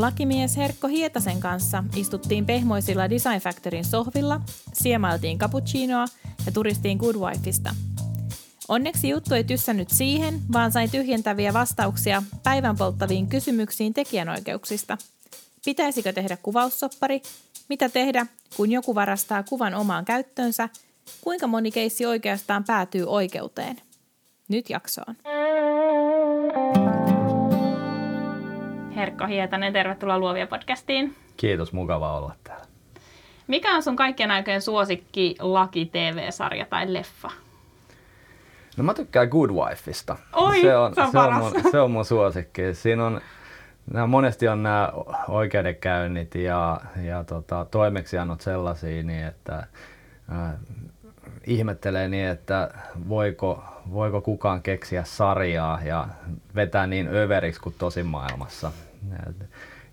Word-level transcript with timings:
Lakimies 0.00 0.56
Herkko 0.56 0.88
Hietasen 0.88 1.40
kanssa 1.40 1.84
istuttiin 1.96 2.46
pehmoisilla 2.46 3.10
Design 3.10 3.40
Factorin 3.40 3.84
sohvilla, 3.84 4.40
siemailtiin 4.72 5.38
cappuccinoa 5.38 6.04
ja 6.46 6.52
turistiin 6.52 6.98
Good 6.98 7.16
Wifeista. 7.16 7.74
Onneksi 8.68 9.08
juttu 9.08 9.34
ei 9.34 9.44
tyssännyt 9.44 9.90
siihen, 9.90 10.40
vaan 10.52 10.72
sai 10.72 10.88
tyhjentäviä 10.88 11.52
vastauksia 11.52 12.22
päivän 12.42 12.76
polttaviin 12.76 13.26
kysymyksiin 13.26 13.94
tekijänoikeuksista. 13.94 14.98
Pitäisikö 15.64 16.12
tehdä 16.12 16.36
kuvaussoppari? 16.42 17.22
Mitä 17.68 17.88
tehdä, 17.88 18.26
kun 18.56 18.70
joku 18.70 18.94
varastaa 18.94 19.42
kuvan 19.42 19.74
omaan 19.74 20.04
käyttöönsä? 20.04 20.68
Kuinka 21.20 21.46
moni 21.46 21.70
keissi 21.70 22.06
oikeastaan 22.06 22.64
päätyy 22.64 23.04
oikeuteen? 23.06 23.76
Nyt 24.48 24.70
jaksoon. 24.70 25.16
Herkko 28.96 29.26
Hietanen, 29.26 29.72
tervetuloa 29.72 30.18
Luovia 30.18 30.46
podcastiin. 30.46 31.16
Kiitos, 31.36 31.72
mukava 31.72 32.18
olla 32.18 32.34
täällä. 32.44 32.64
Mikä 33.46 33.74
on 33.74 33.82
sun 33.82 33.96
kaikkien 33.96 34.30
aikojen 34.30 34.62
suosikki 34.62 35.36
laki 35.40 35.86
TV-sarja 35.86 36.66
tai 36.66 36.92
leffa? 36.92 37.30
No 38.76 38.84
mä 38.84 38.94
tykkään 38.94 39.28
Good 39.28 39.50
Wifeista. 39.50 40.16
Oi, 40.32 40.60
se 40.60 40.76
on, 40.76 40.94
se 40.94 41.00
on, 41.02 41.10
se 41.10 41.18
on, 41.18 41.34
mun, 41.34 41.52
se 41.70 41.80
on 41.80 41.90
mun 41.90 42.04
suosikki. 42.04 42.74
Siinä 42.74 43.06
on, 43.06 43.20
nämä 43.92 44.06
monesti 44.06 44.48
on 44.48 44.62
nämä 44.62 44.92
oikeudenkäynnit 45.28 46.34
ja, 46.34 46.80
ja 47.02 47.24
tota, 47.24 47.66
toimeksiannot 47.70 48.40
sellaisia, 48.40 49.02
niin 49.02 49.26
että 49.26 49.66
ihmettelee 51.46 52.08
niin, 52.08 52.26
että 52.26 52.70
voiko, 53.08 53.64
voiko 53.92 54.20
kukaan 54.20 54.62
keksiä 54.62 55.04
sarjaa 55.04 55.80
ja 55.84 56.08
vetää 56.54 56.86
niin 56.86 57.08
överiksi 57.08 57.60
kuin 57.60 57.74
tosimaailmassa 57.78 58.72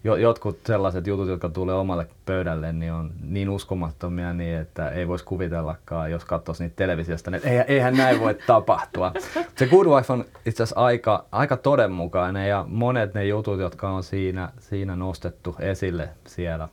jotkut 0.03 0.59
sellaiset 0.66 1.08
jutut, 1.08 1.28
jotka 1.28 1.50
tulee 1.50 1.75
omalle 1.75 2.08
pöydälle, 2.25 2.73
niin 2.73 2.92
on 2.92 3.12
niin 3.22 3.50
uskomattomia, 3.50 4.34
niin 4.34 4.58
että 4.58 4.90
ei 4.90 5.08
voisi 5.08 5.25
kuvitellakaan, 5.25 6.12
jos 6.12 6.25
katsoisi 6.25 6.64
niitä 6.64 6.75
televisiosta, 6.75 7.31
niin 7.31 7.48
eihän, 7.48 7.66
eihän 7.68 7.98
näin 7.98 8.20
voi 8.20 8.38
tapahtua. 8.48 9.12
Se 9.56 9.68
Good 9.68 9.88
Wife 9.88 10.14
on 10.14 10.25
itse 10.45 10.64
asiassa 10.64 10.86
aika, 10.86 11.25
aika 11.31 11.58
todenmukainen 11.58 12.50
ja 12.50 12.66
monet 12.68 13.14
ne 13.14 13.25
jutut, 13.25 13.59
jotka 13.59 13.90
on 13.90 14.03
siinä, 14.03 14.50
siinä 14.59 14.95
nostettu 14.95 15.56
esille 15.59 16.09
siellä 16.28 16.70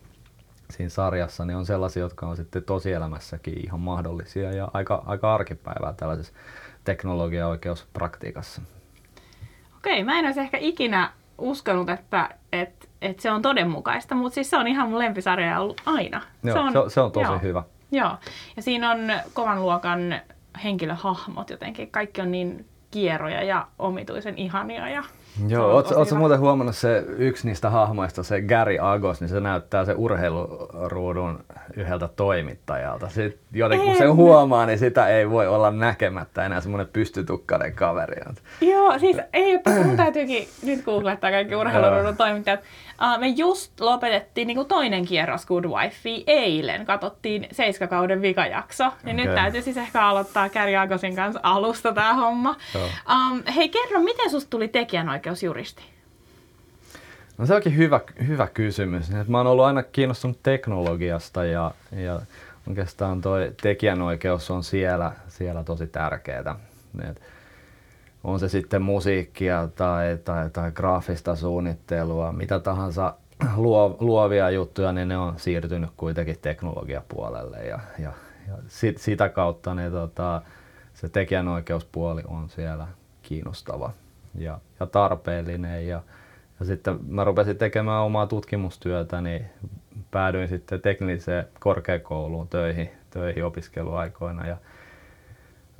siinä 0.76 0.88
sarjassa, 0.88 1.44
niin 1.44 1.56
on 1.56 1.66
sellaisia, 1.66 2.02
jotka 2.02 2.26
on 2.26 2.36
sitten 2.36 2.62
tosielämässäkin 2.62 3.64
ihan 3.64 3.80
mahdollisia 3.80 4.52
ja 4.52 4.68
aika, 4.72 5.02
aika 5.06 5.34
arkipäivää 5.34 5.92
tällaisessa 5.92 6.32
teknologiaoikeuspraktiikassa. 6.84 8.62
Okei, 9.76 10.04
mä 10.04 10.18
en 10.18 10.26
olisi 10.26 10.40
ehkä 10.40 10.58
ikinä 10.60 11.10
uskonut, 11.38 11.88
että 11.88 12.30
et, 12.52 12.88
et 13.02 13.20
se 13.20 13.30
on 13.30 13.42
todenmukaista, 13.42 14.14
mutta 14.14 14.34
siis 14.34 14.50
se 14.50 14.56
on 14.56 14.68
ihan 14.68 14.88
mun 14.88 14.98
lempisarja 14.98 15.60
ollut 15.60 15.80
aina. 15.86 16.22
Joo, 16.42 16.54
se, 16.54 16.60
on, 16.60 16.72
se, 16.72 16.94
se 16.94 17.00
on 17.00 17.12
tosi 17.12 17.26
joo, 17.26 17.38
hyvä. 17.38 17.62
Joo, 17.92 18.16
ja 18.56 18.62
siinä 18.62 18.90
on 18.90 18.98
kovan 19.34 19.62
luokan 19.62 20.20
henkilöhahmot 20.64 21.50
jotenkin. 21.50 21.90
Kaikki 21.90 22.20
on 22.20 22.30
niin 22.30 22.66
kierroja 22.90 23.42
ja 23.42 23.66
omituisen 23.78 24.38
ihania 24.38 24.88
ja 24.88 25.04
Joo, 25.48 25.70
ootko 25.70 26.14
muuten 26.16 26.40
huomannut 26.40 26.76
se 26.76 27.04
yksi 27.08 27.46
niistä 27.46 27.70
hahmoista, 27.70 28.22
se 28.22 28.42
Gary 28.42 28.76
Agos, 28.80 29.20
niin 29.20 29.28
se 29.28 29.40
näyttää 29.40 29.84
se 29.84 29.94
urheiluruudun 29.96 31.44
yhdeltä 31.76 32.08
toimittajalta. 32.08 33.08
Sitten 33.08 33.40
jotenkin 33.52 33.88
kun 33.88 33.98
se 33.98 34.06
huomaa, 34.06 34.66
niin 34.66 34.78
sitä 34.78 35.08
ei 35.08 35.30
voi 35.30 35.46
olla 35.46 35.70
näkemättä 35.70 36.46
enää 36.46 36.60
semmoinen 36.60 36.88
pystytukkainen 36.92 37.72
kaveri. 37.72 38.22
Joo, 38.60 38.98
siis 38.98 39.16
ei, 39.32 39.60
mun 39.84 39.96
täytyykin 39.96 40.48
nyt 40.62 40.84
googlettaa 40.84 41.30
kaikki 41.30 41.56
urheiluruudun 41.56 42.16
toimittajat. 42.16 42.60
Uh, 43.00 43.20
me 43.20 43.28
just 43.28 43.80
lopetettiin 43.80 44.46
niin 44.46 44.56
kuin 44.56 44.68
toinen 44.68 45.06
kierros 45.06 45.46
Good 45.46 45.64
Wife 45.64 46.22
eilen. 46.26 46.86
Katsottiin 46.86 47.46
seiskakauden 47.52 48.22
vikajakso. 48.22 48.84
Ja 48.84 48.90
okay. 49.00 49.12
nyt 49.12 49.34
täytyy 49.34 49.62
siis 49.62 49.76
ehkä 49.76 50.06
aloittaa 50.06 50.48
Gary 50.48 50.76
Agosin 50.76 51.16
kanssa 51.16 51.40
alusta 51.42 51.92
tämä 51.92 52.14
homma. 52.14 52.56
Um, 52.74 53.42
hei, 53.54 53.68
kerro, 53.68 54.00
miten 54.00 54.30
susta 54.30 54.50
tuli 54.50 54.68
tekijänoikeusjuristi? 54.68 55.82
No 57.38 57.46
se 57.46 57.54
onkin 57.54 57.76
hyvä, 57.76 58.00
hyvä 58.26 58.46
kysymys. 58.54 59.10
Et 59.10 59.28
mä 59.28 59.38
oon 59.38 59.46
ollut 59.46 59.64
aina 59.64 59.82
kiinnostunut 59.82 60.42
teknologiasta 60.42 61.44
ja, 61.44 61.70
ja 61.92 62.20
oikeastaan 62.68 63.20
toi 63.20 63.52
tekijänoikeus 63.62 64.50
on 64.50 64.64
siellä, 64.64 65.12
siellä 65.28 65.64
tosi 65.64 65.86
tärkeää. 65.86 66.56
Et 67.10 67.22
on 68.24 68.40
se 68.40 68.48
sitten 68.48 68.82
musiikkia 68.82 69.68
tai, 69.76 70.18
tai, 70.24 70.50
tai 70.50 70.72
graafista 70.72 71.36
suunnittelua, 71.36 72.32
mitä 72.32 72.60
tahansa 72.60 73.14
luo, 73.56 73.96
luovia 74.00 74.50
juttuja, 74.50 74.92
niin 74.92 75.08
ne 75.08 75.16
on 75.16 75.34
siirtynyt 75.36 75.90
kuitenkin 75.96 76.38
teknologiapuolelle 76.42 77.56
ja, 77.66 77.80
ja, 77.98 78.12
ja 78.48 78.54
sit, 78.68 78.98
sitä 78.98 79.28
kautta 79.28 79.74
ne, 79.74 79.90
tota, 79.90 80.42
se 80.94 81.08
tekijänoikeuspuoli 81.08 82.22
on 82.26 82.48
siellä 82.48 82.86
kiinnostava 83.22 83.92
ja, 84.34 84.58
ja 84.80 84.86
tarpeellinen 84.86 85.88
ja, 85.88 86.02
ja 86.60 86.66
sitten 86.66 86.98
mä 87.08 87.24
rupesin 87.24 87.56
tekemään 87.56 88.02
omaa 88.02 88.26
tutkimustyötä, 88.26 89.20
niin 89.20 89.44
päädyin 90.10 90.48
sitten 90.48 90.80
tekniseen 90.80 91.44
korkeakouluun 91.60 92.48
töihin, 92.48 92.90
töihin 93.10 93.44
opiskeluaikoina. 93.44 94.46
Ja 94.46 94.56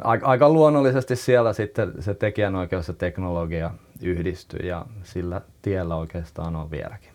aika, 0.03 0.27
aika 0.27 0.49
luonnollisesti 0.49 1.17
siellä 1.17 1.53
sitten 1.53 2.03
se 2.03 2.15
tekijänoikeus 2.15 2.89
ja 2.89 2.95
teknologia 2.95 3.71
yhdistyi 4.03 4.69
ja 4.69 4.87
sillä 5.03 5.41
tiellä 5.63 5.97
oikeastaan 5.97 6.57
on 6.57 6.71
vieläkin. 6.71 7.11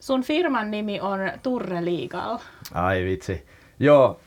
Sun 0.00 0.22
firman 0.22 0.70
nimi 0.70 1.00
on 1.00 1.18
Turre 1.42 1.84
Legal. 1.84 2.38
Ai 2.74 3.04
vitsi. 3.04 3.46
Joo, 3.80 4.20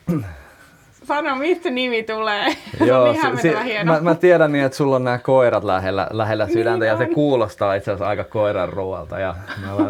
sano, 1.04 1.36
mistä 1.36 1.70
nimi 1.70 2.02
tulee. 2.02 2.56
Joo, 2.84 3.14
se 3.20 3.26
on 3.28 3.36
si- 3.36 3.42
si- 3.42 3.84
mä, 3.84 4.00
mä, 4.00 4.14
tiedän 4.14 4.52
niin, 4.52 4.64
että 4.64 4.76
sulla 4.76 4.96
on 4.96 5.04
nämä 5.04 5.18
koirat 5.18 5.64
lähellä, 5.64 6.06
lähellä 6.10 6.44
niin 6.44 6.52
sydäntä 6.52 6.84
niin 6.84 6.90
ja 6.90 6.96
se 6.96 7.06
kuulostaa 7.06 7.74
itse 7.74 7.90
asiassa 7.90 8.08
aika 8.08 8.24
koiran 8.24 8.68
ruoalta. 8.68 9.18
Ja 9.18 9.34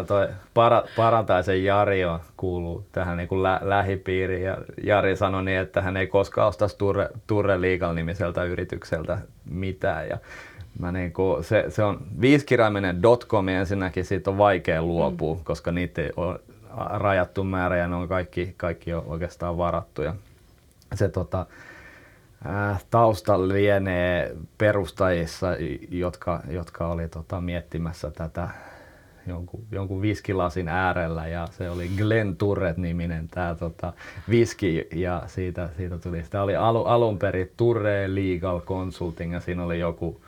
toi 0.07 0.29
para, 0.55 0.83
Parantaisen 0.97 1.65
Jari 1.65 2.05
on, 2.05 2.21
kuuluu 2.37 2.85
tähän 2.93 3.17
niin 3.17 3.29
kuin 3.29 3.43
lä- 3.43 3.61
lähipiiriin 3.63 4.43
ja 4.43 4.59
Jari 4.85 5.17
sanoi 5.17 5.45
niin, 5.45 5.59
että 5.59 5.81
hän 5.81 5.97
ei 5.97 6.07
koskaan 6.07 6.49
ostaisi 6.49 6.79
Turre, 6.79 7.09
Turre 7.27 7.61
Legal 7.61 7.95
nimiseltä 7.95 8.45
yritykseltä 8.45 9.19
mitään. 9.51 10.09
Ja 10.09 10.19
mä 10.79 10.93
niin 10.93 11.13
kuin, 11.13 11.45
se, 11.45 11.65
se 11.69 11.85
on 11.85 11.99
viisikirjaiminen 12.21 13.03
.com 13.29 13.49
ja 13.49 13.59
ensinnäkin 13.59 14.05
siitä 14.05 14.31
on 14.31 14.39
vaikea 14.39 14.83
luopua, 14.83 15.35
mm. 15.35 15.45
koska 15.45 15.73
niitä 15.73 16.03
ole 16.17 16.41
rajattu 16.91 17.45
määrä 17.45 17.77
ja 17.77 17.89
ne 17.89 17.97
on 17.97 18.09
kaikki, 18.09 18.55
kaikki 18.57 18.95
on 18.95 19.03
oikeastaan 19.07 19.59
varattuja 19.59 20.15
se 20.95 21.09
tota, 21.09 21.47
äh, 22.47 22.85
tausta 22.91 23.49
lienee 23.49 24.37
perustajissa, 24.59 25.49
jotka, 25.91 26.41
jotka 26.49 26.87
oli 26.87 27.09
tota, 27.09 27.41
miettimässä 27.41 28.11
tätä 28.11 28.49
jonkun, 29.27 29.65
jonkun 29.73 30.03
viskilasin 30.03 30.69
äärellä 30.69 31.29
ja 31.29 31.49
se 31.51 31.71
oli 31.71 31.91
Glenn 31.99 32.37
Turret-niminen 32.37 33.29
tämä 33.29 33.55
tota, 33.55 33.93
viski 34.31 34.89
ja 34.95 35.23
siitä, 35.27 35.69
siitä 35.77 35.99
tuli, 35.99 36.25
sitä 36.25 36.43
oli 36.43 36.57
alu, 36.57 36.85
alun 36.85 37.19
perin 37.19 37.51
Turre 37.57 38.15
Legal 38.15 38.61
Consulting 38.61 39.33
ja 39.33 39.41
siinä 39.41 39.65
oli 39.65 39.79
joku, 39.79 40.21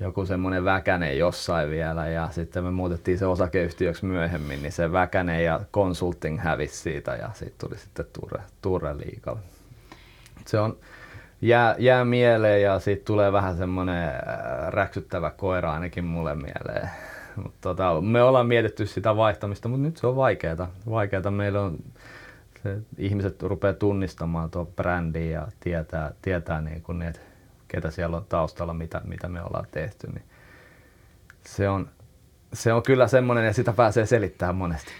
joku 0.00 0.26
semmoinen 0.26 0.64
väkänen 0.64 1.18
jossain 1.18 1.70
vielä 1.70 2.08
ja 2.08 2.28
sitten 2.30 2.64
me 2.64 2.70
muutettiin 2.70 3.18
se 3.18 3.26
osakeyhtiöksi 3.26 4.04
myöhemmin, 4.04 4.62
niin 4.62 4.72
se 4.72 4.92
väkänen 4.92 5.44
ja 5.44 5.60
consulting 5.72 6.40
hävisi 6.40 6.76
siitä 6.76 7.14
ja 7.14 7.30
sitten 7.34 7.68
tuli 7.68 7.78
sitten 7.78 8.06
Turre, 8.12 8.42
Turre 8.62 8.94
Legal 8.98 9.36
se 10.48 10.58
on, 10.58 10.76
jää, 11.40 11.74
jää 11.78 12.04
mieleen 12.04 12.62
ja 12.62 12.80
siitä 12.80 13.04
tulee 13.04 13.32
vähän 13.32 13.56
semmoinen 13.56 14.08
äh, 14.08 14.14
räksyttävä 14.68 15.30
koira 15.30 15.72
ainakin 15.72 16.04
mulle 16.04 16.34
mieleen. 16.34 16.90
Mut 17.36 17.54
tota, 17.60 18.00
me 18.00 18.22
ollaan 18.22 18.46
mietitty 18.46 18.86
sitä 18.86 19.16
vaihtamista, 19.16 19.68
mutta 19.68 19.82
nyt 19.82 19.96
se 19.96 20.06
on 20.06 20.16
vaikeaa. 20.16 20.70
vaikeaa. 20.90 21.30
Meillä 21.30 21.62
on, 21.62 21.78
se, 22.62 22.78
ihmiset 22.98 23.42
rupeaa 23.42 23.74
tunnistamaan 23.74 24.50
tuo 24.50 24.64
brändi 24.64 25.30
ja 25.30 25.48
tietää, 25.60 26.12
tietää 26.22 26.60
niin 26.60 26.82
kuin 26.82 26.98
ne, 26.98 27.12
ketä 27.68 27.90
siellä 27.90 28.16
on 28.16 28.24
taustalla, 28.28 28.74
mitä, 28.74 29.00
mitä 29.04 29.28
me 29.28 29.42
ollaan 29.42 29.66
tehty. 29.70 30.06
Niin 30.06 30.24
se, 31.44 31.68
on, 31.68 31.88
se 32.52 32.72
on 32.72 32.82
kyllä 32.82 33.08
semmoinen 33.08 33.46
ja 33.46 33.52
sitä 33.52 33.72
pääsee 33.72 34.06
selittämään 34.06 34.56
monesti. 34.56 34.92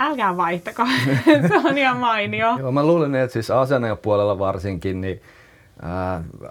Älkää 0.00 0.36
vaihtako. 0.36 0.86
se 1.48 1.56
on 1.64 1.78
ihan 1.78 1.96
mainio. 1.96 2.56
Joo, 2.58 2.72
mä 2.72 2.86
luulen, 2.86 3.14
että 3.14 3.32
siis 3.32 3.50
puolella 4.02 4.38
varsinkin, 4.38 5.00
niin 5.00 5.22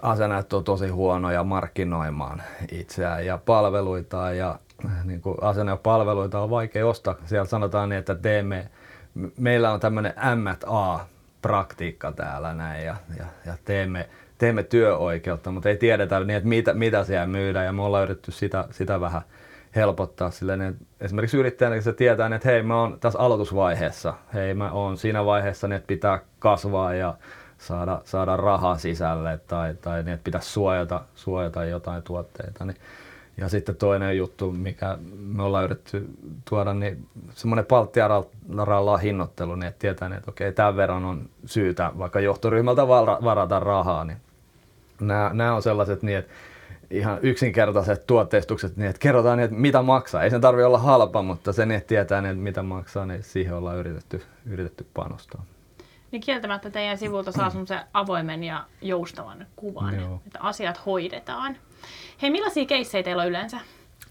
asenajat 0.02 0.52
on 0.52 0.64
tosi 0.64 0.88
huonoja 0.88 1.44
markkinoimaan 1.44 2.42
itseään 2.72 3.26
ja 3.26 3.38
palveluita 3.38 4.32
ja 4.32 4.58
niin 5.04 5.20
kuin 5.20 5.36
palveluita 5.82 6.40
on 6.40 6.50
vaikea 6.50 6.86
ostaa. 6.86 7.14
Siellä 7.26 7.44
sanotaan 7.44 7.88
niin, 7.88 7.98
että 7.98 8.14
teemme, 8.14 8.68
meillä 9.38 9.72
on 9.72 9.80
tämmöinen 9.80 10.14
M&A-praktiikka 10.34 12.12
täällä 12.12 12.54
näin 12.54 12.84
ja, 12.84 12.96
ja, 13.18 13.24
ja 13.46 13.54
teemme, 13.64 14.08
teemme 14.38 14.62
työoikeutta, 14.62 15.50
mutta 15.50 15.68
ei 15.68 15.76
tiedetä 15.76 16.20
niin, 16.20 16.36
että 16.36 16.48
mitä, 16.48 16.74
mitä 16.74 17.04
siellä 17.04 17.26
myydään 17.26 17.66
ja 17.66 17.72
me 17.72 17.82
ollaan 17.82 18.04
yritetty 18.04 18.32
sitä, 18.32 18.64
sitä 18.70 19.00
vähän 19.00 19.22
helpottaa 19.76 20.30
silleen, 20.30 20.76
esimerkiksi 21.00 21.36
yrittäjänä 21.36 21.80
se 21.80 21.92
tietää, 21.92 22.34
että 22.34 22.48
hei 22.48 22.62
mä 22.62 22.80
oon 22.80 23.00
tässä 23.00 23.18
aloitusvaiheessa, 23.18 24.14
hei 24.34 24.54
mä 24.54 24.72
oon 24.72 24.96
siinä 24.96 25.24
vaiheessa, 25.24 25.68
niin 25.68 25.76
että 25.76 25.86
pitää 25.86 26.20
kasvaa 26.38 26.94
ja 26.94 27.14
saada, 27.58 28.00
saada 28.04 28.36
rahaa 28.36 28.78
sisälle 28.78 29.40
tai, 29.46 29.74
tai 29.74 30.02
niin, 30.02 30.14
että 30.14 30.24
pitäisi 30.24 30.50
suojata, 30.50 31.00
suojata 31.14 31.64
jotain 31.64 32.02
tuotteita. 32.02 32.64
Niin. 32.64 32.76
Ja 33.36 33.48
sitten 33.48 33.76
toinen 33.76 34.16
juttu, 34.16 34.52
mikä 34.52 34.98
me 35.16 35.42
ollaan 35.42 35.64
yritetty 35.64 36.08
tuoda, 36.48 36.74
niin 36.74 37.06
semmoinen 37.34 37.66
palttiaralla 37.66 38.96
hinnoittelu, 38.96 39.54
niin 39.54 39.68
että 39.68 39.78
tietää, 39.78 40.10
että 40.16 40.30
okei, 40.30 40.52
tämän 40.52 40.76
verran 40.76 41.04
on 41.04 41.28
syytä 41.44 41.92
vaikka 41.98 42.20
johtoryhmältä 42.20 42.88
varata 43.24 43.60
rahaa. 43.60 44.04
Niin 44.04 44.18
nämä, 45.00 45.30
nämä 45.32 45.54
on 45.54 45.62
sellaiset 45.62 46.02
niin, 46.02 46.18
että 46.18 46.32
ihan 46.90 47.18
yksinkertaiset 47.22 48.06
tuotteistukset, 48.06 48.76
niin 48.76 48.90
että 48.90 49.00
kerrotaan, 49.00 49.38
niin, 49.38 49.44
että 49.44 49.56
mitä 49.56 49.82
maksaa. 49.82 50.22
Ei 50.22 50.30
sen 50.30 50.40
tarvitse 50.40 50.66
olla 50.66 50.78
halpa, 50.78 51.22
mutta 51.22 51.52
se, 51.52 51.66
niin, 51.66 51.78
että 51.78 51.88
tietää, 51.88 52.22
niin, 52.22 52.30
että 52.30 52.42
mitä 52.42 52.62
maksaa, 52.62 53.06
niin 53.06 53.22
siihen 53.22 53.54
ollaan 53.54 53.76
yritetty, 53.76 54.22
yritetty 54.46 54.86
panostaa. 54.94 55.44
Niin 56.10 56.20
kieltämättä 56.20 56.70
teidän 56.70 56.98
sivulta 56.98 57.32
saa 57.32 57.50
semmoisen 57.50 57.80
avoimen 57.92 58.44
ja 58.44 58.64
joustavan 58.82 59.46
kuvan, 59.56 60.00
Joo. 60.00 60.20
että 60.26 60.38
asiat 60.40 60.86
hoidetaan. 60.86 61.56
Hei, 62.22 62.30
millaisia 62.30 62.66
keissejä 62.66 63.02
teillä 63.02 63.22
on 63.22 63.28
yleensä? 63.28 63.58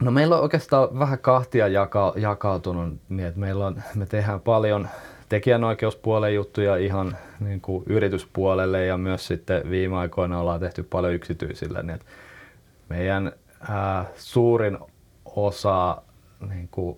No 0.02 0.12
meillä 0.12 0.36
on 0.36 0.42
oikeastaan 0.42 1.00
vähän 1.00 1.20
kahtia 1.20 1.68
jaka, 1.68 2.14
jakautunut, 2.16 3.00
niin 3.10 3.28
että 3.28 3.40
meillä 3.40 3.68
on, 3.68 3.84
me 3.96 4.06
tehdään 4.06 4.42
paljon 4.42 4.88
tekijänoikeuspuolen 5.30 6.36
juttuja 6.36 6.76
ihan 6.76 7.18
niin 7.40 7.62
kuin 7.62 7.84
yrityspuolelle 7.88 8.86
ja 8.86 8.98
myös 8.98 9.28
sitten 9.28 9.70
viime 9.70 9.98
aikoina 9.98 10.40
ollaan 10.40 10.60
tehty 10.60 10.84
paljon 10.84 11.14
yksityisille. 11.14 11.84
Niin 11.84 11.96
että 11.96 12.06
meidän 12.94 13.32
ää, 13.70 14.06
suurin 14.16 14.78
osa 15.26 16.02
niin 16.50 16.68
kuin, 16.72 16.98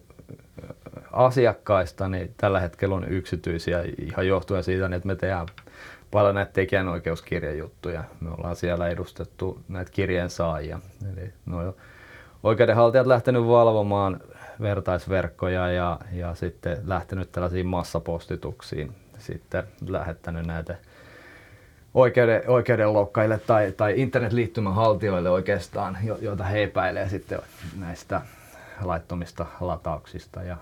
asiakkaista 1.11 2.07
niin 2.09 2.33
tällä 2.37 2.59
hetkellä 2.59 2.95
on 2.95 3.09
yksityisiä 3.09 3.83
ihan 3.97 4.27
johtuen 4.27 4.63
siitä, 4.63 4.85
että 4.85 5.07
me 5.07 5.15
tehdään 5.15 5.47
paljon 6.11 6.35
näitä 6.35 6.51
tekijänoikeuskirjajuttuja. 6.51 8.03
Me 8.19 8.29
ollaan 8.29 8.55
siellä 8.55 8.87
edustettu 8.87 9.59
näitä 9.67 9.91
kirjeen 9.91 10.29
saajia. 10.29 10.79
Eli 11.13 11.33
oikeudenhaltijat 12.43 13.07
lähtenyt 13.07 13.47
valvomaan 13.47 14.21
vertaisverkkoja 14.61 15.71
ja, 15.71 15.99
ja 16.11 16.35
sitten 16.35 16.77
lähtenyt 16.85 17.31
tällaisiin 17.31 17.67
massapostituksiin. 17.67 18.95
Sitten 19.17 19.63
lähettänyt 19.87 20.45
näitä 20.45 20.77
oikeuden, 21.95 22.43
oikeudenloukkaille 22.47 23.39
tai, 23.39 23.71
tai 23.71 23.93
internetliittymän 23.97 24.73
haltijoille 24.73 25.29
oikeastaan, 25.29 25.97
joita 26.21 26.43
he 26.43 26.63
epäilee 26.63 27.09
sitten 27.09 27.39
näistä 27.79 28.21
laittomista 28.81 29.45
latauksista 29.59 30.43
ja, 30.43 30.57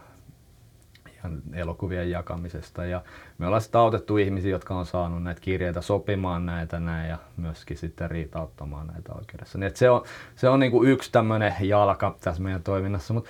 ja 1.05 1.29
elokuvien 1.53 2.11
jakamisesta. 2.11 2.85
Ja 2.85 3.01
me 3.37 3.45
ollaan 3.45 3.61
sitten 3.61 3.81
autettu 3.81 4.17
ihmisiä, 4.17 4.51
jotka 4.51 4.75
on 4.75 4.85
saanut 4.85 5.23
näitä 5.23 5.41
kirjeitä 5.41 5.81
sopimaan 5.81 6.45
näitä 6.45 6.79
näin 6.79 7.09
ja 7.09 7.17
myöskin 7.37 7.77
sitten 7.77 8.11
riitauttamaan 8.11 8.87
näitä 8.87 9.13
oikeudessa. 9.13 9.57
Niin 9.57 9.71
se 9.75 9.89
on, 9.89 10.03
se 10.35 10.49
on 10.49 10.59
niin 10.59 10.71
kuin 10.71 10.89
yksi 10.89 11.11
tämmöinen 11.11 11.53
jalka 11.59 12.15
tässä 12.21 12.43
meidän 12.43 12.63
toiminnassa. 12.63 13.13
Mutta 13.13 13.29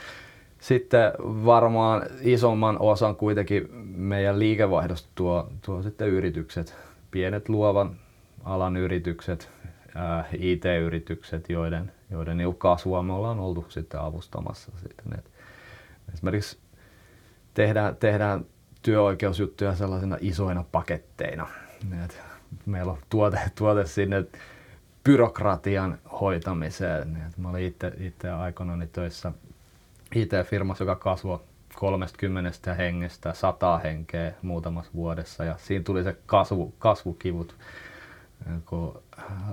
sitten 0.59 1.11
varmaan 1.21 2.03
isomman 2.21 2.77
osan 2.79 3.15
kuitenkin 3.15 3.69
meidän 3.95 4.39
liikevaihdosta 4.39 5.09
tuo, 5.15 5.49
tuo 5.65 5.81
sitten 5.81 6.07
yritykset, 6.07 6.75
pienet 7.13 7.49
luovan 7.49 7.95
alan 8.43 8.77
yritykset, 8.77 9.49
ää, 9.95 10.25
IT-yritykset, 10.37 11.49
joiden, 11.49 11.91
joiden 12.11 12.37
kasvua 12.57 13.03
me 13.03 13.13
ollaan 13.13 13.39
oltu 13.39 13.65
sitten 13.69 13.99
avustamassa. 13.99 14.71
Sitten. 14.81 15.19
Et 15.19 15.31
esimerkiksi 16.13 16.57
tehdään, 17.53 17.95
tehdään 17.95 18.45
työoikeusjuttuja 18.81 19.75
sellaisina 19.75 20.17
isoina 20.21 20.65
paketteina. 20.71 21.47
Et 22.05 22.21
meillä 22.65 22.91
on 22.91 22.97
tuote, 23.09 23.39
tuote 23.55 23.85
sinne 23.85 24.25
byrokratian 25.03 25.97
hoitamiseen. 26.21 27.15
Et 27.27 27.37
mä 27.37 27.49
olin 27.49 27.75
itse 27.99 28.29
aikoinani 28.29 28.87
töissä 28.87 29.31
IT-firmassa, 30.15 30.83
joka 30.83 30.95
kasvoi 30.95 31.39
30 31.75 32.73
hengestä 32.77 33.33
100 33.33 33.77
henkeä 33.77 34.33
muutamassa 34.41 34.91
vuodessa 34.95 35.43
ja 35.43 35.55
siinä 35.57 35.83
tuli 35.83 36.03
se 36.03 36.15
kasvu, 36.25 36.73
kasvukivut, 36.79 37.55
kun 38.65 39.01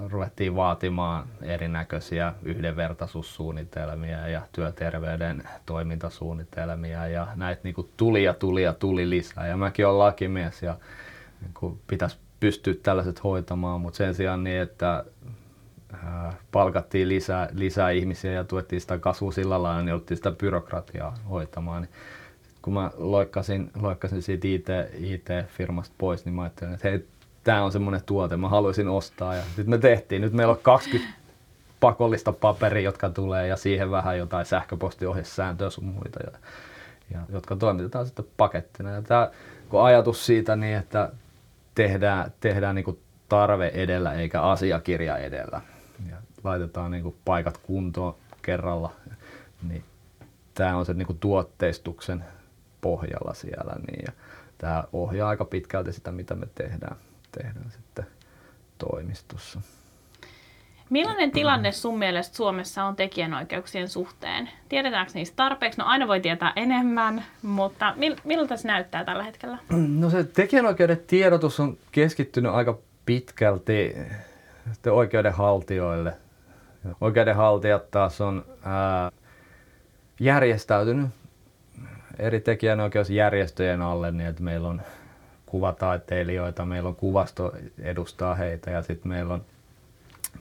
ruvettiin 0.08 0.56
vaatimaan 0.56 1.26
erinäköisiä 1.43 2.34
yhdenvertaisuussuunnitelmia 2.43 4.28
ja 4.28 4.43
työterveyden 4.52 5.43
toimintasuunnitelmia 5.67 7.06
ja 7.06 7.26
näitä 7.34 7.61
niin 7.64 7.90
tuli 7.96 8.25
ja 8.25 8.34
tuli 8.34 8.62
ja 8.62 8.72
tuli 8.72 9.11
lisää. 9.11 9.46
Ja 9.46 9.56
mäkin 9.56 9.87
olen 9.87 9.99
lakimies 9.99 10.62
ja 10.62 10.76
niin 11.40 11.81
pitäisi 11.87 12.19
pystyä 12.40 12.75
tällaiset 12.82 13.25
hoitamaan, 13.25 13.81
mutta 13.81 13.96
sen 13.96 14.14
sijaan 14.14 14.44
niin, 14.44 14.61
että 14.61 15.05
palkattiin 16.52 17.08
lisää, 17.08 17.48
lisää 17.52 17.90
ihmisiä 17.90 18.32
ja 18.32 18.44
tuettiin 18.44 18.81
sitä 18.81 18.98
kasvua 18.98 19.32
sillä 19.32 19.62
lailla, 19.62 19.81
niin 19.81 19.88
jouduttiin 19.88 20.16
sitä 20.16 20.31
byrokratiaa 20.31 21.16
hoitamaan. 21.31 21.82
Niin 21.82 21.90
kun 22.62 22.75
mä 22.75 22.90
loikkasin, 22.96 23.70
loikkasin 23.81 24.22
siitä 24.22 24.48
IT, 24.48 24.66
IT-firmasta 24.94 25.94
pois, 25.98 26.25
niin 26.25 26.34
mä 26.34 26.42
ajattelin, 26.42 26.75
että 26.75 26.88
hei, 26.88 27.06
tämä 27.44 27.64
on 27.64 27.72
semmoinen 27.72 28.00
tuote, 28.06 28.37
mä 28.37 28.48
haluaisin 28.48 28.88
ostaa. 28.88 29.34
Ja 29.34 29.42
sitten 29.42 29.70
me 29.70 29.78
tehtiin, 29.78 30.22
nyt 30.22 30.32
meillä 30.32 30.52
on 30.52 30.60
20 30.62 31.14
pakollista 31.81 32.32
paperia, 32.32 32.84
jotka 32.84 33.10
tulee 33.10 33.46
ja 33.46 33.56
siihen 33.56 33.90
vähän 33.90 34.19
jotain 34.19 34.46
sähköpostiohjesääntöä 34.46 35.70
sun 35.70 35.84
muita, 35.84 36.20
ja, 36.25 36.38
ja, 37.10 37.20
jotka 37.32 37.56
toimitetaan 37.56 38.06
sitten 38.06 38.25
pakettina. 38.36 38.91
Ja 38.91 39.03
tämä 39.03 39.31
kun 39.69 39.84
ajatus 39.84 40.26
siitä 40.26 40.56
niin, 40.56 40.76
että 40.76 41.12
tehdään, 41.74 42.32
tehdään 42.41 42.74
niin 42.74 42.98
tarve 43.29 43.70
edellä 43.74 44.12
eikä 44.12 44.43
asiakirja 44.43 45.17
edellä 45.17 45.60
laitetaan 46.44 46.91
niin 46.91 47.17
paikat 47.25 47.59
kuntoon 47.59 48.15
kerralla, 48.43 48.93
niin 49.69 49.85
tämä 50.55 50.77
on 50.77 50.87
se 50.87 50.94
niin 50.94 51.19
tuotteistuksen 51.20 52.25
pohjalla 52.81 53.35
siellä. 53.35 53.73
Niin, 53.73 54.03
ja 54.06 54.13
tämä 54.59 54.85
ohjaa 54.93 55.29
aika 55.29 55.44
pitkälti 55.44 55.93
sitä, 55.93 56.13
mitä 56.13 56.35
me 56.35 56.47
tehdään, 56.55 56.97
tehdään 57.32 57.70
sitten 57.70 58.06
toimistossa. 58.79 59.61
Millainen 60.91 61.31
tilanne 61.31 61.73
sun 61.73 61.99
mielestä 61.99 62.37
Suomessa 62.37 62.85
on 62.85 62.97
tekijänoikeuksien 62.97 63.89
suhteen? 63.89 64.51
Tiedetäänkö 64.69 65.13
niistä 65.15 65.37
tarpeeksi? 65.37 65.79
No 65.79 65.87
aina 65.87 66.09
voi 66.09 66.20
tietää 66.20 66.53
enemmän, 66.56 67.25
mutta 67.43 67.94
mil, 67.97 68.17
miltä 68.25 68.56
se 68.56 68.69
näyttää 68.69 69.05
tällä 69.05 69.23
hetkellä? 69.23 69.59
No 69.99 70.11
se 70.11 70.25
tekijänoikeuden 70.25 71.01
tiedotus 71.06 71.61
on 71.61 71.79
keskittynyt 71.93 72.53
aika 72.53 72.79
pitkälti 73.06 73.97
sitten 74.73 74.93
oikeudenhaltijoille. 74.93 76.17
Oikeudenhaltijat 77.01 77.91
taas 77.91 78.20
on 78.20 78.44
ää, 78.63 79.10
järjestäytynyt 80.20 81.10
eri 82.19 82.41
tekijänoikeusjärjestöjen 82.41 83.82
alle, 83.82 84.10
niin 84.10 84.29
että 84.29 84.43
meillä 84.43 84.69
on 84.69 84.82
kuvataiteilijoita, 85.46 86.67
meillä 86.67 86.89
on 86.89 86.96
kuvasto 86.96 87.53
edustaa 87.79 88.34
heitä 88.34 88.70
ja 88.70 88.82
sitten 88.82 89.08
meillä 89.08 89.34
on, 89.34 89.44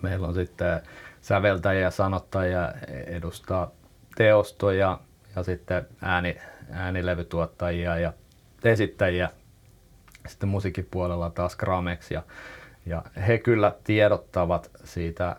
meillä 0.01 0.27
on 0.27 0.33
sitten 0.33 0.81
säveltäjiä 1.21 1.81
ja 1.81 1.91
sanottajia 1.91 2.73
edustaa 3.07 3.71
teostoja 4.15 4.99
ja 5.35 5.43
sitten 5.43 5.87
ääni, 6.01 6.37
äänilevytuottajia 6.71 7.97
ja 7.97 8.13
esittäjiä. 8.63 9.29
Sitten 10.27 10.49
musiikkipuolella 10.49 11.29
taas 11.29 11.55
Gramex 11.55 12.11
ja, 12.11 12.23
ja 12.85 13.03
he 13.27 13.37
kyllä 13.37 13.75
tiedottavat 13.83 14.71
siitä, 14.83 15.35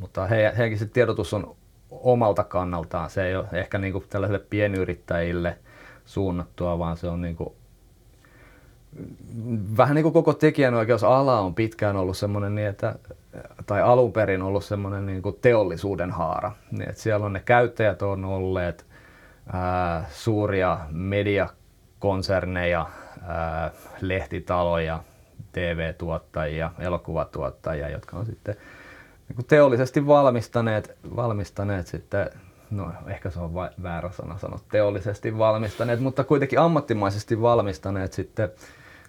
mutta 0.00 0.26
he, 0.26 0.36
heidänkin 0.36 0.78
se 0.78 0.86
tiedotus 0.86 1.34
on 1.34 1.56
omalta 1.90 2.44
kannaltaan. 2.44 3.10
Se 3.10 3.26
ei 3.26 3.36
ole 3.36 3.46
ehkä 3.52 3.78
niin 3.78 3.92
kuin 3.92 4.04
tällaisille 4.08 4.44
pienyrittäjille 4.50 5.58
suunnattua, 6.04 6.78
vaan 6.78 6.96
se 6.96 7.08
on 7.08 7.20
niin 7.20 7.36
kuin 7.36 7.54
vähän 9.76 9.94
niin 9.94 10.02
kuin 10.02 10.12
koko 10.12 10.32
tekijänoikeusala 10.32 11.40
on 11.40 11.54
pitkään 11.54 11.96
ollut 11.96 12.16
semmoinen 12.16 12.54
niin, 12.54 12.68
että 12.68 12.94
tai 13.66 13.82
alun 13.82 14.12
perin 14.12 14.42
ollut 14.42 14.64
semmoinen 14.64 15.06
niin 15.06 15.22
kuin 15.22 15.38
teollisuuden 15.42 16.10
haara. 16.10 16.52
Niin, 16.70 16.88
että 16.88 17.02
siellä 17.02 17.26
on 17.26 17.32
ne 17.32 17.40
käyttäjät 17.40 18.02
on 18.02 18.24
olleet 18.24 18.86
ää, 19.52 20.04
suuria 20.10 20.78
media 20.90 21.48
konserneja, 21.98 22.86
ää, 23.26 23.70
lehtitaloja, 24.00 25.02
TV-tuottajia, 25.52 26.70
elokuvatuottajia, 26.78 27.88
jotka 27.88 28.16
on 28.16 28.26
sitten 28.26 28.56
niin 29.36 29.46
teollisesti 29.46 30.06
valmistaneet, 30.06 30.96
valmistaneet 31.16 31.86
sitten, 31.86 32.30
no 32.70 32.92
ehkä 33.06 33.30
se 33.30 33.40
on 33.40 33.54
väärä 33.82 34.10
sana 34.12 34.38
sanoa, 34.38 34.60
teollisesti 34.70 35.38
valmistaneet, 35.38 36.00
mutta 36.00 36.24
kuitenkin 36.24 36.58
ammattimaisesti 36.58 37.40
valmistaneet 37.40 38.12
sitten, 38.12 38.50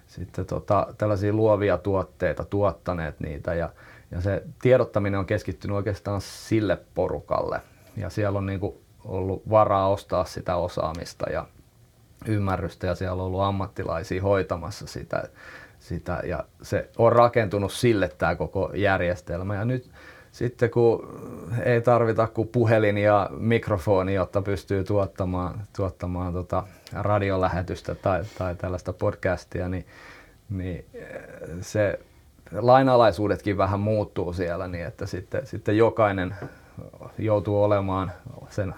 sitten 0.06 0.46
tota, 0.46 0.86
tällaisia 0.98 1.32
luovia 1.32 1.78
tuotteita, 1.78 2.44
tuottaneet 2.44 3.20
niitä 3.20 3.54
ja, 3.54 3.70
ja 4.10 4.20
se 4.20 4.42
tiedottaminen 4.62 5.20
on 5.20 5.26
keskittynyt 5.26 5.76
oikeastaan 5.76 6.20
sille 6.20 6.78
porukalle. 6.94 7.60
Ja 7.96 8.10
siellä 8.10 8.38
on 8.38 8.46
niin 8.46 8.60
kuin 8.60 8.74
ollut 9.04 9.50
varaa 9.50 9.88
ostaa 9.88 10.24
sitä 10.24 10.56
osaamista 10.56 11.30
ja 11.30 11.46
ymmärrystä 12.26 12.86
ja 12.86 12.94
siellä 12.94 13.22
on 13.22 13.26
ollut 13.26 13.40
ammattilaisia 13.40 14.22
hoitamassa 14.22 14.86
sitä, 14.86 15.22
sitä 15.78 16.20
ja 16.24 16.44
se 16.62 16.90
on 16.98 17.12
rakentunut 17.12 17.72
sille 17.72 18.08
tämä 18.08 18.36
koko 18.36 18.70
järjestelmä. 18.74 19.54
Ja 19.54 19.64
nyt 19.64 19.90
sitten 20.32 20.70
kun 20.70 21.22
ei 21.64 21.80
tarvita 21.80 22.26
kuin 22.26 22.48
puhelin 22.48 22.98
ja 22.98 23.30
mikrofoni, 23.38 24.14
jotta 24.14 24.42
pystyy 24.42 24.84
tuottamaan, 24.84 25.66
tuottamaan 25.76 26.32
tota 26.32 26.62
radiolähetystä 26.92 27.94
tai, 27.94 28.24
tai 28.38 28.54
tällaista 28.54 28.92
podcastia, 28.92 29.68
niin, 29.68 29.86
niin 30.50 30.86
se 31.60 31.98
lainalaisuudetkin 32.52 33.56
vähän 33.56 33.80
muuttuu 33.80 34.32
siellä 34.32 34.68
niin, 34.68 34.86
että 34.86 35.06
sitten, 35.06 35.46
sitten 35.46 35.76
jokainen 35.76 36.34
joutuu 37.18 37.62
olemaan 37.62 38.12
sen 38.48 38.74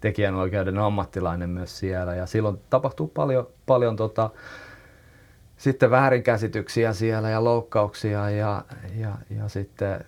tekijänoikeuden 0.00 0.78
ammattilainen 0.78 1.50
myös 1.50 1.78
siellä. 1.78 2.14
Ja 2.14 2.26
silloin 2.26 2.60
tapahtuu 2.70 3.08
paljon, 3.08 3.48
paljon 3.66 3.96
tota, 3.96 4.30
sitten 5.58 5.90
väärinkäsityksiä 5.90 6.92
siellä 6.92 7.30
ja 7.30 7.44
loukkauksia 7.44 8.30
ja, 8.30 8.64
ja, 8.96 9.12
ja 9.38 9.48
sitten 9.48 10.04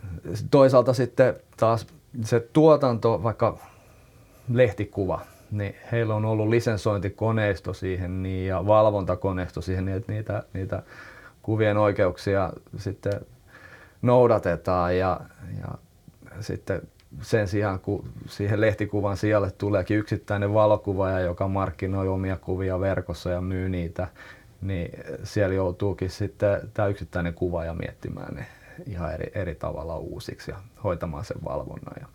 toisaalta 0.51 0.93
sitten 0.93 1.35
taas 1.57 1.87
se 2.25 2.41
tuotanto, 2.53 3.23
vaikka 3.23 3.59
lehtikuva, 4.49 5.21
niin 5.51 5.75
heillä 5.93 6.15
on 6.15 6.25
ollut 6.25 6.49
lisensointikoneisto 6.49 7.75
siihen 7.75 8.23
niin, 8.23 8.47
ja 8.47 8.67
valvontakoneisto 8.67 9.61
siihen, 9.61 9.85
niin 9.85 9.97
että 9.97 10.13
niitä, 10.13 10.43
niitä 10.53 10.83
kuvien 11.43 11.77
oikeuksia 11.77 12.53
sitten 12.77 13.13
noudatetaan 14.03 14.99
ja, 14.99 15.21
ja 15.61 15.75
sitten 16.41 16.83
sen 17.23 17.49
sijaan, 17.49 17.81
kun 17.81 18.09
siihen 18.27 18.61
lehtikuvan 18.61 19.17
sijalle 19.17 19.51
tuleekin 19.51 19.99
yksittäinen 19.99 20.55
valokuvaaja, 20.55 21.21
joka 21.21 21.49
markkinoi 21.49 22.09
omia 22.09 22.37
kuvia 22.37 22.81
verkossa 22.81 23.31
ja 23.31 23.41
myy 23.41 23.69
niitä, 23.69 24.09
niin 24.61 24.91
siellä 25.23 25.55
joutuukin 25.55 26.11
sitten 26.11 26.71
tämä 26.75 26.89
yksittäinen 26.89 27.35
kuvaaja 27.35 27.75
miettimään 27.75 28.35
ne 28.35 28.47
ihan 28.87 29.15
eri, 29.15 29.31
eri 29.35 29.55
tavalla 29.55 29.97
uusiksi 29.97 30.51
ja 30.51 30.57
hoitamaan 30.85 31.25
sen 31.25 31.45
valvonnan. 31.45 31.95
Ja 32.01 32.07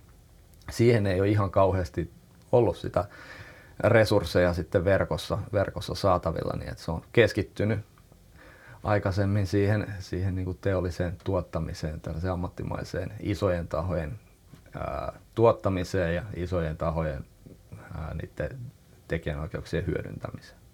siihen 0.72 1.08
ei 1.08 1.22
ole 1.22 1.30
ihan 1.30 1.52
kauheasti 1.52 2.12
ollut 2.52 2.78
sitä 2.78 3.06
resursseja 3.80 4.54
sitten 4.54 4.86
verkossa, 4.86 5.38
verkossa 5.54 5.96
saatavilla, 5.96 6.58
niin 6.58 6.72
että 6.72 6.84
se 6.84 6.92
on 6.92 7.02
keskittynyt 7.14 7.80
aikaisemmin 8.84 9.48
siihen, 9.48 9.94
siihen 10.00 10.36
niin 10.36 10.46
kuin 10.46 10.58
teolliseen 10.62 11.18
tuottamiseen, 11.24 12.02
tällaiseen 12.02 12.34
ammattimaiseen 12.34 13.14
isojen 13.20 13.68
tahojen 13.68 14.20
ää, 14.80 15.14
tuottamiseen 15.36 16.16
ja 16.16 16.24
isojen 16.36 16.78
tahojen 16.78 17.26
ää, 17.96 18.14
niiden 18.14 18.60
tekijänoikeuksien 19.08 19.86
hyödyntämiseen. 19.86 20.65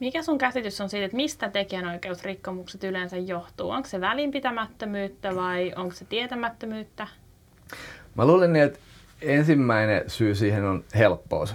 Mikä 0.00 0.22
sun 0.22 0.38
käsitys 0.38 0.80
on 0.80 0.88
siitä, 0.88 1.04
että 1.04 1.16
mistä 1.16 1.48
tekijänoikeusrikkomukset 1.48 2.84
yleensä 2.84 3.16
johtuu? 3.16 3.70
Onko 3.70 3.88
se 3.88 4.00
välinpitämättömyyttä 4.00 5.34
vai 5.34 5.72
onko 5.76 5.94
se 5.94 6.04
tietämättömyyttä? 6.04 7.06
Mä 8.14 8.26
luulen 8.26 8.52
niin, 8.52 8.64
että 8.64 8.78
ensimmäinen 9.22 10.10
syy 10.10 10.34
siihen 10.34 10.64
on 10.64 10.84
helppous. 10.94 11.54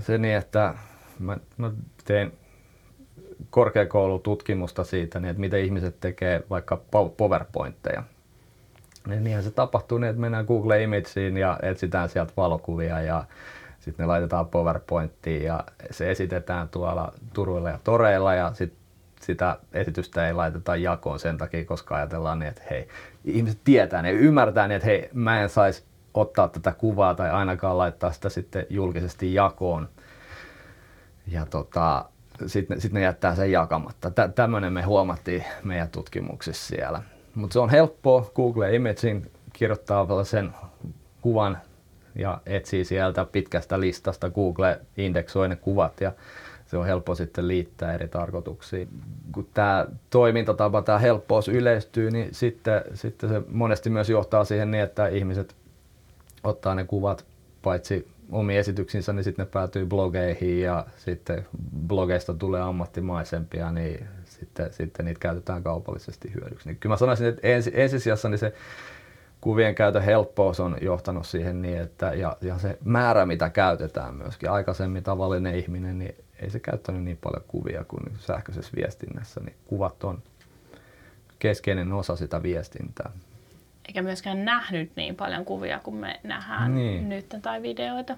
Se 0.00 0.18
niin, 0.18 0.36
että 0.36 0.74
mä, 1.18 1.36
mä 1.56 1.70
tein 2.04 2.32
korkeakoulututkimusta 3.50 4.84
siitä, 4.84 5.20
niin 5.20 5.30
että 5.30 5.40
miten 5.40 5.64
ihmiset 5.64 6.00
tekee 6.00 6.42
vaikka 6.50 6.80
PowerPointteja. 7.16 8.02
Niin 9.06 9.24
niinhän 9.24 9.44
se 9.44 9.50
tapahtuu 9.50 9.98
niin, 9.98 10.10
että 10.10 10.20
mennään 10.20 10.46
Google 10.46 10.82
Imageen 10.82 11.36
ja 11.36 11.58
etsitään 11.62 12.08
sieltä 12.08 12.32
valokuvia 12.36 13.00
ja 13.00 13.24
sitten 13.86 14.04
ne 14.04 14.06
laitetaan 14.06 14.48
PowerPointtiin 14.48 15.44
ja 15.44 15.64
se 15.90 16.10
esitetään 16.10 16.68
tuolla 16.68 17.12
Turuilla 17.32 17.70
ja 17.70 17.78
Toreilla 17.84 18.34
ja 18.34 18.54
sitten 18.54 18.78
sitä 19.20 19.58
esitystä 19.72 20.26
ei 20.26 20.32
laiteta 20.32 20.76
jakoon 20.76 21.18
sen 21.18 21.38
takia, 21.38 21.64
koska 21.64 21.96
ajatellaan 21.96 22.38
niin, 22.38 22.48
että 22.48 22.62
hei, 22.70 22.88
ihmiset 23.24 23.60
tietää, 23.64 24.02
ne 24.02 24.12
ymmärtää 24.12 24.68
niin, 24.68 24.76
että 24.76 24.86
hei, 24.86 25.10
mä 25.12 25.42
en 25.42 25.48
saisi 25.48 25.84
ottaa 26.14 26.48
tätä 26.48 26.72
kuvaa 26.72 27.14
tai 27.14 27.30
ainakaan 27.30 27.78
laittaa 27.78 28.12
sitä 28.12 28.28
sitten 28.28 28.66
julkisesti 28.70 29.34
jakoon. 29.34 29.88
Ja 31.26 31.46
tota, 31.46 32.04
sitten 32.46 32.80
sit 32.80 32.92
ne 32.92 33.00
jättää 33.00 33.34
sen 33.34 33.52
jakamatta. 33.52 34.10
Tä, 34.10 34.28
tämmöinen 34.28 34.72
me 34.72 34.82
huomattiin 34.82 35.44
meidän 35.64 35.88
tutkimuksissa 35.88 36.66
siellä. 36.66 37.02
Mutta 37.34 37.52
se 37.52 37.60
on 37.60 37.70
helppoa. 37.70 38.30
Google 38.34 38.74
Imaging 38.74 39.24
kirjoittaa 39.52 40.24
sen 40.24 40.54
kuvan 41.20 41.58
ja 42.18 42.40
etsii 42.46 42.84
sieltä 42.84 43.24
pitkästä 43.24 43.80
listasta. 43.80 44.30
Google 44.30 44.80
indeksoi 44.96 45.48
ne 45.48 45.56
kuvat 45.56 46.00
ja 46.00 46.12
se 46.66 46.76
on 46.76 46.86
helppo 46.86 47.14
sitten 47.14 47.48
liittää 47.48 47.94
eri 47.94 48.08
tarkoituksiin. 48.08 48.88
Kun 49.32 49.48
tämä 49.54 49.86
toimintatapa, 50.10 50.82
tämä 50.82 50.98
helppous 50.98 51.48
yleistyy, 51.48 52.10
niin 52.10 52.28
sitten, 52.34 52.82
sitten 52.94 53.28
se 53.28 53.42
monesti 53.48 53.90
myös 53.90 54.10
johtaa 54.10 54.44
siihen 54.44 54.70
niin, 54.70 54.82
että 54.82 55.08
ihmiset 55.08 55.56
ottaa 56.44 56.74
ne 56.74 56.84
kuvat 56.84 57.24
paitsi 57.62 58.08
omiin 58.30 58.58
esityksinsä, 58.58 59.12
niin 59.12 59.24
sitten 59.24 59.46
ne 59.46 59.50
päätyy 59.52 59.86
blogeihin 59.86 60.60
ja 60.60 60.86
sitten 60.96 61.46
blogeista 61.86 62.34
tulee 62.34 62.60
ammattimaisempia, 62.60 63.72
niin 63.72 64.06
sitten, 64.24 64.72
sitten 64.72 65.04
niitä 65.04 65.20
käytetään 65.20 65.62
kaupallisesti 65.62 66.34
hyödyksi. 66.34 66.68
Niin 66.68 66.76
kyllä 66.76 66.92
mä 66.92 66.96
sanoisin, 66.96 67.26
että 67.26 67.48
ensi, 67.48 67.70
ensisijassa 67.74 68.28
niin 68.28 68.38
se 68.38 68.52
kuvien 69.46 69.74
käytön 69.74 70.02
helppous 70.02 70.60
on 70.60 70.76
johtanut 70.80 71.26
siihen 71.26 71.62
niin, 71.62 71.78
että 71.78 72.06
ja, 72.14 72.36
ja 72.40 72.58
se 72.58 72.78
määrä, 72.84 73.26
mitä 73.26 73.50
käytetään 73.50 74.14
myöskin. 74.14 74.50
Aikaisemmin 74.50 75.02
tavallinen 75.02 75.54
ihminen, 75.54 75.98
niin 75.98 76.14
ei 76.40 76.50
se 76.50 76.60
käyttänyt 76.60 77.02
niin 77.02 77.18
paljon 77.22 77.44
kuvia 77.48 77.84
kuin 77.84 78.02
sähköisessä 78.18 78.72
viestinnässä, 78.76 79.40
niin 79.40 79.56
kuvat 79.66 80.04
on 80.04 80.22
keskeinen 81.38 81.92
osa 81.92 82.16
sitä 82.16 82.42
viestintää. 82.42 83.10
Eikä 83.88 84.02
myöskään 84.02 84.44
nähnyt 84.44 84.92
niin 84.96 85.16
paljon 85.16 85.44
kuvia 85.44 85.78
kuin 85.78 85.96
me 85.96 86.20
nähdään 86.22 86.74
niin. 86.74 87.08
nyt 87.08 87.36
tai 87.42 87.62
videoita. 87.62 88.16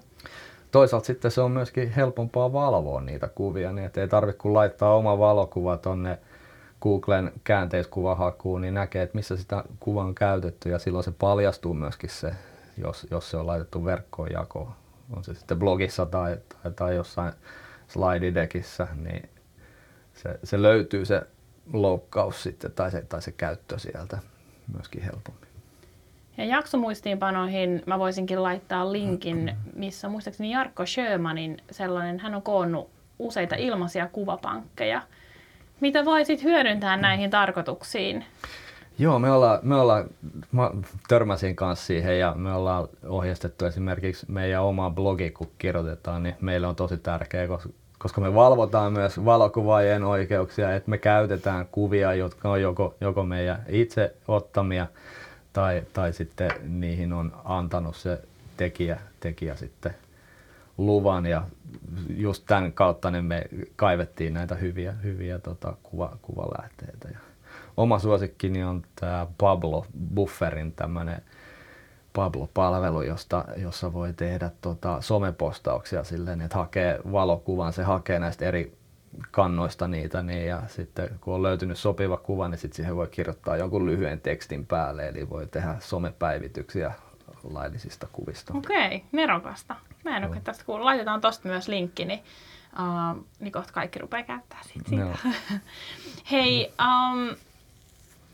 Toisaalta 0.70 1.06
sitten 1.06 1.30
se 1.30 1.40
on 1.40 1.50
myöskin 1.50 1.90
helpompaa 1.90 2.52
valvoa 2.52 3.00
niitä 3.00 3.28
kuvia, 3.34 3.72
niin 3.72 3.86
että 3.86 4.00
ei 4.00 4.08
tarvitse 4.08 4.38
kun 4.38 4.54
laittaa 4.54 4.96
oma 4.96 5.18
valokuva 5.18 5.76
tonne 5.76 6.18
Googlen 6.80 7.32
käänteiskuvahakuun, 7.44 8.60
niin 8.60 8.74
näkee, 8.74 9.02
että 9.02 9.16
missä 9.16 9.36
sitä 9.36 9.64
kuvaa 9.80 10.04
on 10.04 10.14
käytetty 10.14 10.68
ja 10.68 10.78
silloin 10.78 11.04
se 11.04 11.12
paljastuu 11.18 11.74
myöskin 11.74 12.10
se, 12.10 12.34
jos, 12.76 13.06
jos 13.10 13.30
se 13.30 13.36
on 13.36 13.46
laitettu 13.46 13.84
verkkoon 13.84 14.28
jakoon. 14.32 14.72
On 15.16 15.24
se 15.24 15.34
sitten 15.34 15.58
blogissa 15.58 16.06
tai, 16.06 16.36
tai, 16.62 16.72
tai 16.72 16.94
jossain 16.94 17.32
slide 17.88 18.48
niin 18.94 19.28
se, 20.14 20.38
se 20.44 20.62
löytyy 20.62 21.04
se 21.04 21.22
loukkaus 21.72 22.42
sitten 22.42 22.72
tai 22.72 22.90
se, 22.90 23.02
tai 23.02 23.22
se 23.22 23.32
käyttö 23.32 23.78
sieltä 23.78 24.18
myöskin 24.72 25.02
helpommin. 25.02 25.48
Ja 26.36 26.44
jaksomuistiinpanoihin 26.44 27.82
mä 27.86 27.98
voisinkin 27.98 28.42
laittaa 28.42 28.92
linkin, 28.92 29.56
missä 29.74 30.08
muistaakseni 30.08 30.50
Jarkko 30.50 30.86
Sjömanin 30.86 31.56
sellainen, 31.70 32.20
hän 32.20 32.34
on 32.34 32.42
koonnut 32.42 32.90
useita 33.18 33.56
ilmaisia 33.56 34.08
kuvapankkeja– 34.08 35.02
mitä 35.80 36.04
voisit 36.04 36.42
hyödyntää 36.42 36.96
näihin 36.96 37.30
tarkoituksiin? 37.30 38.24
Joo, 38.98 39.18
me 39.18 39.30
ollaan, 39.30 39.58
me 39.62 39.74
ollaan 39.74 40.04
mä 40.52 40.70
törmäsin 41.08 41.56
kanssa 41.56 41.86
siihen 41.86 42.18
ja 42.18 42.34
me 42.36 42.52
ollaan 42.52 42.88
ohjeistettu 43.06 43.64
esimerkiksi 43.64 44.26
meidän 44.28 44.62
oma 44.62 44.90
blogi, 44.90 45.30
kun 45.30 45.50
kirjoitetaan, 45.58 46.22
niin 46.22 46.34
meille 46.40 46.66
on 46.66 46.76
tosi 46.76 46.96
tärkeää, 46.96 47.46
koska 47.98 48.20
me 48.20 48.34
valvotaan 48.34 48.92
myös 48.92 49.24
valokuvaajien 49.24 50.04
oikeuksia, 50.04 50.74
että 50.74 50.90
me 50.90 50.98
käytetään 50.98 51.66
kuvia, 51.72 52.14
jotka 52.14 52.50
on 52.50 52.62
joko, 52.62 52.94
joko 53.00 53.22
meidän 53.22 53.62
itse 53.68 54.14
ottamia 54.28 54.86
tai, 55.52 55.82
tai 55.92 56.12
sitten 56.12 56.50
niihin 56.62 57.12
on 57.12 57.32
antanut 57.44 57.96
se 57.96 58.20
tekijä, 58.56 59.00
tekijä 59.20 59.54
sitten 59.54 59.94
luvan 60.78 61.26
ja 61.26 61.42
just 62.16 62.44
tämän 62.46 62.72
kautta 62.72 63.10
niin 63.10 63.24
me 63.24 63.44
kaivettiin 63.76 64.34
näitä 64.34 64.54
hyviä, 64.54 64.92
hyviä 64.92 65.38
tota, 65.38 65.76
kuva, 65.82 66.16
kuvalähteitä. 66.22 67.08
Ja 67.08 67.18
oma 67.76 67.98
suosikkini 67.98 68.64
on 68.64 68.82
tämä 69.00 69.26
Pablo 69.38 69.86
Bufferin 70.14 70.72
tämmöinen 70.72 71.22
Pablo-palvelu, 72.12 73.02
josta, 73.02 73.44
jossa 73.56 73.92
voi 73.92 74.12
tehdä 74.12 74.50
tota, 74.60 75.00
somepostauksia 75.00 76.04
silleen, 76.04 76.40
että 76.40 76.56
hakee 76.56 77.00
valokuvan, 77.12 77.72
se 77.72 77.82
hakee 77.82 78.18
näistä 78.18 78.44
eri 78.44 78.78
kannoista 79.30 79.88
niitä, 79.88 80.22
niin 80.22 80.46
ja 80.46 80.62
sitten 80.66 81.10
kun 81.20 81.34
on 81.34 81.42
löytynyt 81.42 81.78
sopiva 81.78 82.16
kuva, 82.16 82.48
niin 82.48 82.58
sitten 82.58 82.76
siihen 82.76 82.96
voi 82.96 83.06
kirjoittaa 83.06 83.56
jonkun 83.56 83.86
lyhyen 83.86 84.20
tekstin 84.20 84.66
päälle, 84.66 85.08
eli 85.08 85.30
voi 85.30 85.46
tehdä 85.46 85.76
somepäivityksiä 85.80 86.92
laillisista 87.44 88.06
kuvista. 88.12 88.54
Okei, 88.56 88.86
okay, 88.86 89.00
nerokasta. 89.12 89.76
Mä 90.04 90.16
en 90.16 90.24
oikein 90.24 90.44
tästä 90.44 90.64
kuullut. 90.64 90.84
Laitetaan 90.84 91.20
tosta 91.20 91.48
myös 91.48 91.68
linkki, 91.68 92.04
niin, 92.04 92.20
uh, 92.72 93.26
niin 93.40 93.52
kohta 93.52 93.72
kaikki 93.72 93.98
rupeaa 93.98 94.22
käyttää 94.22 94.60
siitä. 94.62 95.04
No. 95.04 95.32
Hei, 96.30 96.72
um, 96.80 97.36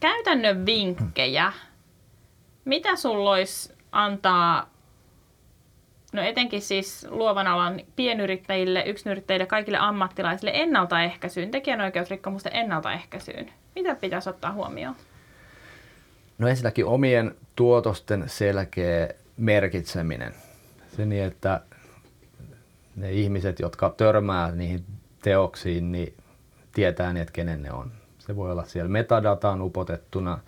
käytännön 0.00 0.66
vinkkejä. 0.66 1.52
Mitä 2.64 2.96
sulla 2.96 3.30
olisi 3.30 3.74
antaa 3.92 4.74
no 6.14 6.22
etenkin 6.22 6.62
siis 6.62 7.06
luovan 7.10 7.46
alan 7.46 7.80
pienyrittäjille, 7.96 8.82
yksinyrittäjille, 8.86 9.46
kaikille 9.46 9.78
ammattilaisille 9.78 10.50
ennaltaehkäisyyn, 10.54 11.50
tekijänoikeusrikkomusten 11.50 12.56
ennaltaehkäisyyn? 12.56 13.52
Mitä 13.74 13.94
pitäisi 13.94 14.30
ottaa 14.30 14.52
huomioon? 14.52 14.96
No 16.38 16.48
ensinnäkin 16.48 16.86
omien 16.86 17.34
tuotosten 17.56 18.24
selkeä 18.26 19.08
merkitseminen. 19.36 20.34
Se 20.96 21.06
niin, 21.06 21.24
että 21.24 21.60
ne 22.96 23.12
ihmiset, 23.12 23.58
jotka 23.58 23.94
törmää 23.96 24.50
niihin 24.50 24.84
teoksiin, 25.22 25.92
niin 25.92 26.14
tietää 26.72 27.12
niin, 27.12 27.22
että 27.22 27.32
kenen 27.32 27.62
ne 27.62 27.72
on. 27.72 27.92
Se 28.18 28.36
voi 28.36 28.52
olla 28.52 28.64
siellä 28.64 28.88
metadataan 28.88 29.62
upotettuna, 29.62 30.38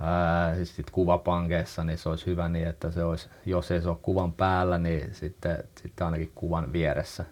ää, 0.00 0.54
siis 0.54 0.76
sit 0.76 0.90
kuvapankeissa, 0.90 1.84
niin 1.84 1.98
se 1.98 2.08
olisi 2.08 2.26
hyvä 2.26 2.48
niin, 2.48 2.66
että 2.66 2.90
se 2.90 3.04
olisi, 3.04 3.28
jos 3.46 3.70
ei 3.70 3.82
se 3.82 3.88
ole 3.88 3.98
kuvan 4.02 4.32
päällä, 4.32 4.78
niin 4.78 5.14
sitten, 5.14 5.64
sitten 5.82 6.04
ainakin 6.04 6.32
kuvan 6.34 6.72
vieressä. 6.72 7.24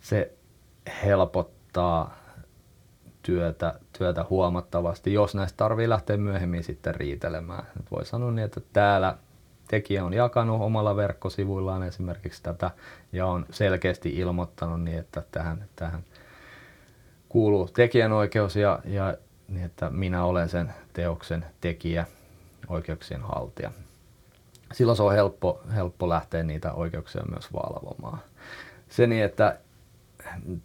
Se 0.00 0.32
helpottaa 1.04 2.21
työtä, 3.22 3.74
työtä 3.98 4.24
huomattavasti, 4.30 5.12
jos 5.12 5.34
näistä 5.34 5.56
tarvii 5.56 5.88
lähteä 5.88 6.16
myöhemmin 6.16 6.64
sitten 6.64 6.94
riitelemään. 6.94 7.66
Nyt 7.76 7.90
voi 7.90 8.04
sanoa 8.04 8.30
niin, 8.30 8.44
että 8.44 8.60
täällä 8.72 9.16
tekijä 9.68 10.04
on 10.04 10.14
jakanut 10.14 10.60
omalla 10.60 10.96
verkkosivuillaan 10.96 11.82
esimerkiksi 11.82 12.42
tätä 12.42 12.70
ja 13.12 13.26
on 13.26 13.46
selkeästi 13.50 14.16
ilmoittanut 14.16 14.82
niin, 14.82 14.98
että 14.98 15.22
tähän, 15.32 15.64
tähän 15.76 16.04
kuuluu 17.28 17.68
tekijänoikeus 17.68 18.56
ja, 18.56 18.78
ja 18.84 19.14
niin, 19.48 19.64
että 19.64 19.90
minä 19.90 20.24
olen 20.24 20.48
sen 20.48 20.72
teoksen 20.92 21.44
tekijä, 21.60 22.06
oikeuksien 22.68 23.22
haltija. 23.22 23.72
Silloin 24.72 24.96
se 24.96 25.02
on 25.02 25.12
helppo, 25.12 25.60
helppo 25.74 26.08
lähteä 26.08 26.42
niitä 26.42 26.72
oikeuksia 26.72 27.22
myös 27.30 27.52
valvomaan. 27.52 28.18
Se 28.88 29.06
niin, 29.06 29.24
että 29.24 29.58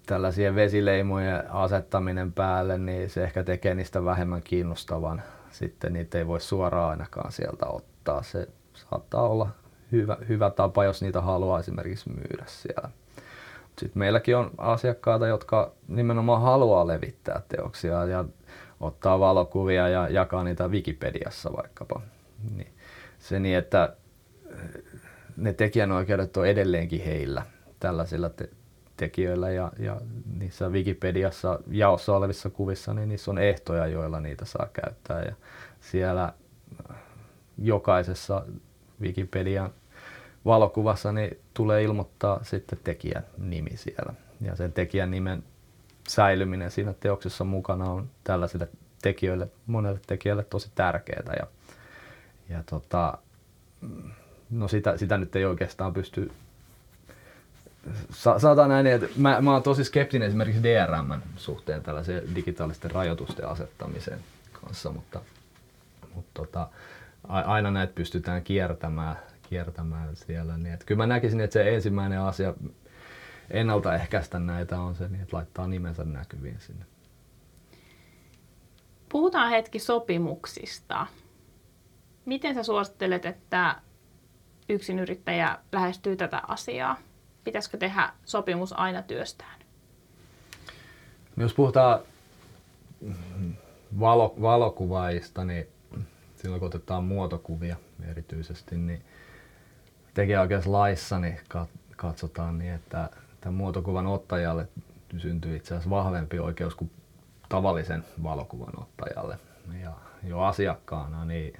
tällaisia 0.05 0.55
vesileimojen 0.55 1.51
asettaminen 1.51 2.33
päälle, 2.33 2.77
niin 2.77 3.09
se 3.09 3.23
ehkä 3.23 3.43
tekee 3.43 3.75
niistä 3.75 4.05
vähemmän 4.05 4.41
kiinnostavan. 4.41 5.21
Sitten 5.51 5.93
niitä 5.93 6.17
ei 6.17 6.27
voi 6.27 6.41
suoraan 6.41 6.89
ainakaan 6.89 7.31
sieltä 7.31 7.65
ottaa. 7.65 8.23
Se 8.23 8.47
saattaa 8.73 9.27
olla 9.27 9.49
hyvä, 9.91 10.17
hyvä 10.29 10.49
tapa, 10.49 10.85
jos 10.85 11.01
niitä 11.01 11.21
haluaa 11.21 11.59
esimerkiksi 11.59 12.09
myydä 12.09 12.43
siellä. 12.45 12.89
Sitten 13.79 13.99
meilläkin 13.99 14.37
on 14.37 14.51
asiakkaita, 14.57 15.27
jotka 15.27 15.71
nimenomaan 15.87 16.41
haluaa 16.41 16.87
levittää 16.87 17.41
teoksia 17.47 18.05
ja 18.05 18.25
ottaa 18.79 19.19
valokuvia 19.19 19.89
ja 19.89 20.09
jakaa 20.09 20.43
niitä 20.43 20.67
Wikipediassa 20.67 21.53
vaikkapa. 21.53 22.01
Niin. 22.55 22.73
Se 23.19 23.39
niin, 23.39 23.57
että 23.57 23.95
ne 25.37 25.53
tekijänoikeudet 25.53 26.37
on 26.37 26.47
edelleenkin 26.47 27.05
heillä 27.05 27.45
tällaisilla 27.79 28.29
te- 28.29 28.49
tekijöillä 28.97 29.49
ja, 29.49 29.71
ja 29.79 30.01
niissä 30.39 30.69
Wikipediassa 30.69 31.59
jaossa 31.71 32.15
olevissa 32.15 32.49
kuvissa, 32.49 32.93
niin 32.93 33.09
niissä 33.09 33.31
on 33.31 33.37
ehtoja, 33.37 33.87
joilla 33.87 34.19
niitä 34.19 34.45
saa 34.45 34.67
käyttää. 34.73 35.21
Ja 35.21 35.35
siellä 35.81 36.33
jokaisessa 37.57 38.45
Wikipedian 39.01 39.69
valokuvassa 40.45 41.11
niin 41.11 41.37
tulee 41.53 41.83
ilmoittaa 41.83 42.43
sitten 42.43 42.79
tekijän 42.83 43.23
nimi 43.37 43.77
siellä. 43.77 44.13
Ja 44.41 44.55
sen 44.55 44.73
tekijän 44.73 45.11
nimen 45.11 45.43
säilyminen 46.07 46.71
siinä 46.71 46.93
teoksessa 46.93 47.43
mukana 47.43 47.85
on 47.85 48.09
tällaisille 48.23 48.67
tekijöille, 49.01 49.47
monelle 49.67 49.99
tekijälle 50.07 50.43
tosi 50.43 50.71
tärkeää. 50.75 51.33
Ja, 51.39 51.47
ja 52.49 52.63
tota, 52.63 53.17
no 54.49 54.67
sitä, 54.67 54.97
sitä 54.97 55.17
nyt 55.17 55.35
ei 55.35 55.45
oikeastaan 55.45 55.93
pysty 55.93 56.31
sanotaan 58.37 58.69
näin, 58.69 58.87
että 58.87 59.07
mä, 59.17 59.41
mä 59.41 59.53
oon 59.53 59.63
tosi 59.63 59.83
skeptinen 59.83 60.27
esimerkiksi 60.27 60.63
DRM 60.63 61.21
suhteen 61.35 61.83
tällaisen 61.83 62.35
digitaalisten 62.35 62.91
rajoitusten 62.91 63.47
asettamiseen 63.47 64.19
kanssa, 64.63 64.91
mutta, 64.91 65.21
mutta 66.15 66.31
tota, 66.33 66.69
aina 67.27 67.71
näitä 67.71 67.93
pystytään 67.93 68.43
kiertämään, 68.43 69.19
kiertämään 69.49 70.15
siellä. 70.15 70.57
Niin, 70.57 70.73
että 70.73 70.85
kyllä 70.85 71.03
mä 71.03 71.07
näkisin, 71.07 71.41
että 71.41 71.53
se 71.53 71.75
ensimmäinen 71.75 72.21
asia 72.21 72.53
ennaltaehkäistä 73.51 74.39
näitä 74.39 74.79
on 74.79 74.95
se, 74.95 75.07
niin 75.07 75.21
että 75.21 75.37
laittaa 75.37 75.67
nimensä 75.67 76.03
näkyviin 76.03 76.59
sinne. 76.59 76.85
Puhutaan 79.09 79.49
hetki 79.49 79.79
sopimuksista. 79.79 81.07
Miten 82.25 82.55
sä 82.55 82.63
suosittelet, 82.63 83.25
että 83.25 83.75
yksinyrittäjä 84.69 85.57
lähestyy 85.71 86.15
tätä 86.15 86.41
asiaa? 86.47 86.97
Pitäisikö 87.47 87.77
tehdä 87.77 88.13
sopimus 88.25 88.79
aina 88.79 89.01
työstään? 89.01 89.59
No 91.35 91.43
jos 91.43 91.53
puhutaan 91.53 91.99
valo, 93.99 94.35
valokuvaajista, 94.41 95.45
niin 95.45 95.67
silloin 96.35 96.59
kun 96.59 96.67
otetaan 96.67 97.03
muotokuvia 97.03 97.75
erityisesti, 98.11 98.77
niin 98.77 99.05
tekijäoikeuslaissa 100.13 101.19
niin 101.19 101.39
katsotaan 101.95 102.57
niin, 102.57 102.73
että 102.73 103.09
tämän 103.41 103.55
muotokuvan 103.55 104.07
ottajalle 104.07 104.67
syntyy 105.17 105.55
itse 105.55 105.73
asiassa 105.73 105.89
vahvempi 105.89 106.39
oikeus 106.39 106.75
kuin 106.75 106.91
tavallisen 107.49 108.05
valokuvan 108.23 108.79
ottajalle. 108.81 109.39
Ja 109.83 109.93
jo 110.23 110.39
asiakkaana 110.39 111.25
niin 111.25 111.53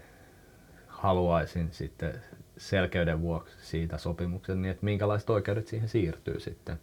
haluaisin 0.88 1.70
sitten 1.72 2.24
selkeyden 2.58 3.22
vuoksi 3.22 3.56
siitä 3.62 3.98
sopimuksen, 3.98 4.62
niin 4.62 4.72
että 4.72 4.86
minkälaiset 4.86 5.30
oikeudet 5.30 5.68
siihen 5.68 5.90
siirtyy 5.90 6.40
sitten. 6.40 6.80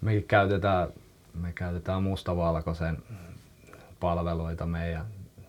Me 0.00 0.20
käytetään, 0.20 0.88
me 1.34 1.52
käytetään 1.52 2.02
mustavalkoisen 2.02 2.98
palveluita 4.00 4.66
meidän 4.66 5.04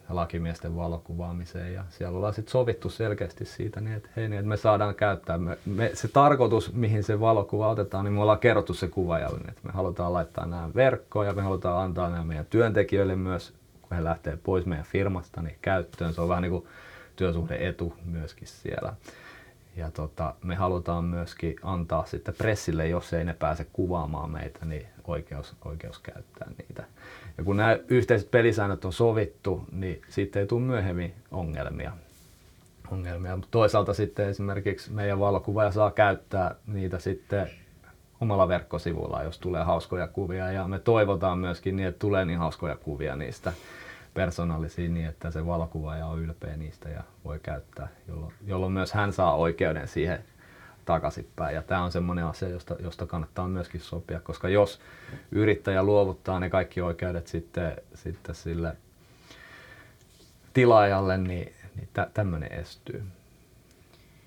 lakimiesten 0.10 0.76
valokuvaamiseen 0.76 1.74
ja 1.74 1.84
siellä 1.90 2.18
ollaan 2.18 2.34
sitten 2.34 2.52
sovittu 2.52 2.90
selkeästi 2.90 3.46
siitä, 3.46 3.82
niin 3.82 3.96
että, 3.96 4.10
hei, 4.16 4.30
niin, 4.30 4.40
että 4.40 4.50
me 4.50 4.58
saadaan 4.58 4.96
käyttää. 4.96 5.38
Me, 5.38 5.58
me, 5.66 5.92
se 5.94 6.08
tarkoitus, 6.08 6.74
mihin 6.74 7.04
se 7.04 7.20
valokuva 7.20 7.70
otetaan, 7.70 8.06
niin 8.06 8.14
me 8.14 8.22
ollaan 8.22 8.40
kerrottu 8.40 8.74
se 8.74 8.88
kuvaajalle, 8.88 9.38
että 9.38 9.62
me 9.64 9.72
halutaan 9.72 10.14
laittaa 10.14 10.46
nämä 10.46 10.70
verkkoon 10.76 11.26
ja 11.26 11.34
me 11.34 11.42
halutaan 11.42 11.84
antaa 11.84 12.10
nämä 12.10 12.24
meidän 12.24 12.46
työntekijöille 12.46 13.16
myös, 13.16 13.54
kun 13.82 13.98
he 13.98 14.04
lähtee 14.04 14.38
pois 14.44 14.66
meidän 14.66 14.86
firmasta, 14.86 15.42
niin 15.42 15.58
käyttöön. 15.62 16.14
Se 16.14 16.22
on 16.22 16.30
vähän 16.30 16.42
niin 16.42 16.52
kuin 16.52 16.66
työsuhde-etu 17.22 17.94
myöskin 18.06 18.48
siellä. 18.48 18.94
Ja 19.76 19.92
tota, 19.92 20.34
me 20.44 20.56
halutaan 20.56 21.04
myöskin 21.06 21.56
antaa 21.64 22.06
sitten 22.06 22.34
pressille, 22.38 22.88
jos 22.88 23.14
ei 23.14 23.26
ne 23.26 23.34
pääse 23.34 23.68
kuvaamaan 23.74 24.32
meitä, 24.32 24.66
niin 24.66 24.86
oikeus, 25.04 25.56
oikeus 25.66 26.00
käyttää 26.00 26.48
niitä. 26.58 26.84
Ja 27.38 27.44
kun 27.44 27.58
nämä 27.58 27.78
yhteiset 27.88 28.32
pelisäännöt 28.32 28.86
on 28.86 28.94
sovittu, 28.94 29.64
niin 29.72 30.02
siitä 30.10 30.40
ei 30.40 30.48
tule 30.48 30.62
myöhemmin 30.62 31.14
ongelmia. 31.32 31.92
ongelmia. 32.92 33.36
Mutta 33.36 33.52
toisaalta 33.52 33.94
sitten 33.94 34.30
esimerkiksi 34.30 34.92
meidän 34.92 35.20
valokuvaaja 35.20 35.72
saa 35.72 35.92
käyttää 35.92 36.56
niitä 36.68 37.00
sitten 37.00 37.50
omalla 38.22 38.48
verkkosivulla, 38.48 39.24
jos 39.24 39.40
tulee 39.40 39.64
hauskoja 39.64 40.08
kuvia. 40.08 40.52
Ja 40.52 40.68
me 40.68 40.80
toivotaan 40.80 41.40
myöskin 41.40 41.76
niin, 41.76 41.88
että 41.88 42.00
tulee 42.00 42.26
niin 42.26 42.40
hauskoja 42.40 42.76
kuvia 42.76 43.16
niistä 43.16 43.54
persoonallisia 44.14 44.90
niin, 44.90 45.06
että 45.06 45.32
se 45.32 45.46
valokuvaaja 45.46 46.06
on 46.06 46.20
ylpeä 46.20 46.58
niistä 46.58 46.90
ja 46.90 47.04
voi 47.26 47.40
käyttää, 47.40 47.88
jolloin, 48.08 48.34
jolloin 48.48 48.74
myös 48.74 48.94
hän 48.94 49.14
saa 49.14 49.36
oikeuden 49.36 49.88
siihen 49.88 50.24
takaisinpäin. 50.86 51.56
Ja 51.56 51.62
tämä 51.62 51.84
on 51.84 51.92
semmoinen 51.92 52.26
asia, 52.26 52.50
josta, 52.50 52.76
josta 52.80 53.06
kannattaa 53.06 53.48
myöskin 53.48 53.82
sopia, 53.82 54.20
koska 54.20 54.50
jos 54.50 54.80
yrittäjä 55.32 55.84
luovuttaa 55.84 56.40
ne 56.40 56.50
kaikki 56.50 56.82
oikeudet 56.82 57.28
sitten, 57.28 57.78
sitten 57.94 58.36
sille 58.36 58.76
tilaajalle, 60.54 61.18
niin, 61.18 61.54
niin 61.76 61.90
tä, 61.94 62.08
tämmöinen 62.14 62.52
estyy. 62.52 63.04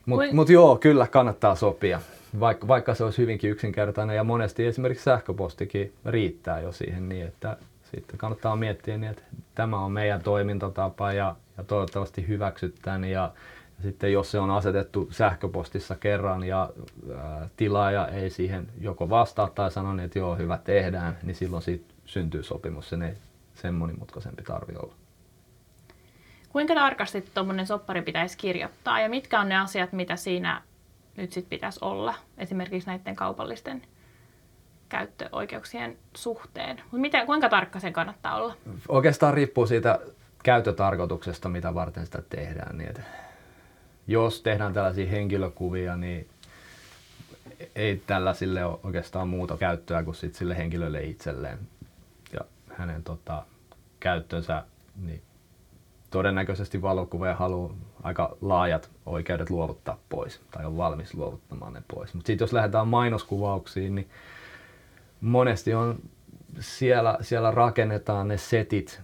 Mutta 0.07 0.35
mut 0.35 0.49
joo, 0.49 0.77
kyllä 0.77 1.07
kannattaa 1.07 1.55
sopia, 1.55 2.01
vaikka, 2.41 2.69
vaikka 2.69 2.95
se 2.95 3.05
olisi 3.05 3.23
hyvinkin 3.23 3.51
yksinkertainen 3.51 4.17
ja 4.17 4.25
monesti 4.25 4.67
esimerkiksi 4.67 5.05
sähköpostikin 5.05 5.93
riittää 6.07 6.61
jo 6.61 6.73
siihen 6.73 7.09
niin, 7.09 7.27
että 7.27 7.57
sitten 7.95 8.19
kannattaa 8.19 8.57
miettiä 8.57 8.99
niin, 8.99 9.11
että 9.11 9.23
tämä 9.55 9.79
on 9.79 9.93
meidän 9.93 10.23
toimintatapa 10.23 11.13
ja, 11.13 11.37
ja 11.57 11.65
toivottavasti 11.65 12.29
hyväksytään 12.29 13.05
ja 13.05 13.33
Sitten 13.83 14.13
jos 14.13 14.31
se 14.31 14.39
on 14.39 14.51
asetettu 14.51 15.09
sähköpostissa 15.11 15.95
kerran 15.95 16.45
ja 16.45 16.71
ää, 17.17 17.49
tilaaja 17.57 18.09
ei 18.09 18.31
siihen 18.31 18.69
joko 18.81 19.11
vastaa 19.11 19.51
tai 19.51 19.71
sano, 19.71 20.03
että 20.03 20.19
joo, 20.19 20.37
hyvä 20.37 20.59
tehdään, 20.59 21.19
niin 21.23 21.35
silloin 21.35 21.63
siitä 21.63 21.95
syntyy 22.05 22.43
sopimus. 22.43 22.89
Sen 22.89 23.03
ei 23.03 23.15
sen 23.55 23.75
monimutkaisempi 23.75 24.43
tarvi 24.43 24.75
olla. 24.83 24.95
Kuinka 26.49 26.75
tarkasti 26.75 27.25
tuommoinen 27.35 27.67
soppari 27.67 28.03
pitäisi 28.03 28.39
kirjoittaa 28.39 29.01
ja 29.01 29.09
mitkä 29.09 29.41
on 29.41 29.49
ne 29.49 29.57
asiat, 29.57 29.93
mitä 29.93 30.17
siinä 30.17 30.63
nyt 31.17 31.33
sitten 31.33 31.51
pitäisi 31.51 31.79
olla, 31.83 32.15
esimerkiksi 32.39 32.89
näiden 32.91 33.17
kaupallisten 33.17 33.83
käyttöoikeuksien 34.89 35.97
suhteen. 36.17 36.77
Mutta 36.77 36.97
mitä, 36.97 37.27
kuinka 37.27 37.49
tarkka 37.49 37.81
sen 37.81 37.93
kannattaa 37.93 38.37
olla? 38.37 38.57
Oikeastaan 38.89 39.35
riippuu 39.35 39.67
siitä 39.67 40.01
käyttötarkoituksesta, 40.43 41.49
mitä 41.49 41.75
varten 41.75 42.05
sitä 42.07 42.23
tehdään. 42.29 42.79
Niin 42.79 42.95
jos 44.07 44.43
tehdään 44.43 44.73
tällaisia 44.73 45.11
henkilökuvia, 45.11 45.97
niin 45.97 46.29
ei 47.75 48.03
tällaisille 48.07 48.65
ole 48.65 48.79
oikeastaan 48.83 49.29
muuta 49.29 49.57
käyttöä 49.57 50.03
kuin 50.03 50.15
sit 50.15 50.35
sille 50.35 50.57
henkilölle 50.57 51.03
itselleen 51.03 51.59
ja 52.33 52.41
hänen 52.69 53.03
tota, 53.03 53.43
käyttönsä. 54.01 54.65
Niin 55.03 55.23
todennäköisesti 56.11 56.83
valokuvaaja 56.83 57.35
haluaa 57.35 57.75
aika 58.03 58.37
laajat 58.41 58.91
oikeudet 59.07 59.51
luovuttaa 59.51 59.99
pois 60.09 60.41
tai 60.51 60.65
on 60.65 60.77
valmis 60.77 61.15
luovuttamaan 61.15 61.73
ne 61.73 61.83
pois. 61.95 62.15
Mutta 62.15 62.27
sitten 62.27 62.45
jos 62.45 62.53
lähdetään 62.53 62.89
mainoskuvauksiin, 62.89 63.95
niin 63.95 64.11
monesti 65.25 65.75
on 65.75 65.99
siellä, 66.61 67.19
siellä 67.21 67.51
rakennetaan 67.51 68.29
ne 68.29 68.37
setit. 68.37 69.01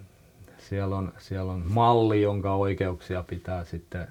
Siellä 0.59 0.97
on, 0.97 1.13
siellä 1.19 1.53
on 1.53 1.63
malli, 1.69 2.23
jonka 2.23 2.55
oikeuksia 2.55 3.23
pitää 3.23 3.65
sitten 3.65 4.09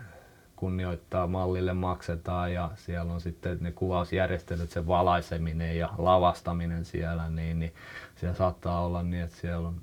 kunnioittaa, 0.56 1.28
mallille 1.28 1.74
maksetaan 1.74 2.54
ja 2.54 2.72
siellä 2.76 3.13
on 3.13 3.22
sitten 3.22 3.58
ne 3.62 3.72
kuvausjärjestelyt, 3.72 4.69
se 4.69 4.88
valaiseminen 4.88 5.78
ja 5.78 5.89
lavastaminen 5.98 6.86
siellä, 6.86 7.30
niin, 7.30 7.60
niin 7.60 7.74
siellä 8.15 8.38
saattaa 8.38 8.86
olla 8.86 9.04
niin, 9.04 9.24
että 9.24 9.36
siellä 9.36 9.67
on 9.67 9.76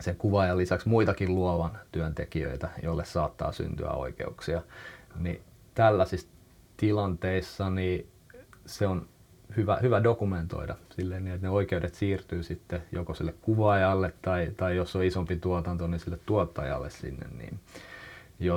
sen 0.00 0.16
kuvaajan 0.16 0.58
lisäksi 0.58 0.88
muitakin 0.88 1.34
luovan 1.34 1.78
työntekijöitä, 1.92 2.68
joille 2.82 3.04
saattaa 3.04 3.52
syntyä 3.52 3.90
oikeuksia. 3.90 4.62
Niin 5.18 5.40
tällaisissa 5.74 6.28
tilanteissa 6.76 7.70
niin 7.70 8.06
se 8.66 8.86
on 8.86 9.08
hyvä, 9.56 9.78
hyvä 9.82 10.02
dokumentoida 10.02 10.74
silleen, 10.90 11.24
niin, 11.24 11.34
että 11.34 11.46
ne 11.46 11.50
oikeudet 11.50 11.94
siirtyy 11.94 12.42
sitten 12.42 12.82
joko 12.92 13.14
sille 13.14 13.34
kuvaajalle 13.42 14.12
tai, 14.22 14.50
tai 14.56 14.76
jos 14.76 14.96
on 14.96 15.04
isompi 15.04 15.36
tuotanto, 15.36 15.86
niin 15.86 16.00
sille 16.00 16.18
tuottajalle 16.26 16.90
sinne, 16.90 17.26
niin, 17.38 17.60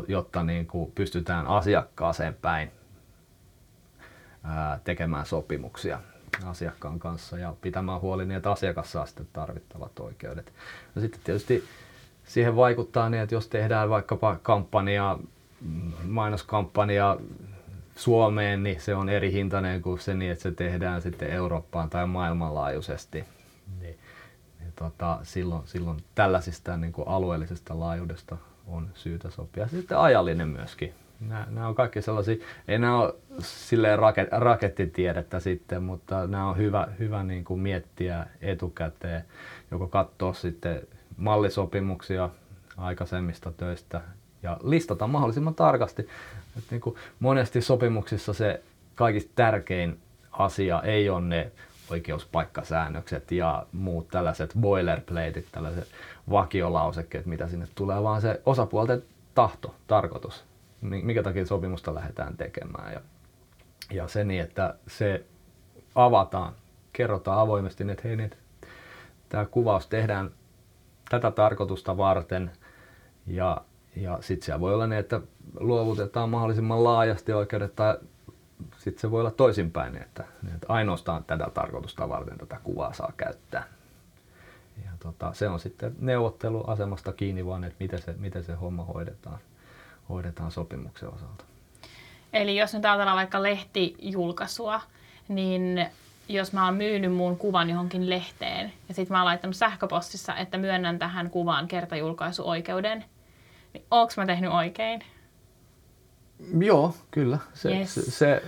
jotta 0.08 0.44
niin 0.44 0.68
kuin 0.68 0.92
pystytään 0.92 1.48
asiakkaaseen 1.48 2.34
päin 2.34 2.72
ää, 4.44 4.80
tekemään 4.84 5.26
sopimuksia 5.26 6.00
asiakkaan 6.46 7.00
kanssa 7.00 7.38
ja 7.38 7.56
pitämään 7.62 8.02
huoli 8.02 8.26
niin, 8.26 8.38
että 8.38 8.52
asiakas 8.52 8.92
saa 8.92 9.06
sitten 9.06 9.28
tarvittavat 9.34 10.00
oikeudet. 10.00 10.54
No 10.96 11.02
sitten 11.02 11.22
tietysti 11.24 11.64
siihen 12.24 12.56
vaikuttaa 12.56 13.10
niin, 13.10 13.24
että 13.24 13.36
jos 13.36 13.48
tehdään 13.48 13.90
vaikkapa 13.90 14.36
kampanja, 14.44 15.20
mainoskampanja 16.04 17.18
Suomeen, 17.98 18.64
niin 18.64 18.82
se 18.82 18.96
on 18.96 19.10
eri 19.10 19.32
hintainen 19.32 19.82
kuin 19.82 20.00
se 20.00 20.14
niin, 20.14 20.32
että 20.32 20.44
se 20.44 20.52
tehdään 20.52 21.02
sitten 21.02 21.30
Eurooppaan 21.30 21.90
tai 21.90 22.08
maailmanlaajuisesti. 22.08 23.26
Niin, 23.80 23.98
niin 24.60 24.74
tota, 24.76 25.20
silloin, 25.24 25.68
silloin 25.68 25.98
tällaisista 26.16 26.78
niin 26.78 26.94
kuin 26.94 27.08
alueellisesta 27.08 27.80
laajuudesta 27.80 28.38
on 28.68 28.90
syytä 28.94 29.30
sopia. 29.30 29.68
Sitten 29.68 29.98
ajallinen 29.98 30.48
myöskin. 30.48 30.94
Nämä, 31.20 31.48
nämä 31.50 31.68
on 31.68 31.76
kaikki 31.76 32.02
sellaisia, 32.02 32.36
ei 32.68 32.80
nämä 32.80 33.00
ole 33.00 33.14
silleen 33.40 34.00
raket, 34.00 34.28
rakettitiedettä 34.32 35.40
sitten, 35.40 35.84
mutta 35.84 36.28
nämä 36.28 36.50
on 36.50 36.58
hyvä, 36.58 36.88
hyvä 37.00 37.24
niin 37.24 37.44
kuin 37.44 37.60
miettiä 37.60 38.26
etukäteen, 38.42 39.24
joko 39.72 39.88
katsoa 39.88 40.34
sitten 40.34 40.82
mallisopimuksia 41.18 42.30
aikaisemmista 42.78 43.52
töistä 43.52 44.02
ja 44.48 44.58
listata 44.64 45.08
mahdollisimman 45.08 45.56
tarkasti. 45.56 46.02
Että 46.58 46.68
niin 46.72 46.82
kuin 46.82 46.96
monesti 47.20 47.62
sopimuksissa 47.62 48.34
se 48.34 48.64
kaikista 48.96 49.32
tärkein 49.36 50.00
asia 50.32 50.82
ei 50.82 51.10
ole 51.10 51.22
ne 51.22 51.52
oikeuspaikkasäännökset 51.90 53.32
ja 53.32 53.66
muut 53.72 54.08
tällaiset 54.08 54.54
boilerplateit, 54.60 55.48
tällaiset 55.52 55.88
vakiolausekkeet, 56.30 57.26
mitä 57.26 57.48
sinne 57.48 57.68
tulee, 57.76 58.04
vaan 58.04 58.22
se 58.22 58.42
osapuolten 58.46 59.04
tahto, 59.36 59.76
tarkoitus, 59.88 60.44
mikä 60.82 61.24
takia 61.24 61.46
sopimusta 61.46 61.96
lähdetään 61.96 62.38
tekemään. 62.38 62.94
Ja, 62.94 63.02
ja 63.92 64.08
se 64.08 64.24
niin, 64.24 64.42
että 64.42 64.76
se 64.88 65.26
avataan, 65.96 66.54
kerrotaan 66.94 67.40
avoimesti, 67.40 67.92
että 67.92 68.08
hei, 68.08 68.16
niin, 68.16 68.32
tämä 69.30 69.46
kuvaus 69.46 69.88
tehdään 69.88 70.32
tätä 71.10 71.32
tarkoitusta 71.32 71.98
varten 71.98 72.52
ja, 73.28 73.62
ja 74.02 74.18
sitten 74.22 74.46
siellä 74.46 74.60
voi 74.60 74.74
olla 74.74 74.88
niin, 74.88 75.00
että 75.00 75.22
luovutetaan 75.60 76.30
mahdollisimman 76.30 76.84
laajasti 76.84 77.34
oikeudet 77.34 77.76
tai 77.76 77.98
sitten 78.78 79.02
se 79.02 79.12
voi 79.12 79.20
olla 79.20 79.32
toisinpäin, 79.32 79.94
niin 79.94 80.04
että, 80.04 80.24
niin 80.44 80.56
että 80.56 80.68
ainoastaan 80.70 81.24
tätä 81.24 81.48
tarkoitusta 81.54 82.10
varten 82.10 82.38
tätä 82.38 82.60
kuvaa 82.64 82.94
saa 82.94 83.14
käyttää. 83.18 83.64
Ja 84.86 84.92
tota, 85.00 85.34
se 85.34 85.50
on 85.50 85.60
sitten 85.60 85.96
neuvotteluasemasta 86.00 87.14
kiinni 87.14 87.46
vaan, 87.46 87.64
että 87.64 87.76
miten 87.80 88.02
se, 88.02 88.16
miten 88.18 88.44
se 88.44 88.54
homma 88.54 88.84
hoidetaan, 88.84 89.40
hoidetaan 90.10 90.52
sopimuksen 90.52 91.10
osalta. 91.10 91.44
Eli 92.34 92.58
jos 92.58 92.74
nyt 92.74 92.86
ajatellaan 92.86 93.18
vaikka 93.18 93.44
lehtijulkaisua, 93.44 94.82
niin 95.28 95.88
jos 96.30 96.54
mä 96.54 96.66
oon 96.66 96.76
myynyt 96.76 97.14
mun 97.14 97.38
kuvan 97.38 97.70
johonkin 97.70 98.10
lehteen 98.10 98.74
ja 98.88 98.94
sitten 98.94 99.14
mä 99.14 99.20
oon 99.20 99.26
laittanut 99.26 99.56
sähköpostissa, 99.56 100.36
että 100.36 100.58
myönnän 100.58 101.00
tähän 101.00 101.30
kuvaan 101.30 101.68
kertajulkaisuoikeuden, 101.68 103.06
niin 103.74 103.86
onko 103.92 104.14
mä 104.18 104.26
tehnyt 104.26 104.52
oikein? 104.52 105.04
Joo, 106.60 106.94
kyllä. 107.12 107.38
Se, 107.54 107.70
yes. 107.70 107.96
se, 107.96 108.02
se, 108.02 108.44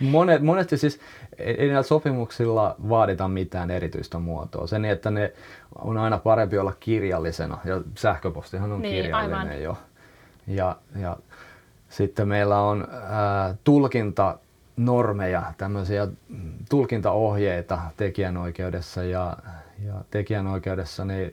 monet, 0.00 0.42
monesti 0.42 0.78
siis 0.78 1.00
ei 1.38 1.66
näillä 1.66 1.82
sopimuksilla 1.82 2.76
vaadita 2.88 3.28
mitään 3.28 3.70
erityistä 3.70 4.18
muotoa. 4.18 4.66
Se 4.66 4.78
niin, 4.78 4.92
että 4.92 5.10
ne 5.10 5.32
on 5.74 5.98
aina 5.98 6.18
parempi 6.18 6.58
olla 6.58 6.72
kirjallisena 6.80 7.58
ja 7.64 7.80
sähköpostihan 7.94 8.72
on 8.72 8.82
niin, 8.82 8.94
kirjallinen 8.94 9.38
aivan. 9.38 9.62
jo. 9.62 9.78
Ja, 10.46 10.76
ja 10.96 11.16
sitten 11.88 12.28
meillä 12.28 12.60
on 12.60 12.88
ää, 13.08 13.54
tulkinta 13.64 14.38
normeja, 14.76 15.42
tämmöisiä 15.58 16.08
tulkintaohjeita 16.70 17.78
tekijänoikeudessa 17.96 19.04
ja, 19.04 19.36
ja 19.86 19.94
tekijänoikeudessa 20.10 21.04
niin 21.04 21.32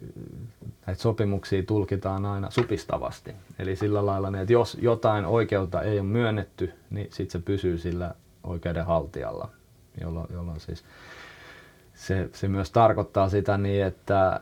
näitä 0.87 1.01
sopimuksia 1.01 1.63
tulkitaan 1.63 2.25
aina 2.25 2.51
supistavasti. 2.51 3.35
Eli 3.59 3.75
sillä 3.75 4.05
lailla, 4.05 4.39
että 4.41 4.53
jos 4.53 4.77
jotain 4.81 5.25
oikeutta 5.25 5.81
ei 5.81 5.99
ole 5.99 6.07
myönnetty, 6.07 6.73
niin 6.89 7.07
sitten 7.11 7.41
se 7.41 7.45
pysyy 7.45 7.77
sillä 7.77 8.15
oikeudenhaltijalla, 8.43 9.49
jolloin, 10.01 10.27
jolloin 10.33 10.59
siis 10.59 10.83
se, 11.93 12.29
se 12.33 12.47
myös 12.47 12.71
tarkoittaa 12.71 13.29
sitä 13.29 13.57
niin, 13.57 13.85
että 13.85 14.41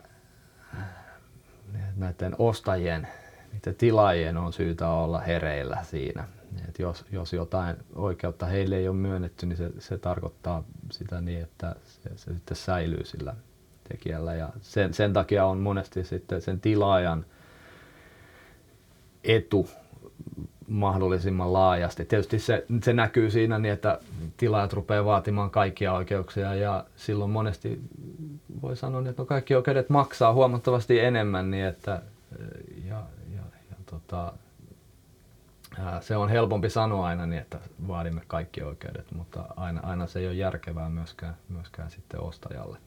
näiden 1.96 2.34
ostajien, 2.38 3.08
niiden 3.52 3.74
tilaajien 3.74 4.36
on 4.36 4.52
syytä 4.52 4.88
olla 4.88 5.18
hereillä 5.18 5.78
siinä. 5.82 6.28
Et 6.68 6.78
jos, 6.78 7.04
jos 7.12 7.32
jotain 7.32 7.76
oikeutta 7.94 8.46
heille 8.46 8.76
ei 8.76 8.88
ole 8.88 8.96
myönnetty, 8.96 9.46
niin 9.46 9.56
se, 9.56 9.70
se 9.78 9.98
tarkoittaa 9.98 10.64
sitä 10.90 11.20
niin, 11.20 11.42
että 11.42 11.76
se, 11.84 12.10
se 12.16 12.34
sitten 12.34 12.56
säilyy 12.56 13.04
sillä 13.04 13.34
tekijällä. 13.88 14.34
Ja 14.34 14.48
sen, 14.60 14.94
sen 14.94 15.12
takia 15.12 15.46
on 15.46 15.58
monesti 15.58 16.04
sitten 16.04 16.40
sen 16.40 16.60
tilaajan 16.60 17.26
etu 19.24 19.68
mahdollisimman 20.68 21.52
laajasti. 21.52 22.04
Tietysti 22.04 22.38
se, 22.38 22.66
se 22.82 22.92
näkyy 22.92 23.30
siinä 23.30 23.58
niin, 23.58 23.74
että 23.74 23.98
tilaajat 24.36 24.72
rupeaa 24.72 25.04
vaatimaan 25.04 25.50
kaikkia 25.50 25.92
oikeuksia 25.92 26.54
ja 26.54 26.84
silloin 26.96 27.30
monesti 27.30 27.80
voi 28.62 28.76
sanoa, 28.76 29.08
että 29.08 29.22
no 29.22 29.26
kaikki 29.26 29.54
oikeudet 29.54 29.90
maksaa 29.90 30.32
huomattavasti 30.32 31.00
enemmän, 31.00 31.50
niin 31.50 31.64
että 31.64 32.02
ja, 32.84 33.02
ja, 33.34 33.42
ja 33.70 33.76
tota, 33.86 34.32
se 36.00 36.16
on 36.16 36.28
helpompi 36.28 36.70
sanoa 36.70 37.06
aina 37.06 37.26
niin, 37.26 37.42
että 37.42 37.58
vaadimme 37.88 38.22
kaikki 38.26 38.62
oikeudet, 38.62 39.12
mutta 39.12 39.44
aina, 39.56 39.80
aina 39.80 40.06
se 40.06 40.18
ei 40.18 40.26
ole 40.26 40.34
järkevää 40.34 40.88
myöskään, 40.88 41.36
myöskään 41.48 41.90
sitten 41.90 42.20
ostajalle. 42.20 42.78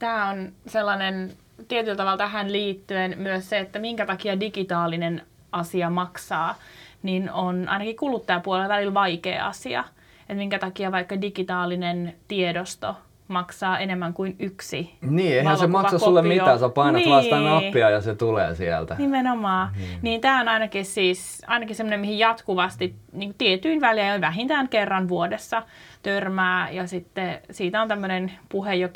Tämä 0.00 0.28
on 0.28 0.52
sellainen 0.66 1.32
tietyllä 1.68 1.96
tavalla 1.96 2.16
tähän 2.16 2.52
liittyen 2.52 3.14
myös 3.18 3.50
se, 3.50 3.58
että 3.58 3.78
minkä 3.78 4.06
takia 4.06 4.40
digitaalinen 4.40 5.22
asia 5.52 5.90
maksaa, 5.90 6.54
niin 7.02 7.30
on 7.30 7.68
ainakin 7.68 7.96
kuluttajapuolella 7.96 8.68
välillä 8.68 8.94
vaikea 8.94 9.46
asia. 9.46 9.84
Että 10.20 10.34
minkä 10.34 10.58
takia 10.58 10.92
vaikka 10.92 11.20
digitaalinen 11.20 12.14
tiedosto 12.28 12.96
maksaa 13.28 13.78
enemmän 13.78 14.14
kuin 14.14 14.36
yksi 14.38 14.94
Niin, 15.00 15.32
eihän 15.32 15.58
se 15.58 15.66
maksa 15.66 15.98
sulle 15.98 16.22
mitään, 16.22 16.58
sä 16.58 16.68
painat 16.68 16.96
niin. 16.96 17.10
vaan 17.10 17.22
sitä 17.22 17.40
nappia 17.40 17.90
ja 17.90 18.00
se 18.00 18.14
tulee 18.14 18.54
sieltä. 18.54 18.94
Nimenomaan. 18.98 19.68
Niin, 19.76 19.98
niin 20.02 20.20
tämä 20.20 20.40
on 20.40 20.48
ainakin 20.48 20.84
siis, 20.84 21.42
ainakin 21.46 21.76
semmoinen, 21.76 22.00
mihin 22.00 22.18
jatkuvasti 22.18 22.94
niin 23.12 23.34
tietyin 23.38 23.80
väliin 23.80 24.20
vähintään 24.20 24.68
kerran 24.68 25.08
vuodessa 25.08 25.62
törmää 26.02 26.70
ja 26.70 26.86
sitten 26.86 27.40
siitä 27.50 27.82
on 27.82 27.88
tämmöinen 27.88 28.32
puhe 28.48 28.74
jo 28.74 28.88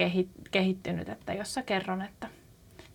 kehittynyt, 0.50 1.08
että 1.08 1.32
jos 1.32 1.54
kerron, 1.62 2.02
että 2.02 2.28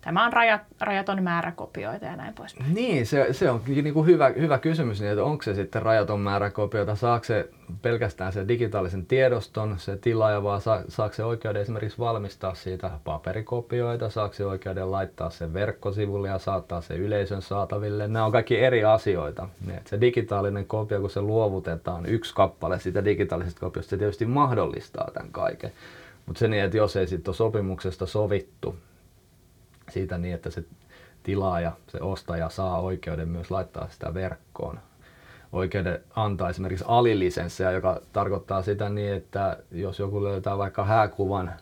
tämä 0.00 0.26
on 0.26 0.32
rajat, 0.32 0.60
rajaton 0.80 1.22
määrä 1.22 1.52
kopioita 1.52 2.04
ja 2.04 2.16
näin 2.16 2.34
pois. 2.34 2.56
Niin, 2.74 3.06
se, 3.06 3.26
se 3.32 3.50
on 3.50 3.62
niin 3.66 3.94
kuin 3.94 4.06
hyvä, 4.06 4.28
hyvä 4.28 4.58
kysymys, 4.58 5.00
niin 5.00 5.10
että 5.10 5.24
onko 5.24 5.42
se 5.42 5.54
sitten 5.54 5.82
rajaton 5.82 6.20
määrä 6.20 6.50
kopioita, 6.50 6.94
saako 6.96 7.24
se 7.24 7.48
pelkästään 7.82 8.32
se 8.32 8.48
digitaalisen 8.48 9.06
tiedoston, 9.06 9.78
se 9.78 9.96
tilaaja, 9.96 10.42
vaan 10.42 10.60
saa, 10.60 10.82
saako 10.88 11.14
se 11.14 11.24
oikeuden 11.24 11.62
esimerkiksi 11.62 11.98
valmistaa 11.98 12.54
siitä 12.54 12.90
paperikopioita, 13.04 14.10
saako 14.10 14.34
se 14.34 14.46
oikeuden 14.46 14.90
laittaa 14.90 15.30
se 15.30 15.52
verkkosivulle 15.52 16.28
ja 16.28 16.38
saattaa 16.38 16.80
se 16.80 16.94
yleisön 16.94 17.42
saataville. 17.42 18.08
Nämä 18.08 18.24
on 18.24 18.32
kaikki 18.32 18.58
eri 18.58 18.84
asioita. 18.84 19.48
Niin, 19.66 19.80
se 19.84 20.00
digitaalinen 20.00 20.66
kopio, 20.66 21.00
kun 21.00 21.10
se 21.10 21.20
luovutetaan, 21.20 22.06
yksi 22.06 22.34
kappale 22.34 22.78
siitä 22.78 23.04
digitaalisesta 23.04 23.60
kopiosta, 23.60 23.90
se 23.90 23.96
tietysti 23.96 24.26
mahdollistaa 24.26 25.10
tämän 25.14 25.32
kaiken. 25.32 25.72
Mutta 26.26 26.38
se 26.38 26.48
niin, 26.48 26.64
että 26.64 26.76
jos 26.76 26.96
ei 26.96 27.06
sitten 27.06 27.30
ole 27.30 27.36
sopimuksesta 27.36 28.06
sovittu, 28.06 28.76
siitä 29.90 30.18
niin, 30.18 30.34
että 30.34 30.50
se 30.50 30.64
tilaaja, 31.22 31.72
se 31.88 31.98
ostaja 32.00 32.48
saa 32.48 32.80
oikeuden 32.80 33.28
myös 33.28 33.50
laittaa 33.50 33.88
sitä 33.90 34.14
verkkoon. 34.14 34.80
Oikeuden 35.52 36.00
antaa 36.16 36.50
esimerkiksi 36.50 36.84
alilisenssejä, 36.88 37.70
joka 37.70 38.00
tarkoittaa 38.12 38.62
sitä 38.62 38.88
niin, 38.88 39.14
että 39.14 39.56
jos 39.70 39.98
joku 39.98 40.24
löytää 40.24 40.58
vaikka 40.58 40.84
hääkuvan 40.84 41.52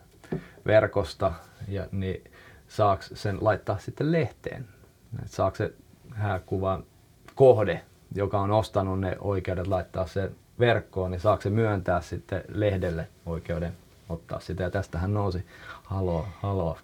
verkosta, 0.66 1.32
ja, 1.68 1.86
niin 1.92 2.24
saako 2.68 3.02
sen 3.14 3.38
laittaa 3.40 3.78
sitten 3.78 4.12
lehteen. 4.12 4.68
Et 5.22 5.30
saako 5.30 5.56
se 5.56 5.72
hääkuvan 6.10 6.84
kohde, 7.34 7.80
joka 8.14 8.40
on 8.40 8.50
ostanut 8.50 9.00
ne 9.00 9.16
oikeudet 9.20 9.66
laittaa 9.66 10.06
se 10.06 10.30
verkkoon, 10.58 11.10
niin 11.10 11.20
saako 11.20 11.42
se 11.42 11.50
myöntää 11.50 12.00
sitten 12.00 12.44
lehdelle 12.48 13.08
oikeuden 13.26 13.72
ottaa 14.08 14.40
sitä. 14.40 14.62
Ja 14.62 14.70
tästähän 14.70 15.14
nousi 15.14 15.46
halo, 15.82 16.26
halo 16.40 16.78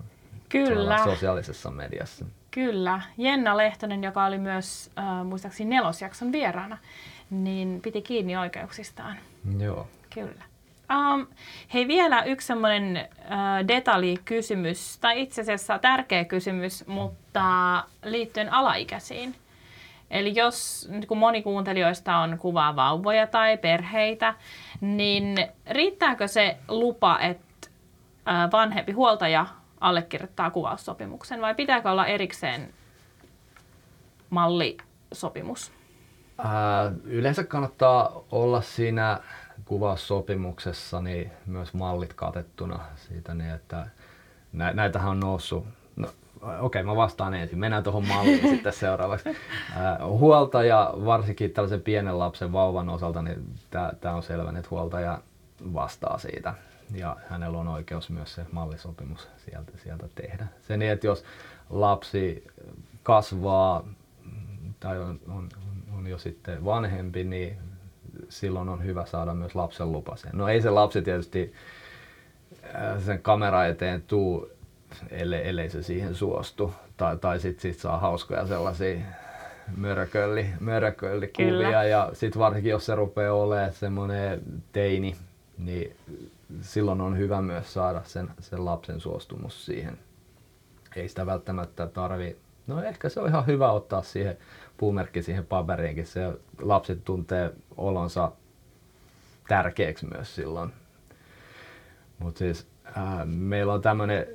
Kyllä. 0.55 1.05
sosiaalisessa 1.05 1.71
mediassa. 1.71 2.25
Kyllä. 2.51 3.01
Jenna 3.19 3.57
Lehtonen, 3.57 4.05
joka 4.05 4.25
oli 4.25 4.39
myös 4.39 4.91
äh, 4.99 5.25
muistaakseni 5.25 5.71
nelosjakson 5.71 6.33
vieraana, 6.33 6.79
niin 7.31 7.81
piti 7.83 8.03
kiinni 8.03 8.37
oikeuksistaan. 8.37 9.17
Joo. 9.59 9.87
Kyllä. 10.15 10.45
Um, 10.91 11.27
hei, 11.75 11.89
vielä 11.89 12.23
yksi 12.23 12.47
semmoinen 12.47 13.09
uh, 13.19 13.69
detaljikysymys, 13.69 14.99
tai 14.99 15.23
itse 15.23 15.41
asiassa 15.41 15.79
tärkeä 15.79 16.25
kysymys, 16.25 16.87
mutta 16.87 17.85
liittyen 18.05 18.53
alaikäisiin. 18.53 19.35
Eli 20.11 20.33
jos 20.35 20.89
niin 20.91 21.07
kun 21.07 21.19
moni 21.19 21.43
kuuntelijoista 21.43 22.17
on 22.17 22.39
kuvaa 22.39 22.77
vauvoja 22.77 23.27
tai 23.27 23.57
perheitä, 23.57 24.35
niin 24.81 25.37
riittääkö 25.71 26.29
se 26.29 26.57
lupa, 26.69 27.19
että 27.19 27.69
uh, 27.69 28.53
vanhempi 28.53 28.93
huoltaja 28.93 29.47
allekirjoittaa 29.85 30.51
kuvaussopimuksen 30.51 31.41
vai 31.41 31.55
pitääkö 31.55 31.91
olla 31.91 32.07
erikseen 32.07 32.75
mallisopimus? 34.31 35.73
Ää, 36.39 36.93
yleensä 37.05 37.45
kannattaa 37.45 38.25
olla 38.31 38.61
siinä 38.61 39.21
kuvaussopimuksessa 39.65 41.01
niin 41.01 41.31
myös 41.47 41.75
mallit 41.75 42.13
katettuna 42.15 42.81
siitä 42.97 43.35
niin, 43.35 43.51
että 43.51 43.87
nä- 44.53 44.73
näitähän 44.73 45.11
on 45.11 45.21
noussut 45.21 45.67
no, 45.97 46.09
Okei, 46.43 46.61
okay, 46.61 46.83
mä 46.83 46.97
vastaan 46.97 47.35
ensin. 47.35 47.59
Mennään 47.59 47.83
tuohon 47.83 48.09
malliin 48.09 48.49
sitten 48.55 48.73
seuraavaksi. 48.73 49.29
Ää, 49.77 49.99
huoltaja, 50.07 50.95
varsinkin 51.05 51.51
tällaisen 51.51 51.83
pienen 51.83 52.19
lapsen 52.19 52.53
vauvan 52.53 52.89
osalta, 52.89 53.23
niin 53.23 53.55
tämä 54.01 54.15
on 54.15 54.23
selvä, 54.23 54.51
että 54.59 54.71
huoltaja 54.71 55.19
vastaa 55.75 56.19
siitä 56.19 56.55
ja 56.93 57.17
hänellä 57.29 57.59
on 57.59 57.69
oikeus 57.69 58.11
myös 58.11 58.35
se 58.35 58.47
mallisopimus 58.53 59.29
sieltä, 59.45 59.73
sieltä 59.77 60.09
tehdä. 60.15 60.47
Se 60.63 60.77
niin, 60.77 60.91
että 60.91 61.07
jos 61.07 61.25
lapsi 61.71 62.47
kasvaa 63.03 63.85
tai 64.81 64.99
on, 64.99 65.21
on, 65.29 65.49
on 65.97 66.07
jo 66.07 66.19
sitten 66.19 66.65
vanhempi, 66.65 67.25
niin 67.25 67.59
silloin 68.29 68.69
on 68.69 68.85
hyvä 68.85 69.07
saada 69.07 69.35
myös 69.35 69.55
lapsen 69.55 69.93
lupa 69.93 70.17
siihen. 70.17 70.39
No 70.39 70.49
ei 70.49 70.63
se 70.63 70.71
lapsi 70.71 71.03
tietysti 71.03 71.53
äh, 72.75 73.03
sen 73.03 73.23
kamera 73.23 73.67
eteen 73.67 74.03
tuu, 74.03 74.49
ellei, 75.11 75.49
ellei 75.49 75.71
se 75.71 75.83
siihen 75.83 76.15
suostu. 76.15 76.75
Tai, 76.97 77.19
tai 77.19 77.41
sitten 77.41 77.63
sit 77.63 77.81
saa 77.81 77.99
hauskoja 77.99 78.47
sellaisia 78.47 78.99
mörkölli, 79.77 80.47
mörköllikuvia. 80.61 81.85
Ja 81.85 82.11
sitten 82.13 82.41
varsinkin 82.41 82.71
jos 82.71 82.87
se 82.87 82.95
rupeaa 82.95 83.35
olemaan 83.35 83.73
semmoinen 83.73 84.43
teini, 84.73 85.17
niin 85.59 85.97
silloin 86.61 87.01
on 87.01 87.19
hyvä 87.19 87.43
myös 87.43 87.73
saada 87.73 88.03
sen, 88.05 88.31
sen 88.41 88.65
lapsen 88.65 89.01
suostumus 89.01 89.67
siihen. 89.67 89.99
Ei 90.97 91.09
sitä 91.09 91.27
välttämättä 91.27 91.87
tarvi, 91.87 92.37
no 92.67 92.83
ehkä 92.83 93.09
se 93.09 93.21
on 93.21 93.29
ihan 93.29 93.47
hyvä 93.47 93.73
ottaa 93.73 94.03
siihen 94.03 94.37
puumerkki 94.77 95.23
siihen 95.23 95.47
paperiinkin. 95.47 96.07
Se 96.07 96.33
lapset 96.63 97.05
tuntee 97.05 97.53
olonsa 97.77 98.33
tärkeäksi 99.49 100.07
myös 100.07 100.35
silloin. 100.35 100.73
Mutta 102.19 102.39
siis 102.39 102.67
ää, 102.85 103.25
meillä 103.25 103.73
on 103.73 103.83
tämmöinen 103.83 104.27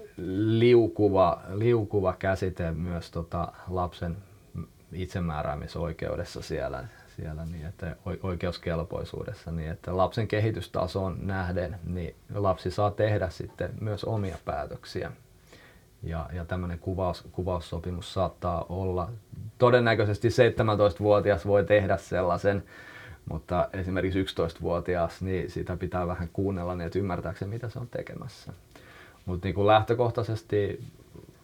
liukuva, 0.57 1.41
liukuva 1.53 2.13
käsite 2.13 2.71
myös 2.71 3.11
tota 3.11 3.53
lapsen 3.67 4.17
itsemääräämisoikeudessa 4.93 6.41
siellä 6.41 6.83
siellä 7.19 7.45
niin, 7.45 7.65
että 7.65 7.95
oikeuskelpoisuudessa, 8.23 9.51
niin 9.51 9.71
että 9.71 9.97
lapsen 9.97 10.27
kehitystasoon 10.27 11.17
nähden 11.21 11.79
niin 11.85 12.15
lapsi 12.33 12.71
saa 12.71 12.91
tehdä 12.91 13.29
sitten 13.29 13.71
myös 13.81 14.03
omia 14.03 14.37
päätöksiä. 14.45 15.11
Ja, 16.03 16.29
ja 16.33 16.45
tämmöinen 16.45 16.79
kuvaus, 16.79 17.27
kuvaussopimus 17.31 18.13
saattaa 18.13 18.65
olla, 18.69 19.09
todennäköisesti 19.57 20.27
17-vuotias 20.27 21.47
voi 21.47 21.63
tehdä 21.63 21.97
sellaisen, 21.97 22.63
mutta 23.29 23.69
esimerkiksi 23.73 24.23
11-vuotias, 24.23 25.21
niin 25.21 25.51
sitä 25.51 25.77
pitää 25.77 26.07
vähän 26.07 26.29
kuunnella 26.33 26.75
niin, 26.75 26.85
että 26.85 26.99
ymmärtääkseen 26.99 27.49
mitä 27.49 27.69
se 27.69 27.79
on 27.79 27.87
tekemässä. 27.87 28.53
Mutta 29.25 29.47
niin 29.47 29.67
lapsen 29.67 30.77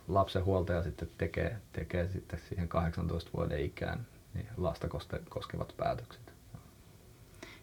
lapsenhuoltaja 0.08 0.84
sitten 0.84 1.10
tekee, 1.18 1.58
tekee 1.74 2.08
sitten 2.08 2.40
siihen 2.50 2.68
18 2.68 3.32
vuoden 3.38 3.60
ikään 3.60 4.06
niin 4.36 4.48
lasta 4.58 4.88
koskevat 5.30 5.74
päätökset. 5.78 6.34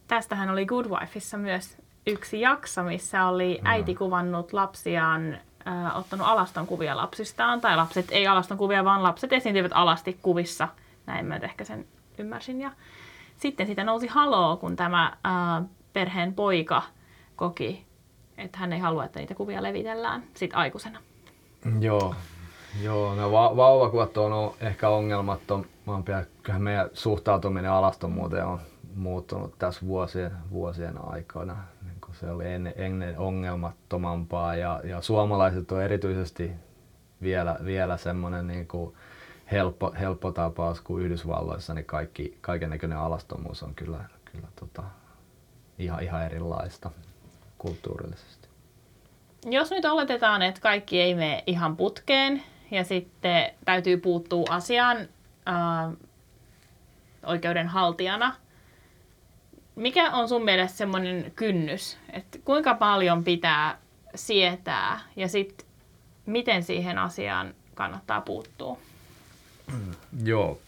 Tästähän 0.09 0.51
oli 0.51 0.67
Good 0.67 0.87
Wifeissa 0.87 1.37
myös 1.37 1.77
yksi 2.07 2.41
jakso, 2.41 2.83
missä 2.83 3.27
oli 3.27 3.61
äiti 3.65 3.95
kuvannut 3.95 4.53
lapsiaan, 4.53 5.39
äh, 5.67 5.97
ottanut 5.97 6.27
alaston 6.27 6.67
kuvia 6.67 6.97
lapsistaan, 6.97 7.61
tai 7.61 7.77
lapset 7.77 8.07
ei 8.11 8.27
alaston 8.27 8.59
kuvia, 8.59 8.85
vaan 8.85 9.03
lapset 9.03 9.33
esiintyivät 9.33 9.73
alasti 9.75 10.19
kuvissa, 10.23 10.69
näin 11.07 11.27
mä 11.27 11.37
ehkä 11.37 11.65
sen 11.65 11.87
ymmärsin. 12.19 12.61
Ja 12.61 12.73
sitten 13.37 13.67
siitä 13.67 13.85
nousi 13.85 14.07
haloo, 14.07 14.57
kun 14.57 14.77
tämä 14.77 15.05
äh, 15.07 15.65
perheen 15.93 16.35
poika 16.35 16.83
koki, 17.37 17.87
että 18.39 18.59
hän 18.59 18.73
ei 18.73 18.79
halua, 18.79 19.05
että 19.05 19.21
niitä 19.21 19.35
kuvia 19.35 19.63
levitellään 19.63 20.23
sit 20.35 20.55
aikuisena. 20.55 20.99
Joo, 21.81 22.15
Joo, 22.81 23.15
no 23.15 23.33
va- 23.33 23.57
vauvakuvat 23.57 24.17
on 24.17 24.55
ehkä 24.61 24.89
ongelmattomampia. 24.89 26.25
Kyllähän 26.43 26.63
meidän 26.63 26.91
suhtautuminen 26.93 27.71
alastonmuuteen 27.71 28.47
on 28.47 28.61
muuttunut 28.95 29.59
tässä 29.59 29.87
vuosien, 29.87 30.33
vuosien 30.51 31.05
aikana. 31.05 31.57
Niin 31.83 32.01
kuin 32.01 32.15
se 32.15 32.31
oli 32.31 32.53
ennen, 32.53 32.75
ennen 32.77 33.19
ongelmattomampaa 33.19 34.55
ja, 34.55 34.81
ja 34.85 35.01
suomalaiset 35.01 35.73
on 35.73 35.83
erityisesti 35.83 36.51
vielä, 37.23 37.57
vielä 37.65 37.97
semmoinen 37.97 38.47
niin 38.47 38.69
kuin 38.69 38.95
helppo, 39.53 39.93
helppo 40.01 40.33
tapaus 40.33 40.81
kuin 40.81 41.05
Yhdysvalloissa, 41.05 41.75
niin 41.75 41.85
kaikki, 41.85 42.39
näköinen 42.67 42.99
alastonmuus 42.99 43.63
on 43.63 43.75
kyllä, 43.75 44.05
kyllä 44.25 44.49
tota, 44.61 44.83
ihan, 45.79 46.03
ihan 46.03 46.25
erilaista 46.25 46.91
kulttuurillisesti. 47.59 48.49
Jos 49.45 49.71
nyt 49.71 49.85
oletetaan, 49.85 50.43
että 50.43 50.61
kaikki 50.61 51.01
ei 51.01 51.15
mene 51.15 51.43
ihan 51.47 51.77
putkeen 51.77 52.43
ja 52.73 52.85
sitten 52.85 53.51
täytyy 53.65 53.97
puuttua 53.97 54.47
asiaan 54.51 55.09
ää, 55.47 55.93
oikeudenhaltijana. 57.27 58.37
Mikä 59.77 60.11
on 60.11 60.29
sun 60.29 60.45
mielestä 60.45 60.79
semmoinen 60.79 61.33
kynnys, 61.37 61.99
että 62.13 62.39
kuinka 62.45 62.75
paljon 62.75 63.25
pitää 63.25 63.79
sietää 64.15 65.01
ja 65.17 65.29
sitten 65.29 65.67
miten 66.27 66.63
siihen 66.63 66.99
asiaan 66.99 67.55
kannattaa 67.75 68.21
puuttua? 68.21 68.79
Joo. 70.25 70.59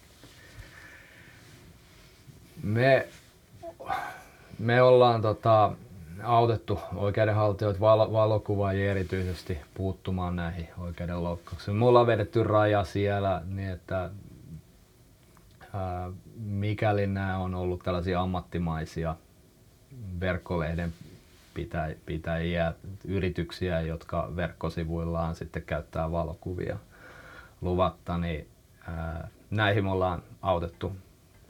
Me, 2.62 3.09
me 4.59 4.83
ollaan 4.83 5.23
tota, 5.23 5.73
autettu 6.24 6.80
oikeudenhaltijoita, 6.94 7.80
val- 7.80 8.12
valokuvaajia 8.12 8.90
erityisesti 8.90 9.58
puuttumaan 9.74 10.37
näihin 10.37 10.68
oikeudenloukkauksiin. 10.78 11.76
Mulla 11.76 12.00
on 12.00 12.06
vedetty 12.06 12.42
raja 12.42 12.84
siellä 12.84 13.42
niin, 13.46 13.70
että 13.70 14.10
ää, 15.74 16.10
mikäli 16.37 17.06
nämä 17.06 17.38
on 17.38 17.54
ollut 17.54 17.82
tällaisia 17.82 18.20
ammattimaisia 18.20 19.16
verkkolehden 20.20 20.92
pitäjiä, 22.06 22.72
yrityksiä, 23.04 23.80
jotka 23.80 24.32
verkkosivuillaan 24.37 25.34
sitten 25.34 25.62
käyttää 25.62 26.12
valokuvia 26.12 26.78
luvatta, 27.60 28.18
niin 28.18 28.48
ää, 28.88 29.28
näihin 29.50 29.84
me 29.84 29.90
ollaan 29.90 30.22
autettu 30.42 30.96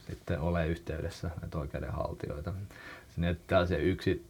sitten 0.06 0.40
ole 0.40 0.66
yhteydessä 0.66 1.30
näitä 1.40 1.58
oikeudenhaltijoita. 1.58 2.52
Sinne 3.14 3.36
tällaisia 3.46 3.78
yksi, 3.78 4.26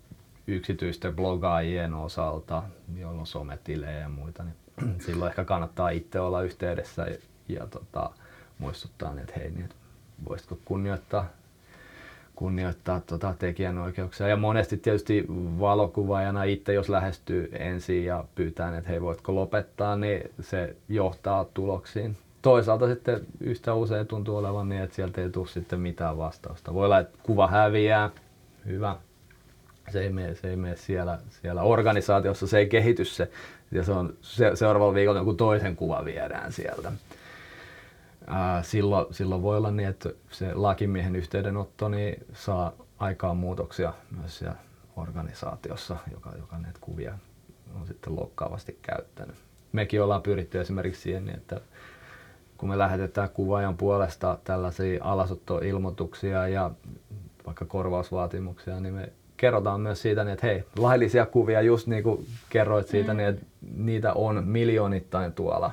yksityisten 0.47 1.17
blogaajien 1.17 1.95
osalta, 1.95 2.63
joilla 2.97 3.21
on 3.21 3.27
sometilejä 3.27 3.99
ja 3.99 4.09
muita, 4.09 4.43
niin 4.43 4.57
silloin 5.07 5.31
ehkä 5.31 5.45
kannattaa 5.45 5.89
itse 5.91 6.21
olla 6.21 6.43
yhteydessä 6.43 7.03
ja, 7.03 7.17
ja 7.49 7.67
tota, 7.67 8.11
muistuttaa, 8.59 9.15
niin, 9.15 9.21
että 9.21 9.41
hei, 9.41 9.51
niin, 9.51 9.69
voisitko 10.29 10.59
kunnioittaa 10.65 11.29
kunnioittaa 12.37 13.01
tota 13.01 13.35
tekijänoikeuksia. 13.39 14.29
Ja 14.29 14.37
monesti 14.37 14.77
tietysti 14.77 15.27
valokuvaajana 15.61 16.45
itse, 16.45 16.73
jos 16.73 16.89
lähestyy 16.89 17.49
ensin 17.53 18.05
ja 18.05 18.25
pyytää, 18.35 18.79
että 18.79 18.91
hei 18.91 19.01
voitko 19.01 19.35
lopettaa, 19.35 19.97
niin 19.97 20.31
se 20.41 20.77
johtaa 20.89 21.45
tuloksiin. 21.45 22.17
Toisaalta 22.43 22.89
sitten 22.89 23.27
yhtä 23.41 23.75
usein 23.75 24.07
tuntuu 24.07 24.37
olevan 24.37 24.69
niin, 24.69 24.83
että 24.83 24.97
sieltä 24.97 25.21
ei 25.21 25.31
tule 25.31 25.47
sitten 25.47 25.81
mitään 25.81 26.19
vastausta. 26.19 26.75
Voi 26.75 26.85
olla, 26.85 26.99
että 26.99 27.19
kuva 27.23 27.47
häviää, 27.47 28.11
hyvä. 28.67 28.97
Se 29.91 30.01
ei 30.01 30.11
mene, 30.11 30.35
se 30.35 30.51
ei 30.51 30.57
mene 30.57 30.77
siellä, 30.77 31.19
siellä 31.31 31.63
organisaatiossa, 31.63 32.47
se 32.47 32.59
ei 32.59 32.67
kehity 32.67 33.05
se. 33.05 33.31
Ja 33.71 33.85
se 33.85 33.93
on 33.93 34.15
se, 34.21 34.51
seuraavalla 34.55 34.95
viikolla 34.95 35.21
joku 35.21 35.35
toisen 35.35 35.77
kuva 35.77 36.05
viedään 36.05 36.53
sieltä 36.53 36.93
ää, 38.27 38.63
silloin, 38.63 39.07
silloin 39.15 39.43
voi 39.43 39.57
olla 39.57 39.71
niin, 39.71 39.89
että 39.89 40.11
se 40.31 40.55
lakimiehen 40.55 41.17
yhteydenotto 41.17 41.89
niin 41.89 42.27
saa 42.33 42.73
aikaan 42.99 43.37
muutoksia 43.37 43.93
myös 44.21 44.39
siellä 44.39 44.57
organisaatiossa, 44.97 45.97
joka, 46.13 46.33
joka 46.39 46.59
näitä 46.59 46.79
kuvia 46.81 47.19
on 47.81 47.87
sitten 47.87 48.17
loukkaavasti 48.17 48.79
käyttänyt. 48.83 49.37
Mekin 49.73 50.03
ollaan 50.03 50.23
pyritty 50.23 50.61
esimerkiksi 50.61 51.03
siihen, 51.03 51.25
niin 51.25 51.37
että 51.37 51.61
kun 52.59 52.69
me 52.69 52.79
lähetetään 52.79 53.31
kuvaajan 53.31 53.77
puolesta 53.77 54.39
tällaisia 54.45 55.05
alasottoilmoituksia 55.05 56.49
ja 56.49 56.71
vaikka 57.47 57.65
korvausvaatimuksia, 57.65 58.81
niin 58.81 58.95
me 58.95 59.13
kerrotaan 59.45 59.81
myös 59.81 60.03
siitä, 60.03 60.25
niin 60.25 60.33
että 60.33 60.47
hei, 60.47 60.65
laillisia 60.79 61.27
kuvia, 61.27 61.61
just 61.61 61.87
niin 61.87 62.03
kuin 62.03 62.27
kerroit 62.51 62.89
siitä, 62.89 63.13
mm. 63.13 63.17
niin 63.17 63.29
että 63.29 63.47
niitä 63.77 64.13
on 64.13 64.45
miljoonittain 64.45 65.33
tuolla 65.33 65.71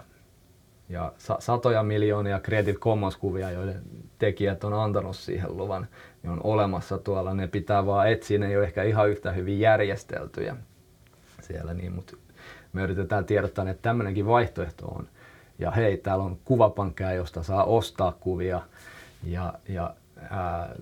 ja 0.90 1.12
sa- 1.18 1.38
satoja 1.40 1.84
miljoonia 1.84 2.40
Creative 2.40 2.78
Commons-kuvia, 2.78 3.52
joiden 3.52 3.82
tekijät 4.20 4.64
on 4.64 4.74
antanut 4.74 5.16
siihen 5.16 5.58
luvan, 5.58 5.88
niin 6.24 6.32
on 6.32 6.42
olemassa 6.44 6.98
tuolla. 6.98 7.34
Ne 7.34 7.48
pitää 7.48 7.86
vaan 7.86 8.10
etsiä, 8.12 8.40
ne 8.40 8.48
ei 8.48 8.58
ole 8.58 8.66
ehkä 8.66 8.84
ihan 8.84 9.10
yhtä 9.10 9.32
hyvin 9.32 9.60
järjesteltyjä 9.60 10.56
siellä, 11.42 11.74
niin, 11.74 11.92
mutta 11.92 12.18
me 12.74 12.82
yritetään 12.82 13.26
tiedottaa, 13.26 13.70
että 13.70 13.82
tämmöinenkin 13.82 14.28
vaihtoehto 14.28 14.86
on. 14.86 15.08
Ja 15.60 15.72
hei, 15.72 15.98
täällä 15.98 16.24
on 16.24 16.38
kuvapankkeja, 16.46 17.14
josta 17.14 17.44
saa 17.44 17.64
ostaa 17.64 18.12
kuvia. 18.20 18.62
Ja, 19.24 19.54
ja 19.70 19.94
ää, 20.30 20.76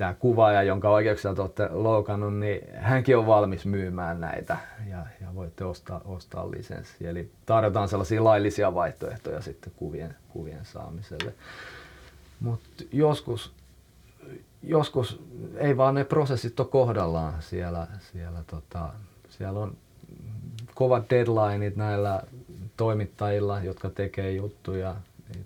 tämä 0.00 0.14
kuvaaja, 0.14 0.62
jonka 0.62 0.90
oikeuksia 0.90 1.34
te 1.34 1.40
olette 1.40 1.68
loukannut, 1.70 2.38
niin 2.38 2.60
hänkin 2.74 3.16
on 3.16 3.26
valmis 3.26 3.66
myymään 3.66 4.20
näitä 4.20 4.56
ja, 4.90 5.06
ja 5.20 5.34
voitte 5.34 5.64
ostaa, 5.64 6.00
ostaa 6.04 6.50
lisenssi. 6.50 7.06
Eli 7.06 7.30
tarjotaan 7.46 7.88
sellaisia 7.88 8.24
laillisia 8.24 8.74
vaihtoehtoja 8.74 9.40
sitten 9.40 9.72
kuvien, 9.76 10.16
kuvien 10.28 10.64
saamiselle. 10.64 11.34
Mutta 12.40 12.84
joskus, 12.92 13.52
joskus 14.62 15.22
ei 15.56 15.76
vaan 15.76 15.94
ne 15.94 16.04
prosessit 16.04 16.60
ole 16.60 16.68
kohdallaan 16.68 17.34
siellä. 17.42 17.86
Siellä, 18.12 18.42
tota, 18.46 18.88
siellä 19.28 19.60
on 19.60 19.76
kovat 20.74 21.10
deadlineit 21.10 21.76
näillä 21.76 22.22
toimittajilla, 22.76 23.60
jotka 23.60 23.90
tekee 23.90 24.32
juttuja 24.32 24.96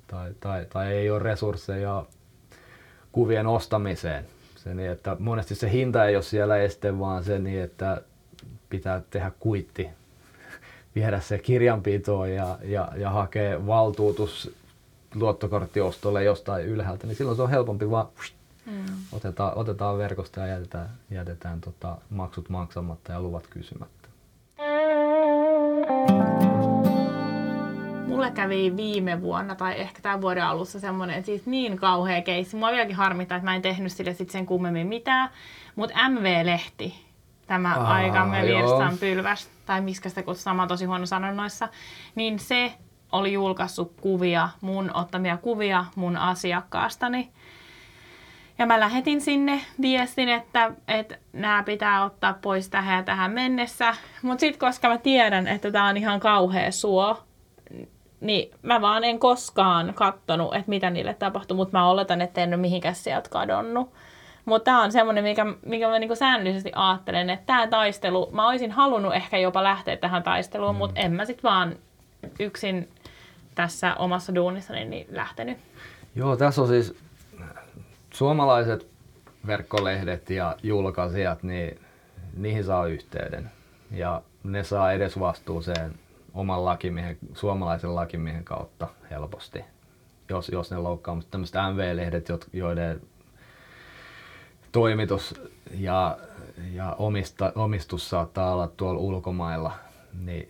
tai, 0.07 0.33
tai, 0.41 0.67
tai 0.73 0.93
ei 0.93 1.11
ole 1.11 1.19
resursseja 1.19 2.05
kuvien 3.13 3.47
ostamiseen 3.47 4.34
se 4.65 4.75
niin, 4.75 4.91
että 4.91 5.17
monesti 5.19 5.55
se 5.55 5.71
hinta 5.71 6.05
ei 6.05 6.17
ole 6.17 6.23
siellä 6.23 6.57
este, 6.57 6.99
vaan 6.99 7.25
se 7.25 7.39
niin, 7.39 7.63
että 7.63 8.03
pitää 8.71 9.03
tehdä 9.11 9.33
kuitti, 9.41 9.89
viedä 10.95 11.21
se 11.21 11.39
kirjanpitoon 11.39 12.33
ja, 12.33 12.59
ja, 12.63 12.93
ja 12.97 13.11
hakea 13.11 13.67
valtuutus 13.67 14.55
luottokorttiostolle 15.15 16.25
jostain 16.25 16.67
ylhäältä, 16.67 17.07
niin 17.07 17.17
silloin 17.17 17.37
se 17.37 17.43
on 17.43 17.51
helpompi 17.51 17.91
vaan 17.91 18.07
mm. 18.67 18.85
otetaan, 19.13 19.53
otetaan 19.57 19.99
verkosta 19.99 20.41
ja 20.41 20.47
jätetään, 20.47 20.91
jätetään 21.11 21.61
tota 21.61 21.97
maksut 22.11 22.49
maksamatta 22.49 23.13
ja 23.13 23.21
luvat 23.21 23.47
kysymättä. 23.47 24.09
Mulle 28.07 28.31
kävi 28.31 28.77
viime 28.77 29.21
vuonna 29.21 29.55
tai 29.55 29.81
ehkä 29.81 30.03
tämän 30.03 30.21
vuoden 30.21 30.45
alussa 30.45 30.81
semmoinen 30.81 31.25
siis 31.25 31.47
niin 31.47 31.77
kauhea 31.77 32.23
keissi. 32.23 32.57
Mua 32.57 32.71
vieläkin 32.71 32.97
harmittaa, 32.97 33.37
että 33.37 33.51
mä 33.51 33.55
en 33.55 33.63
tehnyt 33.63 33.93
sille 33.93 34.15
sit 34.15 34.31
sen 34.31 34.47
kummemmin 34.47 34.87
mitään. 34.87 35.29
Mutta 35.77 36.09
MV-lehti, 36.09 36.95
tämä 37.47 37.75
Aa, 37.75 37.95
aikamme 37.95 38.43
virstan 38.43 38.99
pylväs, 38.99 39.51
tai 39.67 39.81
miskä 39.81 40.09
sitä 40.09 40.23
kutsutaan, 40.23 40.57
mä 40.57 40.67
tosi 40.67 40.85
huono 40.85 41.07
sanonnoissa, 41.07 41.69
niin 42.15 42.39
se 42.39 42.73
oli 43.13 43.33
julkaissut 43.33 43.93
kuvia, 44.01 44.49
mun 44.61 44.91
ottamia 44.95 45.37
kuvia 45.37 45.85
mun 45.97 46.17
asiakkaastani. 46.17 47.31
Ja 48.59 48.67
mä 48.67 48.81
lähetin 48.81 49.21
sinne 49.21 49.61
viestin, 49.81 50.29
että, 50.29 50.73
että 50.89 51.19
nämä 51.33 51.63
pitää 51.63 52.05
ottaa 52.05 52.35
pois 52.43 52.69
tähän 52.69 52.97
ja 52.97 53.03
tähän 53.03 53.31
mennessä. 53.31 53.95
Mutta 54.23 54.41
sitten 54.41 54.69
koska 54.69 54.89
mä 54.89 54.99
tiedän, 54.99 55.49
että 55.49 55.71
tämä 55.71 55.89
on 55.89 55.97
ihan 55.97 56.21
kauhea 56.21 56.73
suo, 56.73 57.23
niin 58.21 58.51
mä 58.63 58.81
vaan 58.81 59.05
en 59.05 59.19
koskaan 59.19 59.95
kattonut, 59.95 60.55
että 60.55 60.69
mitä 60.69 60.91
niille 60.91 61.15
tapahtui, 61.15 61.57
mutta 61.57 61.79
mä 61.79 61.89
oletan, 61.89 62.21
että 62.21 62.43
en 62.43 62.49
ole 62.49 62.57
mihinkään 62.57 62.95
sieltä 62.95 63.31
kadonnut. 63.31 63.93
Mutta 64.45 64.65
tämä 64.65 64.83
on 64.83 64.93
semmoinen, 64.93 65.25
mikä, 65.25 65.47
mikä 65.67 65.89
mä 65.89 65.99
niinku 65.99 66.15
säännöllisesti 66.15 66.73
ajattelen, 66.75 67.31
että 67.31 67.47
tämä 67.47 67.67
taistelu, 67.67 68.31
mä 68.33 68.49
olisin 68.49 68.71
halunnut 68.71 69.15
ehkä 69.15 69.39
jopa 69.39 69.63
lähteä 69.63 69.97
tähän 69.97 70.23
taisteluun, 70.23 70.75
mm. 70.75 70.79
mutta 70.79 71.01
en 71.01 71.13
mä 71.13 71.25
sitten 71.25 71.51
vaan 71.51 71.77
yksin 72.41 72.89
tässä 73.55 73.95
omassa 73.95 74.35
duunissani 74.35 74.85
niin 74.85 75.07
lähtenyt. 75.11 75.59
Joo, 76.15 76.37
tässä 76.37 76.63
on 76.63 76.69
siis 76.69 76.95
suomalaiset 78.11 78.87
verkkolehdet 79.47 80.31
ja 80.31 80.57
julkaisijat, 80.63 81.43
niin 81.43 81.81
niihin 82.37 82.65
saa 82.65 82.87
yhteyden. 82.87 83.51
Ja 83.91 84.23
ne 84.45 84.65
saa 84.65 84.93
edes 84.93 85.21
vastuuseen 85.21 85.95
oman 86.35 86.65
lakimiehen, 86.65 87.19
suomalaisen 87.35 87.95
lakimiehen 87.95 88.45
kautta 88.45 88.89
helposti, 89.11 89.65
jos, 90.29 90.49
jos 90.49 90.71
ne 90.71 90.79
loukkaa. 90.79 91.15
Mutta 91.15 91.31
tämmöiset 91.31 91.57
MV-lehdet, 91.73 92.29
joiden 92.53 93.01
toimitus 94.73 95.41
ja, 95.79 96.19
ja 96.73 96.93
omista, 96.99 97.53
omistus 97.55 98.11
saattaa 98.11 98.53
olla 98.53 98.69
tuolla 98.69 99.01
ulkomailla, 99.01 99.73
niin, 100.21 100.49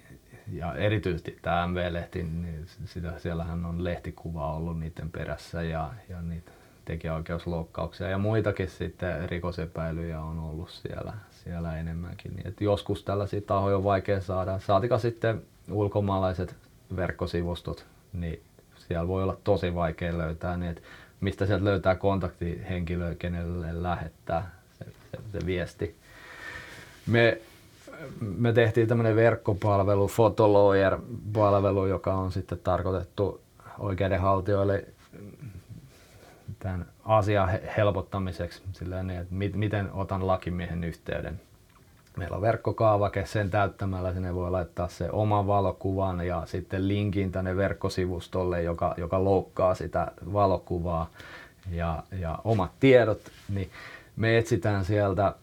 ja 0.52 0.74
erityisesti 0.74 1.38
tämä 1.42 1.66
MV-lehti, 1.66 2.22
niin 2.22 2.66
sitä, 2.84 3.18
siellähän 3.18 3.64
on 3.64 3.84
lehtikuva 3.84 4.54
ollut 4.54 4.78
niiden 4.78 5.10
perässä 5.10 5.62
ja, 5.62 5.90
ja 6.08 6.22
niitä 6.22 6.50
tekijäoikeusloukkauksia 6.84 8.08
ja 8.08 8.18
muitakin 8.18 8.68
sitten 8.68 9.28
rikosepäilyjä 9.28 10.20
on 10.20 10.38
ollut 10.38 10.70
siellä, 10.70 11.12
siellä 11.30 11.78
enemmänkin. 11.78 12.36
Niin, 12.36 12.46
että 12.46 12.64
joskus 12.64 13.04
tällaisia 13.04 13.40
tahoja 13.40 13.76
on 13.76 13.84
vaikea 13.84 14.20
saada. 14.20 14.58
Saatika 14.58 14.98
sitten 14.98 15.42
ulkomaalaiset 15.70 16.56
verkkosivustot, 16.96 17.86
niin 18.12 18.42
siellä 18.88 19.08
voi 19.08 19.22
olla 19.22 19.36
tosi 19.44 19.74
vaikea 19.74 20.18
löytää, 20.18 20.56
niin 20.56 20.70
että 20.70 20.82
mistä 21.20 21.46
sieltä 21.46 21.64
löytää 21.64 21.94
kontaktihenkilöä, 21.94 23.14
kenelle 23.14 23.82
lähettää 23.82 24.50
se, 24.78 24.84
se, 24.84 25.18
se 25.32 25.46
viesti. 25.46 25.96
Me, 27.06 27.40
me 28.20 28.52
tehtiin 28.52 28.88
tämmöinen 28.88 29.16
verkkopalvelu, 29.16 30.08
Fotolawyer-palvelu, 30.08 31.86
joka 31.86 32.14
on 32.14 32.32
sitten 32.32 32.58
tarkoitettu 32.64 33.40
oikeudenhaltijoille 33.78 34.84
tämän 36.58 36.86
asian 37.04 37.48
helpottamiseksi, 37.76 38.62
silleen, 38.72 39.10
että 39.10 39.34
miten 39.54 39.92
otan 39.92 40.26
lakimiehen 40.26 40.84
yhteyden 40.84 41.40
Meillä 42.16 42.36
on 42.36 42.42
verkkokaavake, 42.42 43.26
sen 43.26 43.50
täyttämällä 43.50 44.12
sinne 44.12 44.34
voi 44.34 44.50
laittaa 44.50 44.88
se 44.88 45.10
oma 45.10 45.46
valokuvan 45.46 46.26
ja 46.26 46.42
sitten 46.46 46.88
linkin 46.88 47.32
tänne 47.32 47.56
verkkosivustolle, 47.56 48.62
joka, 48.62 48.94
joka 48.96 49.24
loukkaa 49.24 49.74
sitä 49.74 50.12
valokuvaa. 50.32 51.10
Ja, 51.70 52.02
ja 52.20 52.38
omat 52.44 52.70
tiedot, 52.80 53.20
niin 53.54 53.70
me 54.16 54.38
etsitään 54.38 54.84
sieltä 54.84 55.34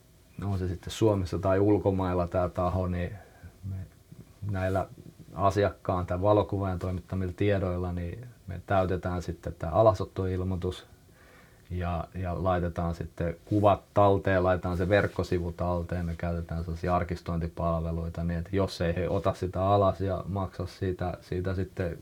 on 0.45 0.59
se 0.59 0.67
sitten 0.67 0.91
Suomessa 0.91 1.39
tai 1.39 1.59
ulkomailla 1.59 2.27
tämä 2.27 2.49
taho, 2.49 2.87
niin 2.87 3.11
me 3.69 3.75
näillä 4.51 4.87
asiakkaan 5.33 6.05
tai 6.05 6.21
valokuvaajan 6.21 6.79
toimittamilla 6.79 7.33
tiedoilla, 7.35 7.93
niin 7.93 8.27
me 8.47 8.61
täytetään 8.65 9.21
sitten 9.21 9.55
tämä 9.59 9.73
alasottoilmoitus 9.73 10.85
ja, 11.71 12.07
ja 12.15 12.43
laitetaan 12.43 12.95
sitten 12.95 13.35
kuvat 13.45 13.81
talteen, 13.93 14.43
laitetaan 14.43 14.77
se 14.77 14.89
verkkosivu 14.89 15.51
talteen, 15.51 16.05
me 16.05 16.15
käytetään 16.17 16.63
sellaisia 16.63 16.95
arkistointipalveluita 16.95 18.23
niin, 18.23 18.39
että 18.39 18.55
jos 18.55 18.81
ei 18.81 18.95
he 18.95 19.09
ota 19.09 19.33
sitä 19.33 19.65
alas 19.65 20.01
ja 20.01 20.23
maksa 20.27 20.65
siitä, 20.65 21.17
siitä 21.21 21.55
sitten 21.55 21.97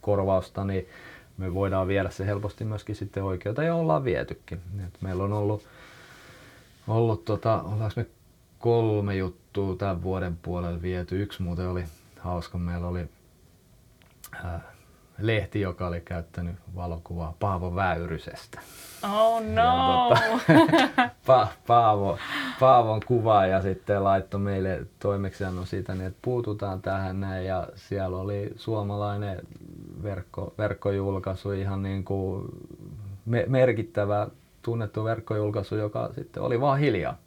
korvausta, 0.00 0.64
niin 0.64 0.88
me 1.36 1.54
voidaan 1.54 1.88
viedä 1.88 2.10
se 2.10 2.26
helposti 2.26 2.64
myöskin 2.64 2.96
sitten 2.96 3.24
oikeuteen 3.24 3.66
ja 3.66 3.74
ollaan 3.74 4.04
vietykin. 4.04 4.60
Et 4.86 5.02
meillä 5.02 5.24
on 5.24 5.32
ollut, 5.32 5.66
ollut 6.88 7.24
tota, 7.24 7.64
me 7.96 8.06
kolme 8.58 9.16
juttua 9.16 9.76
tämän 9.76 10.02
vuoden 10.02 10.36
puolella 10.36 10.82
viety. 10.82 11.22
Yksi 11.22 11.42
muuten 11.42 11.68
oli 11.68 11.84
hauska. 12.20 12.58
Meillä 12.58 12.86
oli 12.86 13.08
ää, 14.44 14.60
lehti, 15.18 15.60
joka 15.60 15.86
oli 15.86 16.00
käyttänyt 16.00 16.56
valokuvaa 16.74 17.34
Paavo 17.40 17.74
Väyrysestä. 17.74 18.60
Oh 19.04 19.42
no! 19.42 20.10
Ja, 20.10 20.20
tota, 20.46 21.10
pa, 21.26 21.48
Paavo, 21.66 22.18
Paavon 22.60 23.00
kuva 23.06 23.46
ja 23.46 23.62
sitten 23.62 24.04
laittoi 24.04 24.40
meille 24.40 24.86
toimeksiannon 24.98 25.66
siitä, 25.66 25.94
niin 25.94 26.06
että 26.06 26.18
puututaan 26.22 26.82
tähän 26.82 27.20
näin 27.20 27.46
ja 27.46 27.68
siellä 27.74 28.16
oli 28.16 28.52
suomalainen 28.56 29.40
verkko, 30.02 30.54
verkkojulkaisu, 30.58 31.52
ihan 31.52 31.82
niin 31.82 32.04
kuin 32.04 32.44
me, 33.26 33.44
merkittävä 33.48 34.28
tunnettu 34.62 35.04
verkkojulkaisu, 35.04 35.76
joka 35.76 36.10
sitten 36.14 36.42
oli 36.42 36.60
vaan 36.60 36.78
hiljaa. 36.78 37.18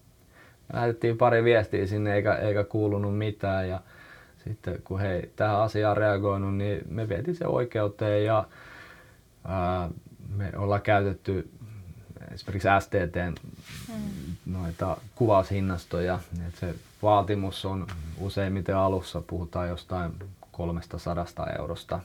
Lähetettiin 0.73 1.17
pari 1.17 1.43
viestiä 1.43 1.87
sinne 1.87 2.15
eikä, 2.15 2.33
eikä 2.33 2.63
kuulunut 2.63 3.17
mitään 3.17 3.69
ja 3.69 3.81
sitten 4.43 4.81
kun 4.83 4.99
he 4.99 5.29
tähän 5.35 5.61
asiaan 5.61 5.97
reagoinut, 5.97 6.55
niin 6.55 6.81
me 6.89 7.09
vietiin 7.09 7.35
se 7.35 7.47
oikeuteen 7.47 8.25
ja 8.25 8.43
ää, 9.45 9.89
me 10.35 10.51
ollaan 10.57 10.81
käytetty 10.81 11.49
esimerkiksi 12.37 12.67
STTn 12.79 13.35
mm. 13.89 14.35
noita 14.45 14.97
kuvaushinnastoja. 15.15 16.19
että 16.47 16.59
se 16.59 16.75
vaatimus 17.03 17.65
on 17.65 17.87
useimmiten 18.17 18.77
alussa, 18.77 19.21
puhutaan 19.27 19.69
jostain 19.69 20.11
300 20.51 21.25
eurosta. 21.59 21.99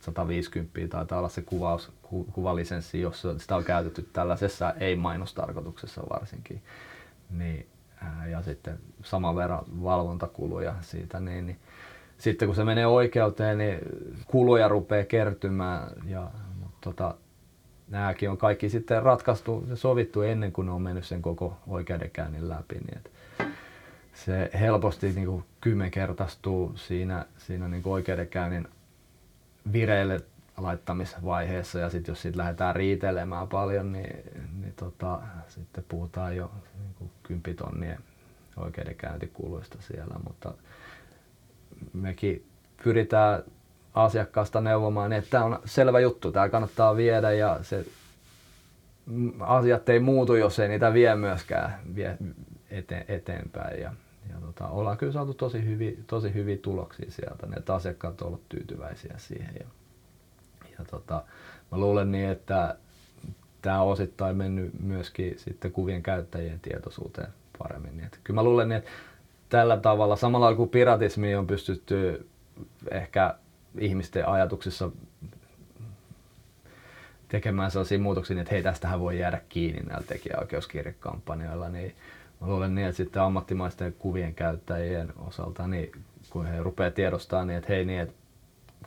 150 0.00 0.80
taitaa 0.88 1.18
olla 1.18 1.28
se 1.28 1.42
kuvaus, 1.42 1.92
ku, 2.02 2.24
kuvalisenssi, 2.24 3.00
jos 3.00 3.26
sitä 3.38 3.56
on 3.56 3.64
käytetty 3.64 4.08
tällaisessa 4.12 4.74
ei-mainostarkoituksessa 4.80 6.02
varsinkin. 6.10 6.62
Niin, 7.30 7.66
ja 8.30 8.42
sitten 8.42 8.78
saman 9.02 9.36
verran 9.36 9.64
valvontakuluja 9.82 10.74
siitä, 10.80 11.20
niin, 11.20 11.46
niin 11.46 11.58
sitten 12.18 12.48
kun 12.48 12.54
se 12.56 12.64
menee 12.64 12.86
oikeuteen, 12.86 13.58
niin 13.58 13.78
kuluja 14.26 14.68
rupeaa 14.68 15.04
kertymään. 15.04 15.90
Ja, 16.06 16.30
mutta 16.60 16.78
tota, 16.80 17.14
nämäkin 17.92 18.30
on 18.30 18.38
kaikki 18.38 18.68
sitten 18.68 19.02
ratkaistu 19.02 19.66
sovittu 19.74 20.22
ennen 20.22 20.52
kuin 20.52 20.66
ne 20.66 20.72
on 20.72 20.82
mennyt 20.82 21.04
sen 21.04 21.22
koko 21.22 21.56
oikeudenkäynnin 21.66 22.48
läpi. 22.48 22.74
Niin 22.74 22.96
että 22.96 23.10
se 24.14 24.50
helposti 24.60 25.12
niin 25.12 25.26
kuin 25.26 25.44
kymmenkertaistuu 25.60 26.72
siinä, 26.76 27.26
siinä 27.38 27.68
niin 27.68 27.82
kuin 27.82 27.92
oikeudenkäynnin 27.92 28.68
vireille 29.72 30.20
laittamisvaiheessa 30.56 31.78
ja 31.78 31.90
sitten 31.90 32.12
jos 32.12 32.22
siitä 32.22 32.38
lähdetään 32.38 32.76
riitelemään 32.76 33.48
paljon, 33.48 33.92
niin, 33.92 34.16
niin 34.60 34.74
tota, 34.76 35.18
sitten 35.48 35.84
puhutaan 35.88 36.36
jo 36.36 36.50
niin 36.78 36.94
kuin 36.98 37.10
kympitonnien 37.22 37.98
oikeudenkäyntikuluista 38.56 39.78
siellä, 39.80 40.14
mutta 40.26 40.54
mekin 41.92 42.46
pyritään 42.84 43.42
asiakkaasta 43.94 44.60
neuvomaan, 44.60 45.10
niin 45.10 45.18
että 45.18 45.30
tämä 45.30 45.44
on 45.44 45.58
selvä 45.64 46.00
juttu, 46.00 46.32
tämä 46.32 46.48
kannattaa 46.48 46.96
viedä 46.96 47.32
ja 47.32 47.58
se 47.62 47.86
asiat 49.40 49.88
ei 49.88 50.00
muutu, 50.00 50.34
jos 50.34 50.58
ei 50.58 50.68
niitä 50.68 50.92
vie 50.92 51.14
myöskään 51.14 51.80
vie 51.94 52.18
eteen, 52.70 53.04
eteenpäin. 53.08 53.80
Ja, 53.80 53.92
ja 54.28 54.40
tota, 54.40 54.68
ollaan 54.68 54.98
kyllä 54.98 55.12
saatu 55.12 55.34
tosi 55.34 55.64
hyviä, 55.64 55.92
tosi 56.06 56.34
hyviä 56.34 56.56
tuloksia 56.56 57.10
sieltä, 57.10 57.46
ne 57.46 57.74
asiakkaat 57.74 58.20
ovat 58.20 58.32
olleet 58.32 58.48
tyytyväisiä 58.48 59.14
siihen. 59.16 59.54
Ja, 59.60 59.66
ja 60.78 60.84
tota, 60.90 61.24
mä 61.72 61.78
luulen 61.78 62.12
niin, 62.12 62.28
että 62.28 62.76
tämä 63.62 63.82
on 63.82 63.92
osittain 63.92 64.36
mennyt 64.36 64.80
myöskin 64.80 65.38
sitten 65.38 65.72
kuvien 65.72 66.02
käyttäjien 66.02 66.60
tietoisuuteen 66.60 67.28
paremmin. 67.58 67.96
Niin 67.96 68.04
että, 68.04 68.18
kyllä 68.24 68.38
mä 68.38 68.44
luulen 68.44 68.68
niin, 68.68 68.78
että 68.78 68.90
tällä 69.48 69.76
tavalla, 69.76 70.16
samalla 70.16 70.54
kuin 70.54 70.68
piratismi 70.68 71.34
on 71.34 71.46
pystytty 71.46 72.26
ehkä 72.90 73.34
ihmisten 73.78 74.28
ajatuksissa 74.28 74.90
tekemään 77.28 77.70
sellaisia 77.70 77.98
muutoksia, 77.98 78.40
että 78.40 78.54
hei 78.54 78.62
tästähän 78.62 79.00
voi 79.00 79.18
jäädä 79.18 79.40
kiinni 79.48 79.82
näillä 79.82 80.06
tekijäoikeuskirjekampanjoilla, 80.06 81.68
niin 81.68 81.96
mä 82.40 82.46
luulen 82.46 82.74
niin, 82.74 82.86
että 82.86 82.96
sitten 82.96 83.22
ammattimaisten 83.22 83.92
kuvien 83.92 84.34
käyttäjien 84.34 85.12
osalta, 85.18 85.66
niin 85.66 85.92
kun 86.30 86.46
he 86.46 86.62
rupeaa 86.62 86.90
tiedostamaan, 86.90 87.46
niin 87.46 87.58
että 87.58 87.72
hei 87.72 87.84
niin, 87.84 88.00
että 88.00 88.14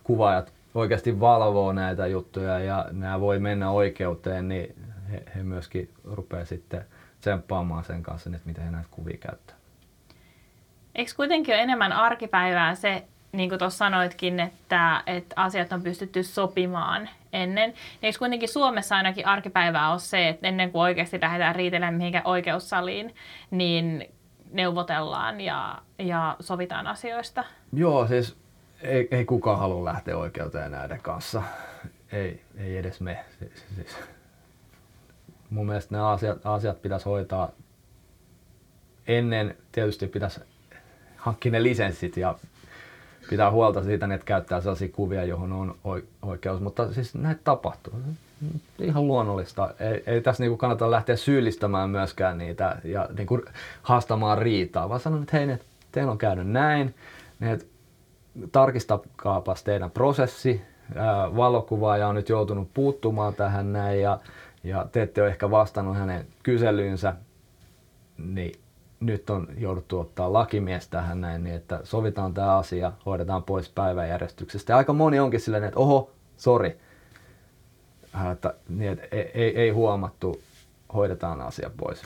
kuvaajat 0.03 0.53
oikeasti 0.75 1.19
valvoo 1.19 1.73
näitä 1.73 2.07
juttuja 2.07 2.59
ja 2.59 2.85
nämä 2.91 3.19
voi 3.19 3.39
mennä 3.39 3.69
oikeuteen, 3.71 4.47
niin 4.47 4.75
he, 5.11 5.23
he 5.35 5.43
myöskin 5.43 5.89
rupeaa 6.03 6.45
sitten 6.45 6.85
tsemppaamaan 7.21 7.83
sen 7.83 8.03
kanssa, 8.03 8.29
että 8.29 8.47
miten 8.47 8.63
he 8.63 8.71
näitä 8.71 8.87
kuvia 8.91 9.17
käyttää. 9.17 9.55
Eikö 10.95 11.11
kuitenkin 11.15 11.55
ole 11.55 11.61
enemmän 11.61 11.91
arkipäivää 11.91 12.75
se, 12.75 13.07
niin 13.37 13.49
kuin 13.49 13.59
tuossa 13.59 13.77
sanoitkin, 13.77 14.39
että, 14.39 15.03
että 15.07 15.33
asiat 15.35 15.71
on 15.71 15.81
pystytty 15.81 16.23
sopimaan 16.23 17.09
ennen. 17.33 17.69
Niin 17.69 17.77
eikö 18.01 18.19
kuitenkin 18.19 18.49
Suomessa 18.49 18.95
ainakin 18.95 19.27
arkipäivää 19.27 19.91
ole 19.91 19.99
se, 19.99 20.29
että 20.29 20.47
ennen 20.47 20.71
kuin 20.71 20.81
oikeasti 20.81 21.21
lähdetään 21.21 21.55
riitelemään 21.55 21.93
mihinkään 21.93 22.27
oikeussaliin, 22.27 23.15
niin 23.51 24.09
neuvotellaan 24.51 25.41
ja, 25.41 25.81
ja 25.99 26.35
sovitaan 26.39 26.87
asioista? 26.87 27.43
Joo, 27.73 28.07
siis 28.07 28.37
ei, 28.81 29.07
ei 29.11 29.25
kukaan 29.25 29.59
halua 29.59 29.85
lähteä 29.85 30.17
oikeuteen 30.17 30.71
näiden 30.71 31.01
kanssa. 31.01 31.41
Ei, 32.11 32.41
ei 32.57 32.77
edes 32.77 33.01
me. 33.01 33.25
Siis, 33.39 33.65
siis. 33.75 33.97
Mun 35.49 35.65
mielestä 35.65 35.95
nämä 35.95 36.09
asiat, 36.09 36.45
asiat 36.45 36.81
pitäisi 36.81 37.05
hoitaa 37.05 37.49
ennen, 39.07 39.57
tietysti 39.71 40.07
pitäisi 40.07 40.39
hankkia 41.17 41.51
ne 41.51 41.63
lisenssit 41.63 42.17
ja 42.17 42.35
pitää 43.29 43.51
huolta 43.51 43.83
siitä, 43.83 44.13
että 44.13 44.25
käyttää 44.25 44.61
sellaisia 44.61 44.89
kuvia, 44.89 45.23
johon 45.23 45.51
on 45.51 45.75
oikeus. 46.21 46.61
Mutta 46.61 46.93
siis 46.93 47.15
näitä 47.15 47.41
tapahtuu. 47.43 47.93
Ihan 48.79 49.07
luonnollista. 49.07 49.73
Ei, 49.79 50.03
ei 50.05 50.21
tässä 50.21 50.43
niinku 50.43 50.57
kannata 50.57 50.91
lähteä 50.91 51.15
syyllistämään 51.15 51.89
myöskään 51.89 52.37
niitä 52.37 52.77
ja 52.83 53.09
niinku 53.17 53.41
haastamaan 53.81 54.37
riitaa, 54.37 54.89
vaan 54.89 54.99
sanon, 54.99 55.23
että 55.23 55.37
hei, 55.37 55.45
ne, 55.45 55.59
teillä 55.91 56.11
on 56.11 56.17
käynyt 56.17 56.47
näin. 56.47 56.95
Ne, 57.39 57.59
tarkistakaapas 58.51 59.63
teidän 59.63 59.91
prosessi. 59.91 60.61
Ää, 60.95 61.35
valokuvaaja 61.35 62.07
on 62.07 62.15
nyt 62.15 62.29
joutunut 62.29 62.69
puuttumaan 62.73 63.33
tähän 63.33 63.73
näin 63.73 64.01
ja, 64.01 64.19
ja 64.63 64.85
te 64.91 65.01
ette 65.01 65.21
ole 65.21 65.29
ehkä 65.29 65.51
vastannut 65.51 65.97
hänen 65.97 66.25
kyselyynsä. 66.43 67.15
Niin 68.17 68.59
nyt 68.99 69.29
on 69.29 69.47
jouduttu 69.57 69.99
ottaa 69.99 70.33
lakimies 70.33 70.87
tähän 70.87 71.21
näin, 71.21 71.43
niin 71.43 71.55
että 71.55 71.79
sovitaan 71.83 72.33
tämä 72.33 72.57
asia, 72.57 72.91
hoidetaan 73.05 73.43
pois 73.43 73.69
päiväjärjestyksestä. 73.69 74.73
Ja 74.73 74.77
aika 74.77 74.93
moni 74.93 75.19
onkin 75.19 75.39
silleen, 75.39 75.63
että 75.63 75.79
oho, 75.79 76.11
sori, 76.37 76.77
äh, 78.15 78.37
niin, 78.69 78.91
että 78.91 79.07
ei, 79.11 79.31
ei, 79.33 79.57
ei 79.57 79.69
huomattu, 79.69 80.41
hoidetaan 80.93 81.41
asia 81.41 81.71
pois. 81.77 82.01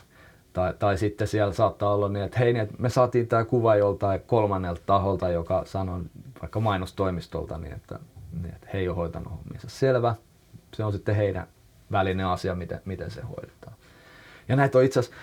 Tai, 0.53 0.73
tai 0.79 0.97
sitten 0.97 1.27
siellä 1.27 1.53
saattaa 1.53 1.93
olla 1.93 2.09
niin, 2.09 2.25
että 2.25 2.39
hei, 2.39 2.53
niin, 2.53 2.63
että 2.63 2.75
me 2.77 2.89
saatiin 2.89 3.27
tämä 3.27 3.45
kuva 3.45 3.75
joltain 3.75 4.21
kolmannelta 4.21 4.81
taholta, 4.85 5.29
joka 5.29 5.65
sanoi 5.65 6.01
vaikka 6.41 6.59
mainostoimistolta, 6.59 7.57
niin 7.57 7.73
että, 7.73 7.99
niin, 8.41 8.53
että 8.55 8.67
he 8.73 8.79
ei 8.79 8.87
ole 8.87 8.95
hoitanut 8.95 9.31
hommiinsa. 9.31 9.69
Selvä, 9.69 10.15
se 10.73 10.83
on 10.83 10.91
sitten 10.91 11.15
heidän 11.15 11.47
välinen 11.91 12.25
asia, 12.25 12.55
miten, 12.55 12.81
miten 12.85 13.11
se 13.11 13.21
hoidetaan. 13.21 13.73
Ja 14.47 14.55
näitä 14.55 14.77
on 14.77 14.83
itse 14.83 14.99
asiassa 14.99 15.17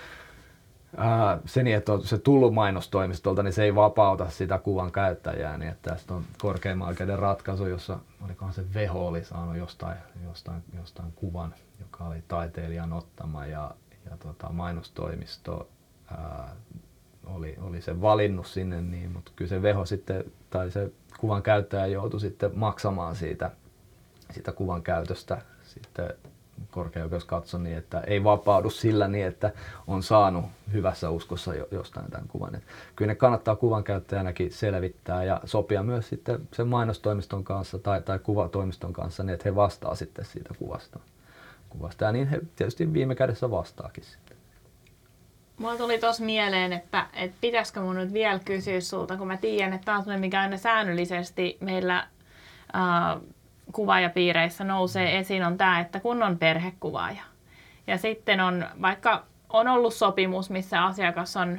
ää, 0.97 1.39
se 1.45 1.63
niin, 1.63 1.77
että 1.77 1.93
on 1.93 2.03
se 2.03 2.19
tullut 2.19 2.55
mainostoimistolta, 2.55 3.43
niin 3.43 3.53
se 3.53 3.65
ei 3.65 3.75
vapauta 3.75 4.31
sitä 4.31 4.59
kuvan 4.59 4.93
käyttäjää, 4.93 5.59
niin 5.59 5.71
että 5.71 5.91
tästä 5.91 6.15
on 6.15 6.25
korkeimman 6.39 6.89
oikeuden 6.89 7.19
ratkaisu, 7.19 7.67
jossa 7.67 7.99
olikohan 8.25 8.55
se 8.55 8.75
Veho 8.75 9.07
oli 9.07 9.25
saanut 9.25 9.57
jostain, 9.57 9.97
jostain, 10.25 10.63
jostain 10.77 11.13
kuvan, 11.13 11.55
joka 11.81 12.05
oli 12.05 12.25
taiteilijan 12.29 12.93
ottama 12.93 13.47
ja, 13.47 13.71
ja 14.11 14.17
tota, 14.17 14.53
mainostoimisto 14.53 15.69
ää, 16.11 16.57
oli, 17.27 17.57
oli 17.61 17.83
se 17.83 18.01
valinnut 18.01 18.47
sinne, 18.47 18.81
niin, 18.81 19.13
mutta 19.13 19.33
kyllä 19.37 19.49
se 19.49 19.63
Veho 19.63 19.85
sitten, 19.85 20.25
tai 20.51 20.71
se 20.71 20.93
kuvan 21.21 21.43
käyttäjä 21.43 21.87
joutui 21.87 22.21
sitten 22.21 22.51
maksamaan 22.55 23.17
siitä, 23.17 23.51
siitä 24.31 24.53
kuvan 24.53 24.83
käytöstä 24.83 25.43
sitten 25.63 26.11
korkeaoikeus 26.71 27.25
katsoi 27.25 27.61
niin, 27.61 27.77
että 27.77 28.01
ei 28.01 28.25
vapaudu 28.25 28.71
sillä 28.71 29.09
niin, 29.09 29.27
että 29.27 29.53
on 29.87 30.03
saanut 30.03 30.45
hyvässä 30.73 31.11
uskossa 31.11 31.53
jostain 31.71 32.11
tämän 32.11 32.29
kuvan. 32.29 32.55
Et 32.55 32.63
kyllä 32.97 33.11
ne 33.11 33.15
kannattaa 33.15 33.57
kuvan 33.57 33.85
käyttäjänäkin 33.85 34.53
selvittää 34.53 35.25
ja 35.25 35.41
sopia 35.45 35.83
myös 35.83 36.09
sitten 36.09 36.49
sen 36.53 36.69
mainostoimiston 36.69 37.45
kanssa 37.45 37.79
tai, 37.79 38.03
tai 38.03 38.19
kuvatoimiston 38.19 38.93
kanssa 38.93 39.23
niin, 39.23 39.35
että 39.35 39.49
he 39.49 39.55
vastaa 39.55 39.95
sitten 39.95 40.25
siitä 40.25 40.55
kuvasta. 40.59 40.99
kuvasta. 41.69 42.05
Ja 42.05 42.13
niin 42.13 42.29
he 42.29 42.41
tietysti 42.57 42.93
viime 42.93 43.15
kädessä 43.15 43.51
vastaakin 43.51 44.05
sitten. 44.05 44.37
Mulla 45.59 45.77
tuli 45.77 45.99
tuossa 45.99 46.25
mieleen, 46.25 46.73
että, 46.73 47.07
että 47.13 47.37
pitäisikö 47.41 47.81
mun 47.81 47.97
nyt 47.97 48.13
vielä 48.13 48.39
kysyä 48.39 48.81
sulta, 48.81 49.17
kun 49.17 49.27
mä 49.27 49.37
tiedän, 49.37 49.73
että 49.73 49.85
tämä 49.85 49.99
on 49.99 50.21
mikä 50.21 50.41
aina 50.41 50.57
säännöllisesti 50.57 51.57
meillä 51.61 51.99
äh, 52.77 53.21
kuvaajapiireissä 53.73 54.65
nousee 54.65 55.19
esiin, 55.19 55.45
on 55.45 55.59
tämä, 55.59 55.81
että 55.81 56.01
kun 56.01 56.23
on 56.23 56.39
perhekuvaaja. 56.39 57.23
Ja 57.87 57.99
sitten 57.99 58.41
on, 58.41 58.67
vaikka 58.83 59.25
on 59.49 59.69
ollut 59.69 59.95
sopimus, 59.95 60.51
missä 60.51 60.85
asiakas 60.85 61.37
on 61.37 61.59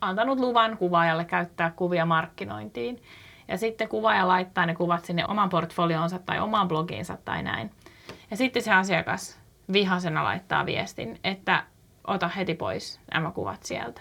antanut 0.00 0.40
luvan 0.40 0.76
kuvaajalle 0.76 1.24
käyttää 1.24 1.70
kuvia 1.70 2.06
markkinointiin. 2.06 3.02
Ja 3.48 3.58
sitten 3.58 3.88
kuvaaja 3.88 4.28
laittaa 4.28 4.66
ne 4.66 4.74
kuvat 4.74 5.04
sinne 5.04 5.24
oman 5.28 5.48
portfolionsa 5.48 6.18
tai 6.18 6.40
omaan 6.40 6.68
blogiinsa 6.68 7.18
tai 7.24 7.42
näin. 7.42 7.70
Ja 8.30 8.36
sitten 8.36 8.62
se 8.62 8.72
asiakas 8.72 9.40
vihasena 9.72 10.24
laittaa 10.24 10.66
viestin, 10.66 11.20
että 11.24 11.64
ota 12.06 12.28
heti 12.28 12.54
pois 12.54 13.00
nämä 13.14 13.30
kuvat 13.30 13.62
sieltä. 13.62 14.00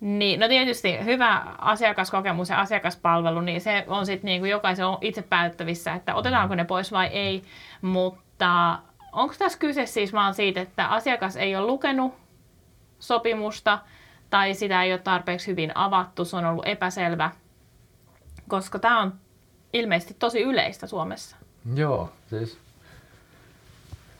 Niin, 0.00 0.40
no 0.40 0.48
tietysti 0.48 1.04
hyvä 1.04 1.42
asiakaskokemus 1.58 2.48
ja 2.48 2.60
asiakaspalvelu, 2.60 3.40
niin 3.40 3.60
se 3.60 3.84
on 3.86 4.06
sitten 4.06 4.28
niinku 4.28 4.46
jokaisen 4.46 4.86
itse 5.00 5.22
päättävissä, 5.22 5.94
että 5.94 6.14
otetaanko 6.14 6.54
ne 6.54 6.64
pois 6.64 6.92
vai 6.92 7.06
ei. 7.06 7.44
Mutta 7.82 8.78
onko 9.12 9.34
tässä 9.38 9.58
kyse 9.58 9.86
siis 9.86 10.12
vaan 10.12 10.34
siitä, 10.34 10.60
että 10.60 10.86
asiakas 10.86 11.36
ei 11.36 11.56
ole 11.56 11.66
lukenut 11.66 12.14
sopimusta 12.98 13.78
tai 14.30 14.54
sitä 14.54 14.82
ei 14.82 14.92
ole 14.92 15.00
tarpeeksi 15.00 15.46
hyvin 15.46 15.76
avattu, 15.76 16.24
se 16.24 16.36
on 16.36 16.44
ollut 16.44 16.66
epäselvä, 16.66 17.30
koska 18.48 18.78
tämä 18.78 19.00
on 19.00 19.14
ilmeisesti 19.72 20.16
tosi 20.18 20.40
yleistä 20.40 20.86
Suomessa. 20.86 21.36
Joo, 21.74 22.12
siis 22.30 22.58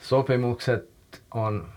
sopimukset 0.00 0.90
on 1.34 1.68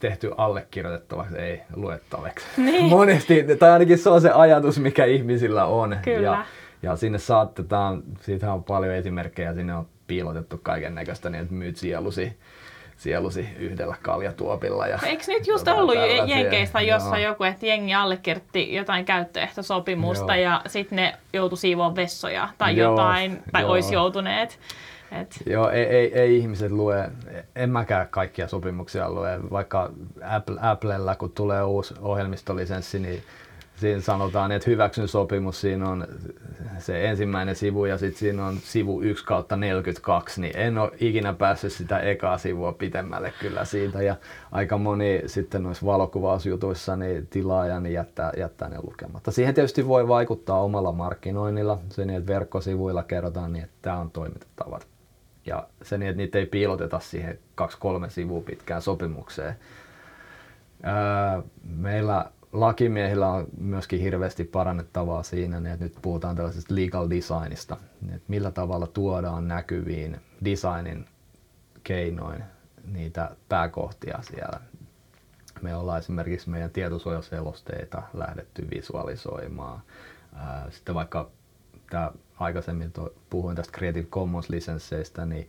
tehty 0.00 0.30
allekirjoitettavaksi, 0.36 1.38
ei 1.38 1.62
luettavaksi. 1.76 2.46
Niin. 2.56 2.84
Monesti, 2.84 3.44
tai 3.58 3.70
ainakin 3.70 3.98
se 3.98 4.10
on 4.10 4.20
se 4.20 4.30
ajatus, 4.30 4.78
mikä 4.78 5.04
ihmisillä 5.04 5.64
on. 5.64 5.96
Kyllä. 6.02 6.22
Ja, 6.22 6.44
ja 6.82 6.96
sinne 6.96 7.18
saatetaan, 7.18 8.02
siitä 8.20 8.52
on 8.52 8.64
paljon 8.64 8.94
esimerkkejä, 8.94 9.54
sinne 9.54 9.74
on 9.74 9.86
piilotettu 10.06 10.60
kaiken 10.62 10.94
näköistä, 10.94 11.30
niin 11.30 11.42
että 11.42 11.54
myyt 11.54 11.76
sielusi, 11.76 12.36
sielusi 12.96 13.48
yhdellä 13.58 13.96
kaljatuopilla. 14.02 14.86
Ja 14.86 14.98
Eikö 15.06 15.24
nyt 15.28 15.46
just 15.46 15.68
ollut 15.68 15.94
Jenkeistä 16.26 16.80
jossa 16.80 17.18
joku, 17.18 17.44
että 17.44 17.66
jengi 17.66 17.94
allekirjoitti 17.94 18.74
jotain 18.74 19.04
käyttöehtosopimusta 19.04 20.36
Joo. 20.36 20.52
ja 20.52 20.62
sitten 20.66 20.96
ne 20.96 21.14
joutui 21.32 21.58
siivoon 21.58 21.96
vessoja 21.96 22.48
tai 22.58 22.76
Joo. 22.76 22.90
jotain, 22.90 23.42
tai 23.52 23.62
Joo. 23.62 23.72
olisi 23.72 23.94
joutuneet. 23.94 24.58
Et. 25.20 25.42
Joo, 25.46 25.70
ei, 25.70 25.84
ei, 25.84 26.20
ei 26.20 26.36
ihmiset 26.36 26.72
lue, 26.72 27.10
en 27.56 27.70
mäkään 27.70 28.08
kaikkia 28.08 28.48
sopimuksia 28.48 29.10
lue, 29.10 29.50
vaikka 29.50 29.90
Apple, 30.22 30.56
Applella 30.60 31.14
kun 31.14 31.30
tulee 31.30 31.62
uusi 31.62 31.94
ohjelmistolisenssi, 32.00 32.98
niin 32.98 33.22
siinä 33.76 34.00
sanotaan, 34.00 34.52
että 34.52 34.70
hyväksyn 34.70 35.08
sopimus, 35.08 35.60
siinä 35.60 35.88
on 35.88 36.06
se 36.78 37.08
ensimmäinen 37.08 37.56
sivu 37.56 37.84
ja 37.84 37.98
sitten 37.98 38.18
siinä 38.18 38.46
on 38.46 38.56
sivu 38.56 39.00
1 39.00 39.24
kautta 39.24 39.56
42, 39.56 40.40
niin 40.40 40.56
en 40.56 40.78
ole 40.78 40.90
ikinä 41.00 41.32
päässyt 41.32 41.72
sitä 41.72 41.98
ekaa 41.98 42.38
sivua 42.38 42.72
pitemmälle 42.72 43.32
kyllä 43.40 43.64
siitä. 43.64 44.02
Ja 44.02 44.16
aika 44.52 44.78
moni 44.78 45.22
sitten 45.26 45.62
noissa 45.62 45.86
valokuvausjutuissa 45.86 46.96
niin 46.96 47.26
tilaaja 47.26 47.80
niin 47.80 47.92
jättää, 47.92 48.32
jättää 48.36 48.68
ne 48.68 48.78
lukematta. 48.82 49.30
Siihen 49.30 49.54
tietysti 49.54 49.88
voi 49.88 50.08
vaikuttaa 50.08 50.62
omalla 50.62 50.92
markkinoinnilla, 50.92 51.78
se 51.90 52.04
niin, 52.04 52.18
että 52.18 52.32
verkkosivuilla 52.32 53.02
kerrotaan 53.02 53.52
niin, 53.52 53.64
että 53.64 53.76
tämä 53.82 53.98
on 53.98 54.10
toimitettavat 54.10 54.91
ja 55.46 55.68
se 55.82 55.98
niin, 55.98 56.08
että 56.10 56.16
niitä 56.16 56.38
ei 56.38 56.46
piiloteta 56.46 57.00
siihen 57.00 57.38
kaksi-kolme 57.54 58.10
sivua 58.10 58.40
pitkään 58.42 58.82
sopimukseen. 58.82 59.56
Öö, 60.86 61.42
meillä 61.64 62.30
lakimiehillä 62.52 63.28
on 63.28 63.46
myöskin 63.58 64.00
hirveästi 64.00 64.44
parannettavaa 64.44 65.22
siinä, 65.22 65.60
niin 65.60 65.72
että 65.72 65.84
nyt 65.84 65.98
puhutaan 66.02 66.36
tällaisesta 66.36 66.74
legal 66.74 67.10
designista, 67.10 67.76
niin 68.00 68.14
että 68.14 68.26
millä 68.28 68.50
tavalla 68.50 68.86
tuodaan 68.86 69.48
näkyviin 69.48 70.20
designin 70.44 71.04
keinoin 71.84 72.44
niitä 72.92 73.30
pääkohtia 73.48 74.18
siellä. 74.22 74.60
Me 75.62 75.76
ollaan 75.76 75.98
esimerkiksi 75.98 76.50
meidän 76.50 76.70
tietosuojaselosteita 76.70 78.02
lähdetty 78.14 78.70
visualisoimaan. 78.70 79.80
Sitten 80.70 80.94
vaikka 80.94 81.30
tämä 81.90 82.10
aikaisemmin 82.42 82.92
to, 82.92 83.14
puhuin 83.30 83.56
tästä 83.56 83.78
Creative 83.78 84.06
Commons-lisensseistä, 84.06 85.26
niin 85.26 85.48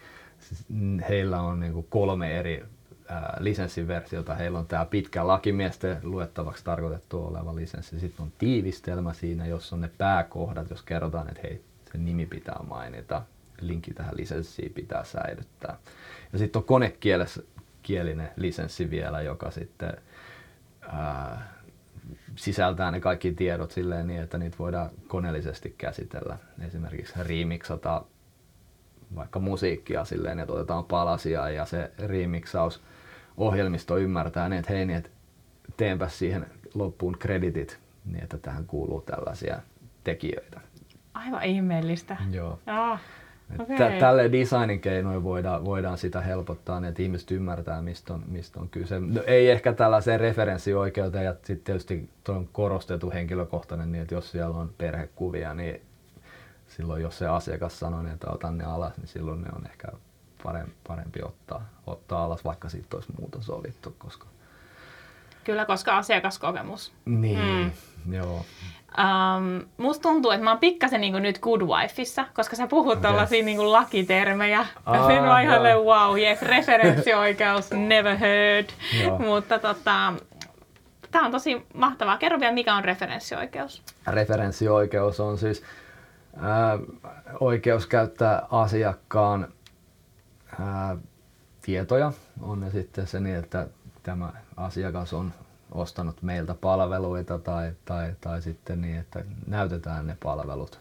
heillä 1.10 1.42
on 1.42 1.60
niin 1.60 1.74
kuin 1.74 1.88
kolme 1.90 2.40
eri 2.40 2.66
ää, 3.10 3.38
lisenssiversiota. 3.40 4.36
Heillä 4.36 4.60
on 4.60 4.68
tämä 4.68 4.86
pitkä 4.86 5.28
lakimiesten 5.28 5.98
luettavaksi 6.04 6.64
tarkoitettu 6.64 7.26
oleva 7.26 7.56
lisenssi. 7.56 8.00
Sitten 8.00 8.24
on 8.24 8.32
tiivistelmä 8.38 9.14
siinä, 9.14 9.46
jos 9.46 9.74
on 9.74 9.82
ne 9.82 9.90
pääkohdat, 9.98 10.70
jos 10.70 10.82
kerrotaan, 10.82 11.28
että 11.28 11.42
hei, 11.44 11.64
se 11.92 11.98
nimi 11.98 12.26
pitää 12.26 12.60
mainita, 12.68 13.22
linkki 13.62 13.94
tähän 13.94 14.18
lisenssiin 14.18 14.74
pitää 14.74 15.04
säilyttää. 15.04 15.78
Ja 16.34 16.40
sitten 16.40 16.60
on 16.60 16.66
konekielinen 16.66 18.32
lisenssi 18.36 18.90
vielä, 18.90 19.22
joka 19.22 19.52
sitten 19.52 19.94
ää, 20.82 21.54
sisältää 22.36 22.92
ne 22.92 23.00
kaikki 23.00 23.32
tiedot 23.32 23.72
silleen 23.72 24.08
niin, 24.08 24.22
että 24.22 24.38
niitä 24.38 24.58
voidaan 24.60 24.90
koneellisesti 25.08 25.76
käsitellä. 25.78 26.38
Esimerkiksi 26.66 27.14
remixata 27.20 28.04
vaikka 29.16 29.40
musiikkia 29.40 30.06
silleen, 30.06 30.40
että 30.40 30.54
otetaan 30.54 30.86
palasia 30.86 31.50
ja 31.50 31.66
se 31.66 31.92
remixaus 31.98 32.84
ohjelmisto 33.38 33.98
ymmärtää 33.98 34.50
niin, 34.50 34.60
että 34.60 34.74
hei, 34.74 34.86
niin, 34.86 34.98
että 34.98 35.10
teenpä 35.78 36.08
siihen 36.08 36.46
loppuun 36.74 37.18
kreditit, 37.20 37.80
niin 38.06 38.24
että 38.24 38.38
tähän 38.38 38.66
kuuluu 38.66 39.02
tällaisia 39.02 39.60
tekijöitä. 40.04 40.62
Aivan 41.14 41.44
ihmeellistä. 41.44 42.18
Joo. 42.32 42.60
Ah. 42.66 43.02
Okay. 43.60 44.00
Tälle 44.00 44.32
designin 44.32 44.80
keinoin 44.82 45.24
voidaan, 45.24 45.66
voidaan 45.66 45.98
sitä 45.98 46.22
helpottaa, 46.22 46.80
niin 46.80 46.90
että 46.90 47.02
ihmiset 47.02 47.32
ymmärtää, 47.32 47.82
mistä 47.82 48.14
on, 48.14 48.24
mistä 48.28 48.60
on 48.60 48.70
kyse. 48.70 49.00
No, 49.00 49.22
ei 49.28 49.50
ehkä 49.50 49.74
tällaiseen 49.74 50.20
referenssioikeuteen, 50.20 51.26
ja 51.26 51.34
sitten 51.34 51.66
tietysti 51.66 52.10
on 52.28 52.50
korostettu 52.52 53.12
henkilökohtainen, 53.12 53.92
niin 53.92 54.02
että 54.02 54.16
jos 54.16 54.32
siellä 54.32 54.58
on 54.58 54.72
perhekuvia, 54.78 55.54
niin 55.54 55.82
silloin 56.68 57.02
jos 57.02 57.18
se 57.18 57.28
asiakas 57.28 57.80
sanoo, 57.80 58.02
niin 58.02 58.14
että 58.14 58.32
otan 58.32 58.58
ne 58.58 58.64
alas, 58.64 58.98
niin 58.98 59.08
silloin 59.08 59.42
ne 59.42 59.50
on 59.56 59.66
ehkä 59.66 59.88
parempi, 60.44 60.74
parempi 60.88 61.20
ottaa, 61.24 61.70
ottaa 61.88 62.24
alas, 62.24 62.46
vaikka 62.46 62.70
siitä 62.70 62.98
olisi 62.98 63.14
muuta 63.20 63.42
sovittu. 63.42 63.96
Koska... 63.98 64.28
Kyllä, 65.44 65.66
koska 65.66 65.98
asiakaskokemus. 65.98 66.94
Niin, 67.06 67.74
mm. 68.06 68.14
joo. 68.14 68.46
Um, 68.98 69.66
musta 69.78 70.02
tuntuu, 70.02 70.32
että 70.32 70.44
mä 70.44 70.52
oon 70.52 70.60
pikkasen 70.60 71.02
niin 71.02 71.24
nyt 71.24 71.40
good 71.40 71.62
wifeissa, 71.62 72.26
koska 72.34 72.56
sä 72.56 72.68
puhut 72.68 72.92
okay. 72.92 73.02
tällaisia 73.02 73.46
niin 73.46 73.72
lakitermejä. 73.72 74.66
Ah, 74.86 75.08
Siinä 75.08 75.36
on 75.36 75.42
ihan 75.42 75.62
wow, 75.62 76.18
yes, 76.20 76.42
referenssioikeus, 76.42 77.72
never 77.72 78.18
heard. 78.18 78.70
Mutta 79.20 79.60
tota, 79.60 80.14
tämä 81.12 81.26
on 81.26 81.32
tosi 81.32 81.66
mahtavaa. 81.74 82.18
Kerro 82.18 82.40
vielä, 82.40 82.54
mikä 82.54 82.76
on 82.76 82.86
referenssioikeus? 82.86 83.84
Referenssioikeus 84.08 85.20
on 85.20 85.38
siis 85.38 85.64
ää, 86.42 86.80
oikeus 87.40 87.88
käyttää 87.88 88.48
asiakkaan 88.52 89.48
ää, 90.60 90.98
tietoja. 91.62 92.12
On 92.42 92.60
ne 92.60 92.72
sitten 92.72 93.08
se 93.08 93.20
niin, 93.20 93.36
että 93.36 93.68
tämä 94.04 94.30
asiakas 94.58 95.14
on 95.14 95.34
ostanut 95.74 96.22
meiltä 96.22 96.54
palveluita 96.54 97.40
tai, 97.40 97.72
tai, 97.86 98.14
tai 98.22 98.42
sitten 98.42 98.82
niin, 98.82 98.98
että 98.98 99.24
näytetään 99.48 100.08
ne 100.08 100.18
palvelut. 100.24 100.80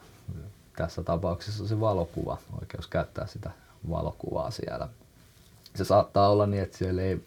Tässä 0.76 1.02
tapauksessa 1.02 1.68
se 1.68 1.80
valokuva, 1.80 2.38
oikeus 2.60 2.86
käyttää 2.86 3.26
sitä 3.26 3.50
valokuvaa 3.90 4.50
siellä. 4.50 4.88
Se 5.74 5.84
saattaa 5.84 6.28
olla 6.28 6.46
niin, 6.46 6.62
että 6.62 6.78
siellä 6.78 7.02
ei 7.02 7.24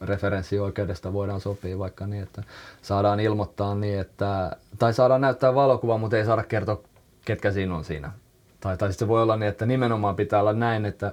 referenssioikeudesta 0.00 1.12
voidaan 1.12 1.40
sopia 1.40 1.78
vaikka 1.78 2.06
niin, 2.06 2.22
että 2.22 2.42
saadaan 2.82 3.20
ilmoittaa 3.20 3.74
niin, 3.74 4.00
että, 4.00 4.56
tai 4.78 4.94
saadaan 4.94 5.20
näyttää 5.20 5.54
valokuva, 5.54 5.98
mutta 5.98 6.16
ei 6.16 6.24
saada 6.24 6.42
kertoa, 6.42 6.80
ketkä 7.24 7.52
siinä 7.52 7.76
on 7.76 7.84
siinä. 7.84 8.12
Tai, 8.60 8.76
tai 8.78 8.92
sitten 8.92 9.06
se 9.06 9.08
voi 9.08 9.22
olla 9.22 9.36
niin, 9.36 9.48
että 9.48 9.66
nimenomaan 9.66 10.16
pitää 10.16 10.40
olla 10.40 10.52
näin, 10.52 10.84
että 10.84 11.12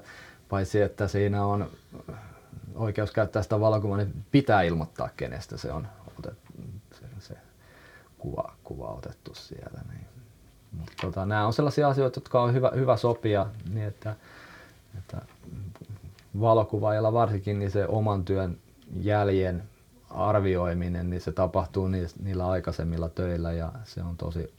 paitsi 0.50 0.82
että 0.82 1.08
siinä 1.08 1.46
on 1.46 1.70
oikeus 2.76 3.12
käyttää 3.12 3.44
sitä 3.44 3.60
valokuvaa, 3.60 3.98
niin 3.98 4.26
pitää 4.32 4.62
ilmoittaa, 4.62 5.10
kenestä 5.18 5.58
se 5.58 5.72
on 5.72 5.88
otettu, 6.20 6.52
se, 6.94 7.06
se 7.20 7.38
kuva, 8.18 8.56
kuva 8.64 8.88
otettu 8.88 9.36
siellä. 9.36 9.82
Niin. 9.90 10.06
Mutta 10.72 10.94
tota, 11.02 11.26
nämä 11.26 11.48
on 11.48 11.54
sellaisia 11.54 11.88
asioita, 11.88 12.18
jotka 12.18 12.42
on 12.42 12.54
hyvä, 12.54 12.72
hyvä 12.76 12.98
sopia 12.98 13.46
niin, 13.70 13.88
että, 13.88 14.16
että 14.98 15.22
valokuvaajalla 16.40 17.14
varsinkin 17.14 17.60
niin 17.60 17.72
se 17.72 17.88
oman 17.88 18.26
työn 18.26 18.58
jäljen 19.02 19.64
arvioiminen, 20.10 21.10
niin 21.10 21.22
se 21.22 21.32
tapahtuu 21.32 21.88
niillä 22.24 22.48
aikaisemmilla 22.48 23.10
töillä 23.10 23.52
ja 23.52 23.72
se 23.84 24.04
on 24.04 24.18
tosi 24.18 24.54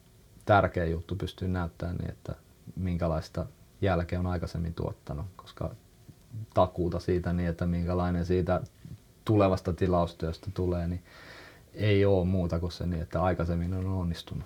tärkeä 0.44 0.84
juttu 0.84 1.16
pystyä 1.16 1.48
näyttämään 1.48 1.96
niin, 1.96 2.10
että 2.10 2.34
minkälaista 2.76 3.46
jälkeä 3.80 4.18
on 4.18 4.26
aikaisemmin 4.26 4.74
tuottanut, 4.74 5.26
koska 5.36 5.70
takuuta 6.54 7.00
siitä 7.00 7.32
niin, 7.32 7.48
että 7.48 7.66
minkälainen 7.66 8.24
siitä 8.24 8.60
tulevasta 9.24 9.72
tilaustyöstä 9.72 10.50
tulee, 10.54 10.88
niin 10.88 11.02
ei 11.74 12.04
ole 12.04 12.24
muuta 12.24 12.58
kuin 12.60 12.72
se 12.72 12.86
niin, 12.86 13.02
että 13.02 13.22
aikaisemmin 13.22 13.74
on 13.74 13.86
onnistunut. 13.86 14.44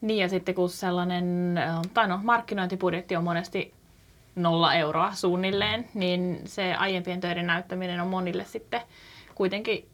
Niin 0.00 0.18
ja 0.18 0.28
sitten 0.28 0.54
kun 0.54 0.70
sellainen, 0.70 1.54
tai 1.94 2.08
no 2.08 2.20
markkinointibudjetti 2.22 3.16
on 3.16 3.24
monesti 3.24 3.74
nolla 4.36 4.74
euroa 4.74 5.14
suunnilleen, 5.14 5.88
niin 5.94 6.40
se 6.44 6.74
aiempien 6.74 7.20
töiden 7.20 7.46
näyttäminen 7.46 8.00
on 8.00 8.08
monille 8.08 8.44
sitten 8.44 8.80
kuitenkin 9.34 9.88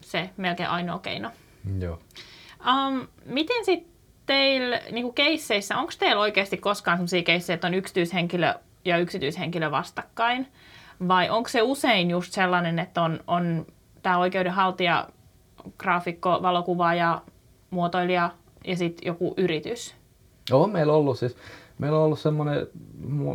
se 0.00 0.30
melkein 0.36 0.68
ainoa 0.68 0.98
keino. 0.98 1.30
Joo. 1.78 1.98
Um, 2.66 3.08
miten 3.24 3.64
sitten 3.64 3.92
teillä 4.26 4.80
niin 4.90 5.14
keisseissä, 5.14 5.78
onko 5.78 5.92
teillä 5.98 6.22
oikeasti 6.22 6.56
koskaan 6.56 6.98
sellaisia 6.98 7.22
keissejä, 7.22 7.54
että 7.54 7.66
on 7.66 7.74
yksityishenkilö 7.74 8.54
ja 8.84 8.98
yksityishenkilö 8.98 9.70
vastakkain? 9.70 10.46
Vai 11.08 11.30
onko 11.30 11.48
se 11.48 11.62
usein 11.62 12.10
just 12.10 12.32
sellainen, 12.32 12.78
että 12.78 13.02
on, 13.02 13.20
on 13.26 13.66
tämä 14.02 14.18
oikeudenhaltija, 14.18 15.08
graafikko, 15.78 16.38
valokuvaaja, 16.42 17.22
muotoilija 17.70 18.30
ja 18.66 18.76
sitten 18.76 19.06
joku 19.06 19.34
yritys? 19.36 19.94
On 20.52 20.70
meillä 20.70 20.92
ollut 20.92 21.18
siis. 21.18 21.36
Meillä 21.78 21.98
on 21.98 22.04
ollut 22.04 22.18
semmoinen, 22.18 22.66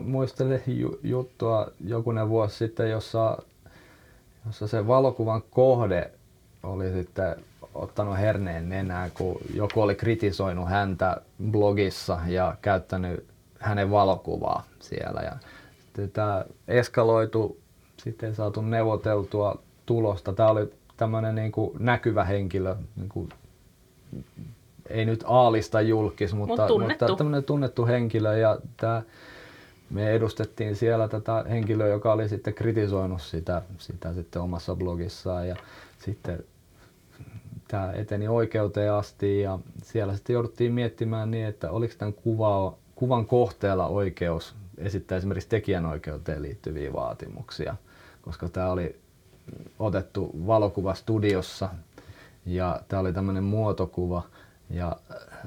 muistelen 0.03 0.63
juttua 1.03 1.67
jokunen 1.85 2.29
vuosi 2.29 2.57
sitten, 2.57 2.89
jossa, 2.89 3.37
jossa 4.45 4.67
se 4.67 4.87
valokuvan 4.87 5.41
kohde 5.51 6.11
oli 6.63 6.93
sitten 6.93 7.35
ottanut 7.73 8.17
herneen 8.17 8.69
nenään, 8.69 9.11
kun 9.11 9.37
joku 9.53 9.81
oli 9.81 9.95
kritisoinut 9.95 10.69
häntä 10.69 11.21
blogissa 11.51 12.19
ja 12.27 12.55
käyttänyt 12.61 13.25
hänen 13.59 13.91
valokuvaa 13.91 14.63
siellä. 14.79 15.21
Ja 15.21 15.31
sitten 15.93 16.11
tämä 16.11 16.45
eskaloitu, 16.67 17.59
sitten 17.97 18.29
ei 18.29 18.35
saatu 18.35 18.61
neuvoteltua 18.61 19.59
tulosta. 19.85 20.33
Tämä 20.33 20.49
oli 20.49 20.73
tämmöinen 20.97 21.35
niin 21.35 21.51
kuin 21.51 21.71
näkyvä 21.79 22.23
henkilö, 22.23 22.75
niin 22.95 23.09
kuin, 23.09 23.29
ei 24.89 25.05
nyt 25.05 25.23
aalista 25.27 25.81
julkis, 25.81 26.33
mutta, 26.33 26.67
Mut 26.67 26.81
mutta 26.81 27.15
tämmöinen 27.15 27.43
tunnettu 27.43 27.85
henkilö. 27.85 28.37
Ja 28.37 28.57
tämä, 28.77 29.01
me 29.89 30.11
edustettiin 30.11 30.75
siellä 30.75 31.07
tätä 31.07 31.45
henkilöä, 31.49 31.87
joka 31.87 32.13
oli 32.13 32.29
sitten 32.29 32.53
kritisoinut 32.53 33.21
sitä, 33.21 33.61
sitä 33.77 34.13
sitten 34.13 34.41
omassa 34.41 34.75
blogissaan. 34.75 35.47
Ja 35.47 35.55
sitten 35.99 36.43
tämä 37.67 37.91
eteni 37.91 38.27
oikeuteen 38.27 38.93
asti 38.93 39.41
ja 39.41 39.59
siellä 39.83 40.15
sitten 40.15 40.33
jouduttiin 40.33 40.73
miettimään 40.73 41.31
niin, 41.31 41.45
että 41.45 41.71
oliko 41.71 41.93
tämän 41.97 42.13
kuva, 42.13 42.73
kuvan 42.95 43.25
kohteella 43.25 43.87
oikeus 43.87 44.55
esittää 44.77 45.17
esimerkiksi 45.17 45.49
tekijänoikeuteen 45.49 46.41
liittyviä 46.41 46.93
vaatimuksia, 46.93 47.75
koska 48.21 48.49
tämä 48.49 48.71
oli 48.71 48.99
otettu 49.79 50.31
valokuvastudiossa 50.47 51.69
ja 52.45 52.81
tämä 52.87 52.99
oli 52.99 53.13
tämmöinen 53.13 53.43
muotokuva 53.43 54.23
ja 54.69 54.95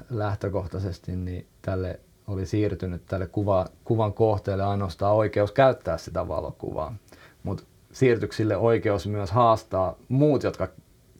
lähtökohtaisesti 0.09 1.15
niin 1.15 1.47
tälle 1.61 1.99
oli 2.27 2.45
siirtynyt 2.45 3.05
tälle 3.05 3.27
kuva, 3.27 3.65
kuvan 3.83 4.13
kohteelle 4.13 4.63
ainoastaan 4.63 5.15
oikeus 5.15 5.51
käyttää 5.51 5.97
sitä 5.97 6.27
valokuvaa, 6.27 6.95
mutta 7.43 7.63
siirtyykö 7.91 8.35
sille 8.35 8.57
oikeus 8.57 9.07
myös 9.07 9.31
haastaa 9.31 9.95
muut, 10.09 10.43
jotka 10.43 10.67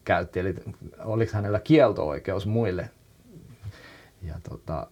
käytti, 0.04 0.40
eli 0.40 0.56
oliko 1.06 1.32
hänellä 1.34 1.60
kielto-oikeus 1.60 2.46
muille. 2.46 2.90
Ja 4.22 4.36
tota, 4.50 4.88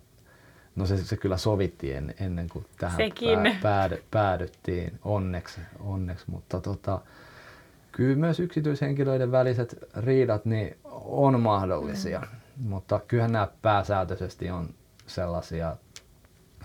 no 0.75 0.85
se, 0.85 0.97
se 0.97 1.17
kyllä 1.17 1.37
sovittiin 1.37 1.97
en, 1.97 2.15
ennen 2.19 2.49
kuin 2.49 2.65
tähän 2.79 2.97
pää, 2.97 3.59
päädy, 3.61 4.03
päädyttiin, 4.11 4.99
onneksi, 5.05 5.61
onneksi. 5.79 6.25
mutta 6.31 6.61
tota, 6.61 7.01
kyllä 7.91 8.15
myös 8.15 8.39
yksityishenkilöiden 8.39 9.31
väliset 9.31 9.75
riidat 9.95 10.45
niin 10.45 10.77
on 11.05 11.41
mahdollisia, 11.41 12.19
mm. 12.19 12.69
mutta 12.69 12.99
kyllähän 13.07 13.31
nämä 13.31 13.47
pääsääntöisesti 13.61 14.49
on 14.49 14.69
sellaisia, 15.07 15.77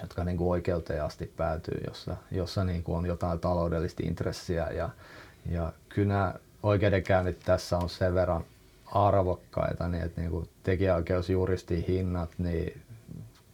jotka 0.01 0.25
niin 0.25 0.37
kuin 0.37 0.51
oikeuteen 0.51 1.05
asti 1.05 1.33
päätyy, 1.37 1.81
jossa, 1.87 2.17
jossa 2.31 2.65
niin 2.65 2.83
kuin 2.83 2.99
on 2.99 3.07
jotain 3.07 3.41
taloudellista 3.41 4.03
intressiä 4.07 4.67
ja, 4.71 4.91
ja 5.51 5.73
kyllä 5.89 6.09
nämä 6.09 6.35
oikeudenkäynnit 6.63 7.41
tässä 7.45 7.77
on 7.79 7.89
sen 7.89 8.15
verran 8.15 8.45
arvokkaita, 8.87 9.89
niin 9.89 10.05
että 10.05 10.21
niin 10.21 10.49
tekijäoikeusjuristin 10.63 11.85
hinnat, 11.89 12.31
niin 12.39 12.83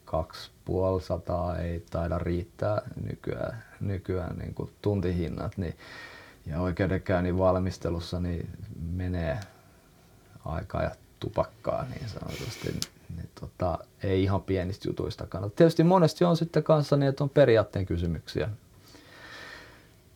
2500 0.06 1.58
ei 1.58 1.84
taida 1.90 2.18
riittää 2.18 2.82
nykyään, 3.04 3.62
nykyään 3.80 4.38
niin 4.38 4.54
kuin 4.54 4.70
tuntihinnat, 4.82 5.56
niin, 5.56 5.76
ja 6.46 6.60
oikeudenkäynnin 6.60 7.38
valmistelussa 7.38 8.20
niin 8.20 8.50
menee 8.92 9.40
aikaa 10.44 10.82
ja 10.82 10.90
tupakkaa 11.20 11.84
niin 11.84 12.08
sanotusti. 12.08 12.68
Niin, 12.68 12.80
niin 13.16 13.28
tota, 13.40 13.78
ei 14.02 14.22
ihan 14.22 14.42
pienistä 14.42 14.88
jutuista 14.88 15.26
kannata. 15.26 15.56
Tietysti 15.56 15.84
monesti 15.84 16.24
on 16.24 16.36
sitten 16.36 16.62
kanssa 16.62 16.96
niin, 16.96 17.08
että 17.08 17.24
on 17.24 17.30
periaatteen 17.30 17.86
kysymyksiä. 17.86 18.48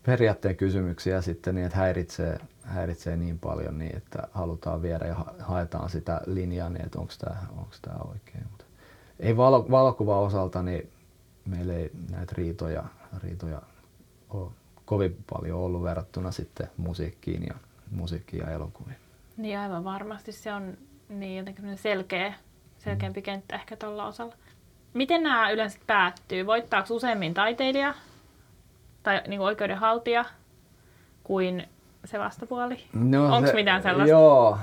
Periaatteen 0.02 0.56
kysymyksiä 0.56 1.20
sitten 1.20 1.54
niin, 1.54 1.66
että 1.66 1.78
häiritsee, 1.78 2.38
häiritsee 2.62 3.16
niin 3.16 3.38
paljon 3.38 3.78
niin, 3.78 3.96
että 3.96 4.28
halutaan 4.32 4.82
viedä 4.82 5.06
ja 5.06 5.16
haetaan 5.38 5.90
sitä 5.90 6.20
linjaa, 6.26 6.70
niin 6.70 6.84
että 6.84 6.98
onko 6.98 7.12
tämä 7.82 7.98
oikein. 7.98 8.44
Mutta 8.50 8.64
ei 9.20 9.36
valo, 9.36 9.66
valokuva 9.70 10.20
osalta, 10.20 10.62
niin 10.62 10.90
meillä 11.46 11.74
ei 11.74 11.90
näitä 12.10 12.32
riitoja, 12.36 12.84
riitoja 13.22 13.62
ole 14.30 14.50
kovin 14.84 15.16
paljon 15.30 15.58
ollut 15.58 15.82
verrattuna 15.82 16.30
sitten 16.30 16.70
musiikkiin 16.76 17.46
ja, 17.46 17.54
musiikkiin 17.90 18.42
ja 18.42 18.50
elokuviin. 18.50 18.96
Niin 19.36 19.58
aivan 19.58 19.84
varmasti 19.84 20.32
se 20.32 20.52
on 20.52 20.78
niin 21.08 21.38
jotenkin 21.38 21.78
selkeä, 21.78 22.34
selkeämpi 22.78 23.22
kenttä 23.22 23.54
ehkä 23.54 23.76
tuolla 23.76 24.06
osalla. 24.06 24.34
Miten 24.94 25.22
nämä 25.22 25.50
yleensä 25.50 25.78
päättyy? 25.86 26.46
Voittaako 26.46 26.94
useammin 26.94 27.34
taiteilija 27.34 27.94
tai 29.02 29.22
niin 29.26 29.40
oikeudenhaltija 29.40 30.24
kuin 31.24 31.68
se 32.04 32.18
vastapuoli? 32.18 32.84
No, 32.92 33.36
Onko 33.36 33.52
mitään 33.52 33.82
sellaista? 33.82 34.10
Joo. 34.10 34.58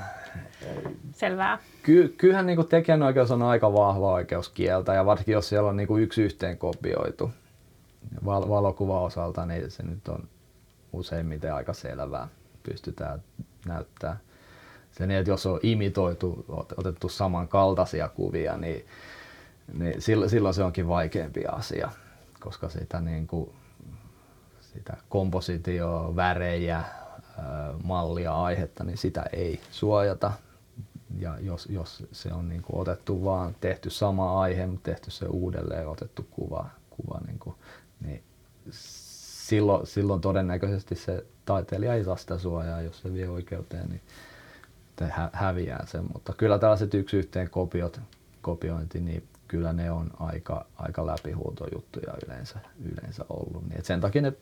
Selvää. 1.12 1.58
Ky- 1.88 2.14
kyllähän 2.18 2.46
niin 2.46 2.56
kuin 2.56 2.68
tekijänoikeus 2.68 3.32
on 3.32 3.42
aika 3.42 3.74
vahva 3.74 4.12
oikeus 4.12 4.50
kieltä 4.50 4.94
ja 4.94 5.06
varsinkin 5.06 5.34
jos 5.34 5.50
siellä 5.50 5.70
on 5.70 5.78
niin 5.78 5.88
kuin 5.88 6.04
yksi 6.04 6.22
yhteen 6.22 6.58
kopioitu 6.58 7.32
val- 8.26 8.50
valokuva 8.50 9.02
osalta, 9.02 9.46
niin 9.46 9.72
se 9.72 9.84
nyt 9.84 10.08
on 10.08 10.28
useimmiten 10.94 11.54
aika 11.54 11.74
selvää. 11.74 12.28
Pystytään 12.64 13.24
näyttää 13.66 14.18
se 14.92 15.08
niin, 15.08 15.20
että 15.20 15.32
jos 15.32 15.46
on 15.46 15.60
imitoitu, 15.64 16.46
otettu 16.78 17.10
samankaltaisia 17.10 18.08
kuvia, 18.08 18.58
niin, 18.58 18.86
niin 19.74 20.02
silloin, 20.02 20.30
silloin 20.30 20.54
se 20.54 20.64
onkin 20.64 20.88
vaikeampi 20.88 21.46
asia, 21.46 21.90
koska 22.40 22.70
sitä, 22.70 23.02
niin 23.02 23.28
kuin, 23.28 23.50
sitä 24.60 24.98
kompositioa, 25.10 26.16
värejä, 26.16 26.84
mallia, 27.84 28.34
aihetta, 28.34 28.84
niin 28.84 28.98
sitä 28.98 29.26
ei 29.34 29.62
suojata. 29.72 30.32
Ja 31.20 31.40
jos, 31.40 31.68
jos 31.70 32.04
se 32.12 32.34
on 32.34 32.50
niin 32.50 32.62
kuin 32.62 32.80
otettu 32.80 33.24
vaan, 33.24 33.56
tehty 33.62 33.90
sama 33.90 34.42
aihe, 34.42 34.68
mutta 34.68 34.92
tehty 34.92 35.12
se 35.12 35.26
uudelleen, 35.26 35.88
otettu 35.88 36.28
kuva, 36.32 36.70
kuva 36.90 37.20
niin, 37.28 37.40
kuin, 37.40 37.56
niin 38.00 38.24
silloin, 38.72 39.88
silloin 39.88 40.22
todennäköisesti 40.22 40.96
se 40.96 41.26
taiteilija 41.46 41.94
ei 41.94 42.04
saa 42.04 42.16
sitä 42.18 42.38
suojaa, 42.38 42.82
jos 42.82 43.02
se 43.02 43.14
vie 43.14 43.30
oikeuteen, 43.30 43.90
niin 43.90 44.02
hä- 45.10 45.30
häviää 45.34 45.86
sen. 45.86 46.04
Mutta 46.14 46.34
kyllä 46.34 46.60
tällaiset 46.60 46.94
yksi 46.94 47.18
yhteen 47.18 47.50
kopiot, 47.50 48.02
kopiointi, 48.42 49.00
niin 49.00 49.24
kyllä 49.48 49.74
ne 49.74 49.92
on 49.92 50.12
aika, 50.20 50.66
aika 50.76 51.06
läpihuutojuttuja 51.06 52.14
yleensä, 52.26 52.60
yleensä 52.92 53.26
ollut. 53.30 53.70
Niin 53.70 53.86
sen 53.86 54.02
takia 54.02 54.22
ne 54.22 54.34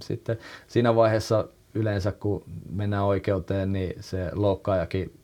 sitten 0.00 0.38
siinä 0.66 0.94
vaiheessa 0.94 1.48
yleensä 1.74 2.12
kun 2.12 2.44
mennään 2.70 3.04
oikeuteen, 3.04 3.72
niin 3.72 4.02
se 4.02 4.30
loukkaajakin 4.32 5.19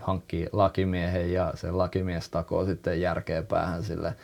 hankkii 0.00 0.48
lakimiehen 0.52 1.32
ja 1.32 1.52
se 1.54 1.70
lakimies 1.70 2.28
takoo 2.30 2.66
sitten 2.66 3.00
järkeä 3.00 3.42
päähän 3.42 3.82
sille, 3.82 4.14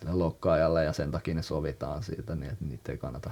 sille 0.00 0.12
loukkaajalle 0.12 0.84
ja 0.84 0.92
sen 0.92 1.10
takia 1.10 1.34
ne 1.34 1.42
sovitaan 1.42 2.02
siitä, 2.02 2.34
niin 2.34 2.52
että 2.52 2.64
niitä 2.64 2.92
ei 2.92 2.98
kannata 2.98 3.30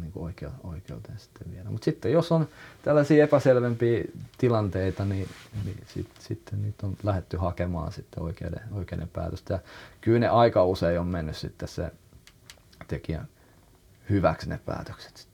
niin 0.00 0.12
kuin 0.12 0.24
oikeu, 0.24 0.50
oikeuteen 0.64 1.18
sitten 1.18 1.52
viedä. 1.52 1.70
Mutta 1.70 1.84
sitten 1.84 2.12
jos 2.12 2.32
on 2.32 2.48
tällaisia 2.82 3.24
epäselvempiä 3.24 4.04
tilanteita, 4.38 5.04
niin, 5.04 5.28
niin 5.64 5.84
sitten 5.86 6.22
sit 6.22 6.42
niitä 6.62 6.86
on 6.86 6.96
lähetty 7.02 7.36
hakemaan 7.36 7.92
sitten 7.92 8.22
oikeuden, 8.22 8.60
oikeuden 8.72 9.08
päätöstä. 9.08 9.54
Ja 9.54 9.60
kyllä 10.00 10.18
ne 10.18 10.28
aika 10.28 10.64
usein 10.64 11.00
on 11.00 11.06
mennyt 11.06 11.36
sitten 11.36 11.68
se 11.68 11.92
tekijän 12.88 13.28
hyväksi 14.10 14.48
ne 14.48 14.60
päätökset 14.66 15.16
sitten. 15.16 15.27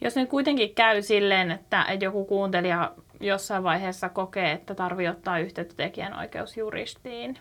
Jos 0.00 0.16
nyt 0.16 0.28
kuitenkin 0.28 0.74
käy 0.74 1.02
silleen, 1.02 1.50
että, 1.50 1.86
joku 2.00 2.24
kuuntelija 2.24 2.94
jossain 3.20 3.62
vaiheessa 3.62 4.08
kokee, 4.08 4.52
että 4.52 4.74
tarvii 4.74 5.08
ottaa 5.08 5.38
yhteyttä 5.38 5.74
tekijänoikeusjuristiin, 5.76 7.38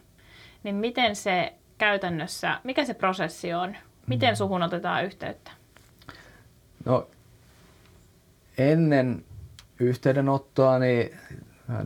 niin 0.64 0.76
miten 0.76 1.16
se 1.16 1.54
käytännössä, 1.78 2.60
mikä 2.64 2.86
se 2.86 2.94
prosessi 2.94 3.54
on? 3.54 3.76
Miten 4.08 4.30
mm. 4.30 4.36
suhun 4.36 4.64
otetaan 4.64 5.06
yhteyttä? 5.06 5.52
No, 6.86 7.08
ennen 8.58 9.26
yhteydenottoa 9.80 10.80
niin 10.80 11.18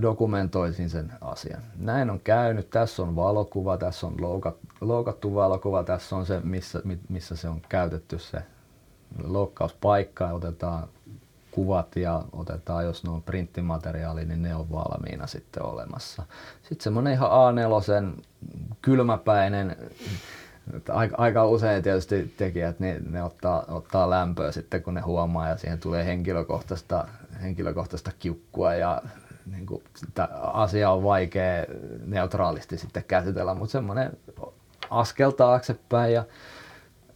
dokumentoisin 0.02 0.90
sen 0.90 1.12
asian. 1.22 1.62
Näin 1.80 2.10
on 2.10 2.20
käynyt, 2.20 2.70
tässä 2.70 3.04
on 3.04 3.16
valokuva, 3.16 3.78
tässä 3.78 4.08
on 4.08 4.16
loukattu 4.82 5.36
valokuva, 5.36 5.84
tässä 5.84 6.16
on 6.16 6.26
se, 6.26 6.40
missä, 6.44 6.82
missä 7.10 7.36
se 7.36 7.50
on 7.50 7.62
käytetty 7.70 8.20
se 8.20 8.38
loukkauspaikka, 9.24 10.28
otetaan 10.28 10.88
kuvat 11.52 11.96
ja 11.96 12.24
otetaan, 12.32 12.86
jos 12.86 13.04
ne 13.04 13.10
on 13.10 13.24
printtimateriaali, 13.24 14.26
niin 14.26 14.42
ne 14.42 14.56
on 14.56 14.72
valmiina 14.72 15.28
sitten 15.28 15.64
olemassa. 15.64 16.24
Sitten 16.62 16.84
semmoinen 16.84 17.14
ihan 17.14 17.30
A4 17.30 18.22
kylmäpäinen, 18.82 19.76
aika, 21.18 21.46
usein 21.46 21.84
tietysti 21.84 22.34
tekijät, 22.38 22.80
niin 22.80 23.12
ne 23.12 23.24
ottaa, 23.24 23.66
ottaa 23.68 24.10
lämpöä 24.10 24.52
sitten, 24.52 24.84
kun 24.84 24.94
ne 24.94 25.02
huomaa 25.02 25.50
ja 25.50 25.58
siihen 25.58 25.80
tulee 25.80 26.06
henkilökohtaista, 26.06 27.08
henkilökohtaista 27.42 28.12
kiukkua 28.20 28.74
ja 28.74 29.02
niin 29.52 29.66
kuin, 29.66 29.84
asia 30.54 30.92
on 30.92 31.04
vaikea 31.04 31.66
neutraalisti 32.06 32.78
sitten 32.78 33.04
käsitellä, 33.04 33.54
mutta 33.54 33.72
semmoinen 33.72 34.18
askel 34.90 35.32
taaksepäin 35.32 36.14
ja 36.14 36.24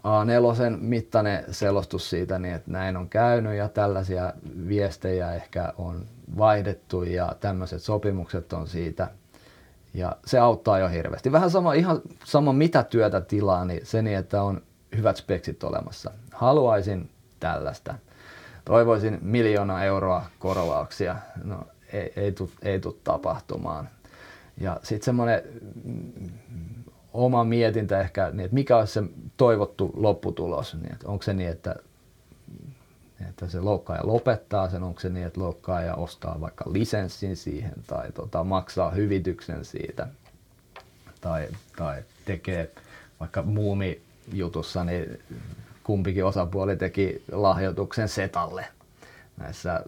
A4 0.08 0.78
mittainen 0.80 1.44
selostus 1.52 2.10
siitä, 2.10 2.40
niin 2.40 2.54
että 2.54 2.72
näin 2.72 2.98
on 2.98 3.10
käynyt 3.10 3.58
ja 3.58 3.70
tällaisia 3.70 4.34
viestejä 4.68 5.34
ehkä 5.34 5.74
on 5.78 6.06
vaihdettu 6.38 7.04
ja 7.04 7.36
tämmöiset 7.40 7.82
sopimukset 7.82 8.54
on 8.54 8.68
siitä. 8.68 9.08
Ja 9.94 10.16
se 10.26 10.40
auttaa 10.40 10.80
jo 10.80 10.90
hirveästi. 10.90 11.32
Vähän 11.32 11.52
sama, 11.52 11.74
ihan 11.74 12.02
sama 12.26 12.54
mitä 12.54 12.84
työtä 12.84 13.22
tilaa, 13.22 13.66
niin 13.66 13.86
se 13.86 14.02
niin, 14.02 14.18
että 14.18 14.42
on 14.42 14.62
hyvät 14.98 15.18
speksit 15.18 15.64
olemassa. 15.64 16.12
Haluaisin 16.32 17.10
tällaista. 17.40 17.96
Toivoisin 18.66 19.20
miljoona 19.22 19.84
euroa 19.84 20.26
korvauksia. 20.40 21.16
No 21.44 21.68
ei, 21.94 22.14
ei 22.16 22.32
tule 22.32 22.50
ei 22.62 22.82
tapahtumaan. 23.04 23.90
Ja 24.58 24.80
sitten 24.84 25.06
semmoinen 25.06 25.42
oma 27.18 27.44
mietintä 27.44 28.02
ehkä, 28.02 28.30
niin 28.30 28.40
että 28.40 28.54
mikä 28.54 28.78
olisi 28.78 28.94
se 28.94 29.04
toivottu 29.38 29.92
lopputulos. 29.94 30.76
Niin 30.76 30.94
että 30.94 31.08
onko 31.08 31.24
se 31.24 31.34
niin, 31.34 31.50
että, 31.50 31.76
että 33.30 33.48
se 33.48 33.60
loukkaaja 33.60 34.08
lopettaa 34.08 34.70
sen, 34.70 34.84
onko 34.84 35.00
se 35.00 35.10
niin, 35.10 35.28
että 35.28 35.42
loukkaaja 35.42 35.96
ostaa 35.96 36.42
vaikka 36.42 36.66
lisenssin 36.68 37.36
siihen 37.36 37.74
tai 37.88 38.12
tota, 38.12 38.44
maksaa 38.44 38.92
hyvityksen 38.92 39.66
siitä? 39.66 40.08
Tai, 41.22 41.48
tai 41.78 42.04
tekee 42.26 42.72
vaikka 43.20 43.44
muumi 43.44 44.02
jutussa, 44.34 44.84
niin 44.84 45.20
kumpikin 45.84 46.26
osapuoli 46.26 46.76
teki 46.76 47.24
lahjoituksen 47.32 48.10
setalle 48.10 48.66
näissä 49.38 49.84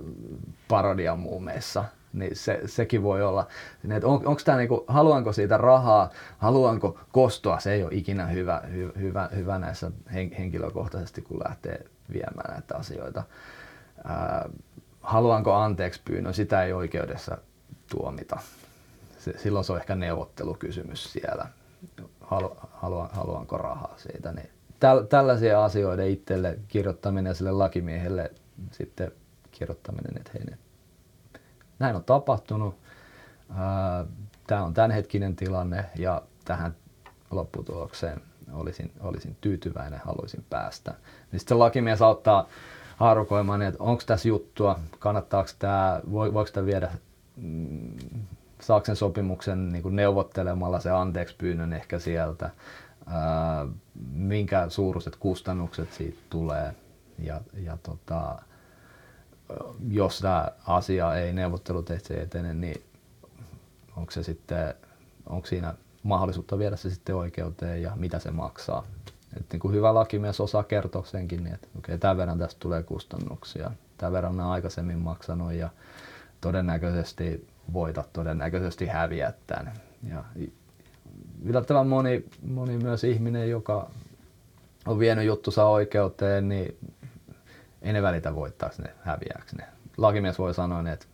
parodiamuumeissa– 0.67 1.85
niin 2.13 2.35
se, 2.35 2.61
sekin 2.65 3.03
voi 3.03 3.23
olla, 3.23 3.47
niin 3.83 3.91
että 3.91 4.07
on, 4.07 4.27
onko 4.27 4.41
tämä 4.45 4.57
niinku, 4.57 4.85
haluanko 4.87 5.33
siitä 5.33 5.57
rahaa, 5.57 6.09
haluanko 6.37 6.99
kostoa, 7.11 7.59
se 7.59 7.73
ei 7.73 7.83
ole 7.83 7.91
ikinä 7.93 8.25
hyvä, 8.27 8.61
hy, 8.73 8.91
hyvä, 8.99 9.29
hyvä 9.35 9.59
näissä 9.59 9.91
hen, 10.13 10.31
henkilökohtaisesti, 10.31 11.21
kun 11.21 11.39
lähtee 11.47 11.85
viemään 12.13 12.51
näitä 12.53 12.77
asioita. 12.77 13.23
Ää, 14.03 14.49
haluanko 15.01 15.53
anteeksi 15.53 16.01
pyynnön, 16.05 16.33
sitä 16.33 16.63
ei 16.63 16.73
oikeudessa 16.73 17.37
tuomita. 17.89 18.39
Se, 19.17 19.33
silloin 19.37 19.65
se 19.65 19.71
on 19.73 19.79
ehkä 19.79 19.95
neuvottelukysymys 19.95 21.13
siellä. 21.13 21.45
Halu, 22.21 22.57
haluan, 22.71 23.09
haluanko 23.11 23.57
rahaa 23.57 23.93
siitä. 23.97 24.31
Niin 24.31 24.49
täl, 24.79 25.03
tällaisia 25.03 25.63
asioita 25.63 26.03
itselle 26.03 26.59
kirjoittaminen 26.67 27.35
sille 27.35 27.51
lakimiehelle 27.51 28.31
sitten 28.71 29.11
kirjoittaminen, 29.51 30.17
että 30.17 30.31
hei, 30.33 30.57
näin 31.79 31.95
on 31.95 32.03
tapahtunut. 32.03 32.75
Tämä 34.47 34.63
on 34.63 34.73
tämänhetkinen 34.73 35.35
tilanne 35.35 35.85
ja 35.95 36.21
tähän 36.45 36.75
lopputulokseen 37.31 38.21
olisin, 38.53 38.91
olisin 38.99 39.37
tyytyväinen, 39.41 40.01
haluaisin 40.05 40.45
päästä. 40.49 40.93
Niin 41.31 41.39
sitten 41.39 41.59
lakimies 41.59 42.01
auttaa 42.01 42.47
haarukoimaan, 42.97 43.61
että 43.61 43.83
onko 43.83 44.03
tässä 44.05 44.27
juttua, 44.27 44.79
kannattaako 44.99 45.49
tämä, 45.59 46.01
voiko 46.11 46.45
tämä 46.53 46.65
viedä 46.65 46.91
mm, 47.35 47.91
Saksen 48.61 48.95
sopimuksen 48.95 49.69
niin 49.69 49.83
kuin 49.83 49.95
neuvottelemalla 49.95 50.79
se 50.79 50.91
anteeksi 50.91 51.35
pyynnön 51.37 51.73
ehkä 51.73 51.99
sieltä, 51.99 52.49
ää, 53.05 53.67
minkä 54.11 54.69
suuruiset 54.69 55.15
kustannukset 55.15 55.93
siitä 55.93 56.19
tulee 56.29 56.75
ja, 57.19 57.41
ja 57.53 57.77
tota, 57.83 58.41
jos 59.89 60.19
tämä 60.19 60.47
asia 60.67 61.15
ei 61.15 61.33
neuvotteluteitse 61.33 62.21
etene, 62.21 62.53
niin 62.53 62.83
onko 63.97 64.11
se 64.11 64.23
sitten, 64.23 64.73
onko 65.25 65.47
siinä 65.47 65.73
mahdollisuutta 66.03 66.59
viedä 66.59 66.75
se 66.75 66.89
sitten 66.89 67.15
oikeuteen 67.15 67.81
ja 67.81 67.91
mitä 67.95 68.19
se 68.19 68.31
maksaa. 68.31 68.87
Et 69.37 69.45
niin 69.51 69.59
kuin 69.59 69.73
hyvä 69.73 69.93
lakimies 69.93 70.39
osaa 70.39 70.63
kertoa 70.63 71.05
senkin, 71.05 71.43
niin 71.43 71.53
että 71.55 71.67
okei, 71.77 71.97
tämän 71.97 72.17
verran 72.17 72.39
tästä 72.39 72.59
tulee 72.59 72.83
kustannuksia, 72.83 73.71
tämän 73.97 74.13
verran 74.13 74.39
on 74.39 74.51
aikaisemmin 74.51 74.99
maksanut 74.99 75.53
ja 75.53 75.69
todennäköisesti 76.41 77.47
voitat, 77.73 78.13
todennäköisesti 78.13 78.85
häviät 78.87 79.35
tämän. 79.47 79.73
Ja 80.09 80.23
yllättävän 81.43 81.87
moni, 81.87 82.25
moni 82.47 82.77
myös 82.77 83.03
ihminen, 83.03 83.49
joka 83.49 83.89
on 84.85 84.99
vienyt 84.99 85.25
juttusa 85.25 85.65
oikeuteen, 85.65 86.49
niin 86.49 86.77
ei 87.81 87.93
ne 87.93 88.01
välitä 88.01 88.35
voittaako 88.35 88.75
ne, 88.79 88.93
häviääkö 89.01 89.55
ne. 89.57 89.65
Lakimies 89.97 90.39
voi 90.39 90.53
sanoa, 90.53 90.91
että 90.91 91.05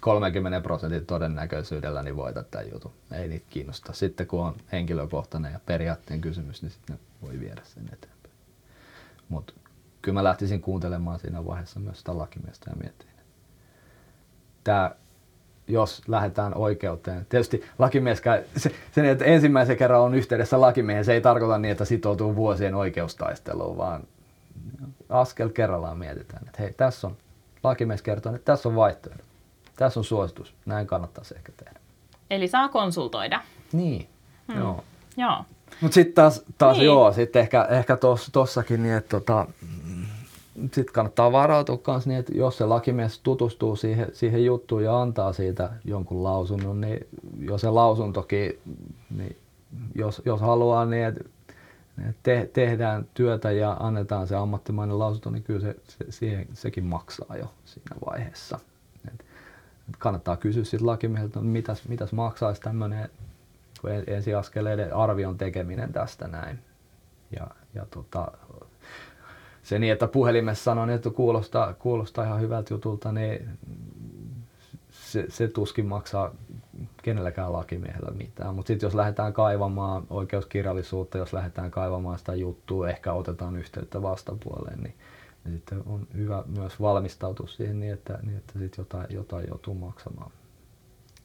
30 0.00 0.60
prosentin 0.60 1.06
todennäköisyydellä 1.06 2.02
niin 2.02 2.16
voitat 2.16 2.50
tämän 2.50 2.70
jutun. 2.72 2.92
Ei 3.12 3.28
niitä 3.28 3.46
kiinnosta. 3.50 3.92
Sitten 3.92 4.26
kun 4.26 4.40
on 4.40 4.54
henkilökohtainen 4.72 5.52
ja 5.52 5.60
periaatteen 5.66 6.20
kysymys, 6.20 6.62
niin 6.62 6.70
sitten 6.70 6.98
voi 7.22 7.40
viedä 7.40 7.60
sen 7.64 7.84
eteenpäin. 7.92 8.34
Mutta 9.28 9.52
kyllä 10.02 10.14
mä 10.14 10.24
lähtisin 10.24 10.60
kuuntelemaan 10.60 11.18
siinä 11.18 11.46
vaiheessa 11.46 11.80
myös 11.80 11.98
sitä 11.98 12.18
lakimiestä 12.18 12.70
ja 12.70 12.76
miettiin. 12.76 13.10
Tämä, 14.64 14.90
jos 15.68 16.08
lähdetään 16.08 16.54
oikeuteen. 16.54 17.26
Tietysti 17.28 17.64
lakimies, 17.78 18.22
se, 18.56 18.72
sen, 18.92 19.04
että 19.04 19.24
ensimmäisen 19.24 19.76
kerran 19.76 20.00
on 20.00 20.14
yhteydessä 20.14 20.60
lakimiehen, 20.60 21.04
se 21.04 21.12
ei 21.12 21.20
tarkoita 21.20 21.58
niin, 21.58 21.72
että 21.72 21.84
sitoutuu 21.84 22.36
vuosien 22.36 22.74
oikeustaisteluun, 22.74 23.76
vaan 23.76 24.04
askel 25.10 25.48
kerrallaan 25.48 25.98
mietitään, 25.98 26.42
että 26.46 26.62
hei, 26.62 26.72
tässä 26.72 27.06
on, 27.06 27.16
lakimies 27.62 28.02
kertoo, 28.02 28.34
että 28.34 28.52
tässä 28.52 28.68
on 28.68 28.76
vaihtoehto. 28.76 29.24
Tässä 29.76 30.00
on 30.00 30.04
suositus. 30.04 30.54
Näin 30.66 30.86
kannattaisi 30.86 31.34
ehkä 31.36 31.52
tehdä. 31.56 31.80
Eli 32.30 32.48
saa 32.48 32.68
konsultoida. 32.68 33.40
Niin, 33.72 34.08
hmm. 34.52 34.60
joo. 34.60 34.84
Joo. 35.16 35.44
Mutta 35.80 35.94
sitten 35.94 36.14
taas, 36.14 36.42
taas 36.58 36.76
niin. 36.76 36.86
joo, 36.86 37.12
sitten 37.12 37.42
ehkä, 37.42 37.66
ehkä 37.70 37.96
tos, 37.96 38.30
tossakin 38.32 38.82
niin, 38.82 38.94
että 38.94 39.20
tota, 39.20 39.46
sitten 40.54 40.94
kannattaa 40.94 41.32
varautua 41.32 41.78
myös 41.86 42.06
niin, 42.06 42.18
että 42.18 42.32
jos 42.34 42.58
se 42.58 42.66
lakimies 42.66 43.18
tutustuu 43.18 43.76
siihen, 43.76 44.08
siihen 44.12 44.44
juttuun 44.44 44.84
ja 44.84 45.02
antaa 45.02 45.32
siitä 45.32 45.70
jonkun 45.84 46.24
lausunnon, 46.24 46.80
niin 46.80 47.06
jos 47.40 47.60
se 47.60 47.70
lausuntokin, 47.70 48.58
niin 49.16 49.36
jos, 49.94 50.22
jos 50.24 50.40
haluaa 50.40 50.84
niin, 50.84 51.04
että 51.04 51.24
te, 52.22 52.50
tehdään 52.52 53.06
työtä 53.14 53.50
ja 53.50 53.76
annetaan 53.80 54.26
se 54.26 54.36
ammattimainen 54.36 54.98
lausunto, 54.98 55.30
niin 55.30 55.42
kyllä 55.42 55.60
se, 55.60 55.76
se, 55.84 56.04
siihen, 56.08 56.48
sekin 56.52 56.84
maksaa 56.84 57.36
jo 57.36 57.54
siinä 57.64 57.96
vaiheessa. 58.06 58.58
Et 59.08 59.24
kannattaa 59.98 60.36
kysyä 60.36 60.64
sitten 60.64 60.86
lakimieheltä, 60.86 61.40
mitäs, 61.40 61.88
mitäs 61.88 62.12
maksaisi 62.12 62.60
tämmöinen 62.60 63.10
ensiaskeleiden 64.06 64.94
arvion 64.94 65.38
tekeminen 65.38 65.92
tästä 65.92 66.28
näin. 66.28 66.58
Ja, 67.36 67.46
ja 67.74 67.86
tota, 67.86 68.32
se 69.62 69.78
niin, 69.78 69.92
että 69.92 70.06
puhelimessa 70.06 70.64
sanon, 70.64 70.90
että 70.90 71.10
kuulostaa, 71.10 71.74
kuulostaa 71.74 72.24
ihan 72.24 72.40
hyvältä 72.40 72.74
jutulta, 72.74 73.12
niin 73.12 73.48
se, 74.90 75.26
se 75.28 75.48
tuskin 75.48 75.86
maksaa 75.86 76.34
kenelläkään 77.02 77.52
lakimiehellä 77.52 78.10
mitään. 78.10 78.54
Mutta 78.54 78.68
sitten 78.68 78.86
jos 78.86 78.94
lähdetään 78.94 79.32
kaivamaan 79.32 80.06
oikeuskirjallisuutta, 80.10 81.18
jos 81.18 81.32
lähdetään 81.32 81.70
kaivamaan 81.70 82.18
sitä 82.18 82.34
juttua, 82.34 82.88
ehkä 82.88 83.12
otetaan 83.12 83.56
yhteyttä 83.56 84.02
vastapuoleen, 84.02 84.80
niin, 84.80 84.94
niin 85.44 85.54
sitten 85.54 85.82
on 85.86 86.06
hyvä 86.14 86.44
myös 86.46 86.80
valmistautua 86.80 87.46
siihen 87.46 87.80
niin, 87.80 87.92
että, 87.92 88.18
niin, 88.22 88.36
että 88.36 88.58
sitten 88.58 88.82
jotain, 88.82 89.06
jotain 89.10 89.48
joutuu 89.48 89.74
maksamaan. 89.74 90.30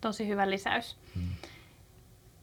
Tosi 0.01 0.27
hyvä 0.27 0.49
lisäys. 0.49 0.97
Hmm. 1.15 1.29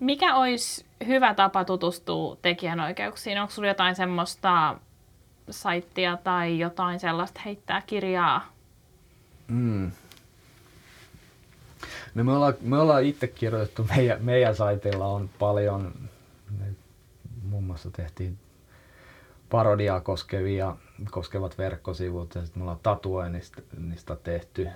Mikä 0.01 0.37
olisi 0.37 0.87
hyvä 1.07 1.35
tapa 1.35 1.65
tutustua 1.65 2.37
tekijänoikeuksiin? 2.43 3.41
Onko 3.41 3.51
sinulla 3.51 3.71
jotain 3.71 3.95
semmoista 3.95 4.77
saittia 5.51 6.17
tai 6.17 6.59
jotain 6.59 7.01
sellaista 7.01 7.41
heittää 7.45 7.83
kirjaa? 7.87 8.53
Mm. 9.49 9.93
No 12.15 12.25
me 12.25 12.33
ollaan, 12.33 12.55
me 12.61 12.79
ollaan 12.79 13.05
itse 13.05 13.27
kirjoitettu, 13.27 13.87
meidän, 13.97 14.25
meidän 14.25 14.57
saitilla 14.57 15.07
on 15.07 15.31
paljon, 15.39 15.93
me 16.59 16.65
muun 17.49 17.65
muassa 17.65 17.91
tehtiin 17.91 18.39
parodiaa 19.51 20.01
koskevia, 20.01 20.77
koskevat 21.11 21.59
verkkosivut 21.59 22.35
ja 22.35 22.41
sitten 22.43 22.61
me 22.61 22.65
ollaan 22.65 22.81
tatuoinnista 22.83 24.17
tehty 24.23 24.69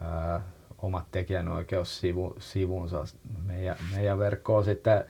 ää, 0.00 0.40
omat 0.78 1.04
tekijänoikeussivunsa 1.10 3.04
meidän, 3.46 3.76
meidän 3.96 4.18
verkkoon 4.18 4.64
sitten 4.64 5.04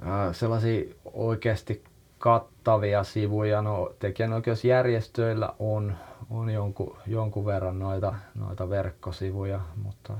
ää, 0.00 0.32
sellaisia 0.32 0.94
oikeasti 1.04 1.84
kattavia 2.18 3.04
sivuja. 3.04 3.62
No, 3.62 3.92
tekijänoikeusjärjestöillä 3.98 5.54
on, 5.58 5.96
on 6.32 6.50
jonkun, 6.50 6.96
jonkun 7.06 7.46
verran 7.46 7.78
noita, 7.78 8.14
noita 8.34 8.70
verkkosivuja, 8.70 9.60
mutta 9.82 10.14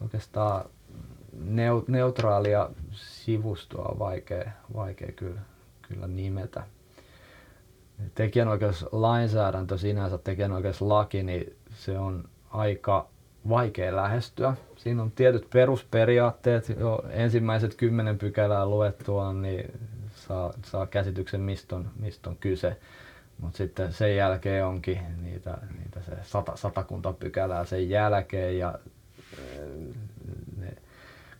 oikeastaan 0.00 0.64
neutraalia 1.88 2.70
sivustoa 2.92 3.84
on 3.84 3.98
vaikea, 3.98 4.50
vaikea 4.74 5.12
kyllä, 5.16 5.40
kyllä 5.82 6.06
nimetä. 6.06 6.62
Tekijänoikeuslainsäädäntö 8.14 9.78
sinänsä, 9.78 10.18
tekijänoikeuslaki, 10.18 11.22
niin 11.22 11.56
se 11.70 11.98
on 11.98 12.24
aika 12.50 13.08
vaikea 13.48 13.96
lähestyä. 13.96 14.54
Siinä 14.76 15.02
on 15.02 15.10
tietyt 15.10 15.50
perusperiaatteet, 15.50 16.68
jo 16.68 17.04
ensimmäiset 17.10 17.74
kymmenen 17.74 18.18
pykälää 18.18 18.66
luettua, 18.66 19.32
niin 19.32 19.72
saa, 20.14 20.52
saa 20.64 20.86
käsityksen, 20.86 21.40
mistä 21.40 21.76
on, 21.76 21.90
mistä 22.00 22.30
on 22.30 22.36
kyse. 22.36 22.76
Mutta 23.42 23.56
sitten 23.58 23.92
sen 23.92 24.16
jälkeen 24.16 24.66
onkin 24.66 24.98
niitä, 25.22 25.58
niitä 25.78 26.02
se 26.02 26.12
sata, 26.22 26.56
satakunta 26.56 27.12
pykälää 27.12 27.64
sen 27.64 27.90
jälkeen 27.90 28.58
ja 28.58 28.78
eh, 29.38 29.94
ne 30.56 30.76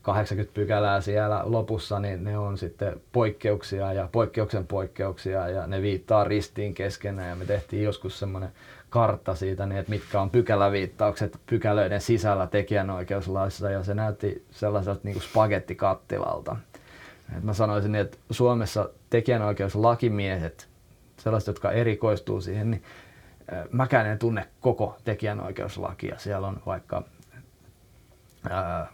80 0.02 0.54
pykälää 0.54 1.00
siellä 1.00 1.42
lopussa, 1.44 2.00
niin 2.00 2.24
ne 2.24 2.38
on 2.38 2.58
sitten 2.58 3.00
poikkeuksia 3.12 3.92
ja 3.92 4.08
poikkeuksen 4.12 4.66
poikkeuksia 4.66 5.48
ja 5.48 5.66
ne 5.66 5.82
viittaa 5.82 6.24
ristiin 6.24 6.74
keskenään 6.74 7.28
ja 7.28 7.36
me 7.36 7.44
tehtiin 7.44 7.82
joskus 7.82 8.18
semmoinen 8.18 8.52
kartta 8.90 9.34
siitä, 9.34 9.66
niin 9.66 9.78
että 9.78 9.90
mitkä 9.90 10.20
on 10.20 10.30
pykäläviittaukset 10.30 11.40
pykälöiden 11.46 12.00
sisällä 12.00 12.46
tekijänoikeuslaissa 12.46 13.70
ja 13.70 13.84
se 13.84 13.94
näytti 13.94 14.44
sellaiselta 14.50 15.00
niin 15.04 15.14
kuin 15.14 15.22
spagettikattilalta. 15.22 16.56
Et 17.36 17.42
mä 17.42 17.54
sanoisin, 17.54 17.94
että 17.94 18.18
Suomessa 18.30 18.88
tekijänoikeuslakimiehet, 19.10 20.68
sellaiset, 21.22 21.46
jotka 21.46 21.72
erikoistuu 21.72 22.40
siihen, 22.40 22.70
niin 22.70 22.82
mäkään 23.70 24.06
en 24.06 24.18
tunne 24.18 24.48
koko 24.60 24.96
tekijänoikeuslakia. 25.04 26.18
Siellä 26.18 26.48
on 26.48 26.62
vaikka 26.66 27.02
ää, 28.50 28.86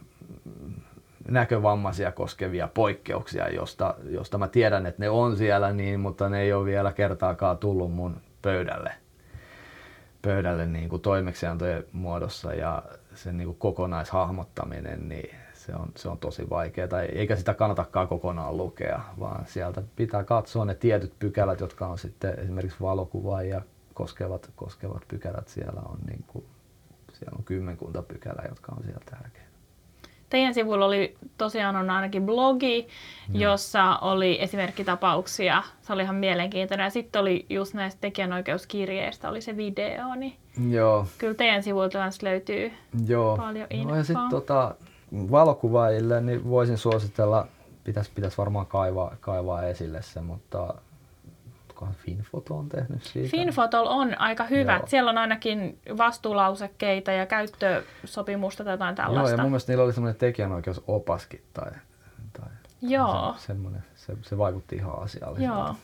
näkövammaisia 1.27 2.11
koskevia 2.11 2.67
poikkeuksia, 2.73 3.49
josta, 3.49 3.95
josta 4.09 4.37
mä 4.37 4.47
tiedän, 4.47 4.85
että 4.85 5.01
ne 5.01 5.09
on 5.09 5.37
siellä, 5.37 5.73
niin, 5.73 5.99
mutta 5.99 6.29
ne 6.29 6.41
ei 6.41 6.53
ole 6.53 6.65
vielä 6.65 6.91
kertaakaan 6.91 7.57
tullut 7.57 7.93
mun 7.93 8.21
pöydälle, 8.41 8.91
pöydälle 10.21 10.65
niin 10.65 10.89
kuin 10.89 11.01
toimeksiantojen 11.01 11.85
muodossa 11.91 12.53
ja 12.53 12.83
sen 13.13 13.37
niin 13.37 13.47
kuin 13.47 13.59
kokonaishahmottaminen, 13.59 15.09
niin 15.09 15.35
se 15.69 15.75
on, 15.75 15.91
se 15.95 16.09
on 16.09 16.17
tosi 16.17 16.49
vaikeaa, 16.49 17.01
eikä 17.13 17.35
sitä 17.35 17.53
kannatakaan 17.53 18.07
kokonaan 18.07 18.57
lukea, 18.57 19.01
vaan 19.19 19.45
sieltä 19.47 19.81
pitää 19.95 20.23
katsoa 20.23 20.65
ne 20.65 20.75
tietyt 20.75 21.13
pykälät, 21.19 21.59
jotka 21.59 21.87
on 21.87 21.97
sitten 21.97 22.39
esimerkiksi 22.39 22.77
valokuvaa 22.81 23.43
ja 23.43 23.61
koskevat, 23.93 24.51
koskevat 24.55 25.03
pykälät 25.07 25.47
siellä 25.47 25.81
on, 25.89 25.97
niin 26.07 26.23
kuin, 26.27 26.45
siellä 27.13 27.35
on 27.37 27.43
kymmenkunta 27.43 28.01
pykälää, 28.01 28.45
jotka 28.49 28.71
on 28.77 28.83
siellä 28.83 29.01
tärkeitä. 29.05 29.49
Teidän 30.29 30.53
sivuilla 30.53 30.85
oli 30.85 31.17
tosiaan 31.37 31.75
on 31.75 31.89
ainakin 31.89 32.25
blogi, 32.25 32.87
jossa 33.33 33.97
oli 33.97 34.41
esimerkkitapauksia. 34.41 35.63
Se 35.81 35.93
oli 35.93 36.03
ihan 36.03 36.15
mielenkiintoinen. 36.15 36.83
Ja 36.83 36.89
sitten 36.89 37.21
oli 37.21 37.45
just 37.49 37.73
näistä 37.73 38.01
tekijänoikeuskirjeistä 38.01 39.29
oli 39.29 39.41
se 39.41 39.57
video. 39.57 40.15
Niin 40.15 40.37
Joo. 40.69 41.07
Kyllä 41.17 41.33
teidän 41.33 41.63
sivuilta 41.63 42.09
löytyy 42.21 42.71
Joo. 43.07 43.37
paljon 43.37 43.67
infoa. 43.69 43.91
No 43.91 43.97
ja 43.97 44.03
sitten 44.03 44.29
tota, 44.29 44.75
valokuvaajille 45.11 46.21
niin 46.21 46.49
voisin 46.49 46.77
suositella, 46.77 47.47
pitäisi 47.83 48.11
pitäis 48.15 48.37
varmaan 48.37 48.65
kaivaa, 48.65 49.15
kaivaa 49.19 49.63
esille 49.63 50.01
se, 50.01 50.21
mutta 50.21 50.73
Finfoto 52.05 52.57
on 52.57 52.69
tehnyt 52.69 53.03
siitä. 53.03 53.29
Finfotol 53.29 53.87
on 53.87 54.21
aika 54.21 54.43
hyvät. 54.43 54.79
Joo. 54.79 54.87
Siellä 54.87 55.11
on 55.11 55.17
ainakin 55.17 55.79
vastuulausekkeita 55.97 57.11
ja 57.11 57.25
käyttösopimusta 57.25 58.63
tai 58.63 58.73
jotain 58.73 58.95
tällaista. 58.95 59.29
Joo, 59.29 59.37
ja 59.37 59.43
mun 59.43 59.51
mielestä 59.51 59.71
niillä 59.71 59.83
oli 59.83 59.93
semmoinen 59.93 60.19
tekijänoikeusopaskin 60.19 61.43
tai, 61.53 61.71
tai 62.33 62.49
Joo. 62.81 63.35
Se, 63.37 63.45
semmoinen, 63.45 63.83
se, 63.95 64.17
se 64.21 64.37
vaikutti 64.37 64.75
ihan 64.75 64.99
asialliselta. 65.01 65.59
Joo. 65.59 65.75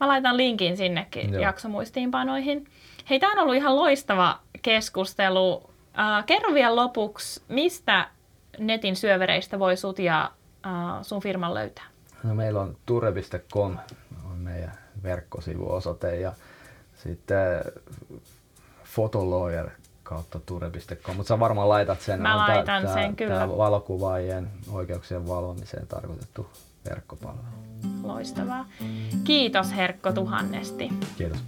Mä 0.00 0.08
laitan 0.08 0.36
linkin 0.36 0.76
sinnekin 0.76 1.32
Joo. 1.32 1.42
jaksomuistiinpanoihin. 1.42 2.66
Hei, 3.10 3.20
tämä 3.20 3.32
on 3.32 3.38
ollut 3.38 3.54
ihan 3.54 3.76
loistava 3.76 4.38
keskustelu. 4.62 5.69
Uh, 5.90 6.26
kerro 6.26 6.54
vielä 6.54 6.76
lopuksi, 6.76 7.42
mistä 7.48 8.08
netin 8.58 8.96
syövereistä 8.96 9.58
voi 9.58 9.76
sut 9.76 9.98
ja 9.98 10.30
uh, 10.66 11.04
sun 11.04 11.22
firman 11.22 11.54
löytää? 11.54 11.84
No, 12.24 12.34
meillä 12.34 12.60
on 12.60 12.76
ture.com 12.86 13.76
on 14.30 14.38
meidän 14.38 14.72
verkkosivuosoite 15.02 16.20
ja 16.20 16.32
sitten 16.94 17.64
fotolawyer 18.84 19.70
kautta 20.02 20.40
ture.com, 20.46 21.16
mutta 21.16 21.28
sä 21.28 21.38
varmaan 21.40 21.68
laitat 21.68 22.00
sen. 22.00 22.22
Mä 22.22 22.36
laitan 22.36 22.82
tää, 22.82 22.94
sen, 22.94 23.16
kyllä. 23.16 23.34
Tämä 23.34 23.56
valokuvaajien 23.56 24.50
oikeuksien 24.72 25.28
valvomiseen 25.28 25.86
tarkoitettu 25.86 26.50
verkkopalvelu. 26.88 27.44
Loistavaa. 28.02 28.66
Kiitos 29.24 29.76
Herkko 29.76 30.12
tuhannesti. 30.12 30.88
Kiitos. 31.18 31.38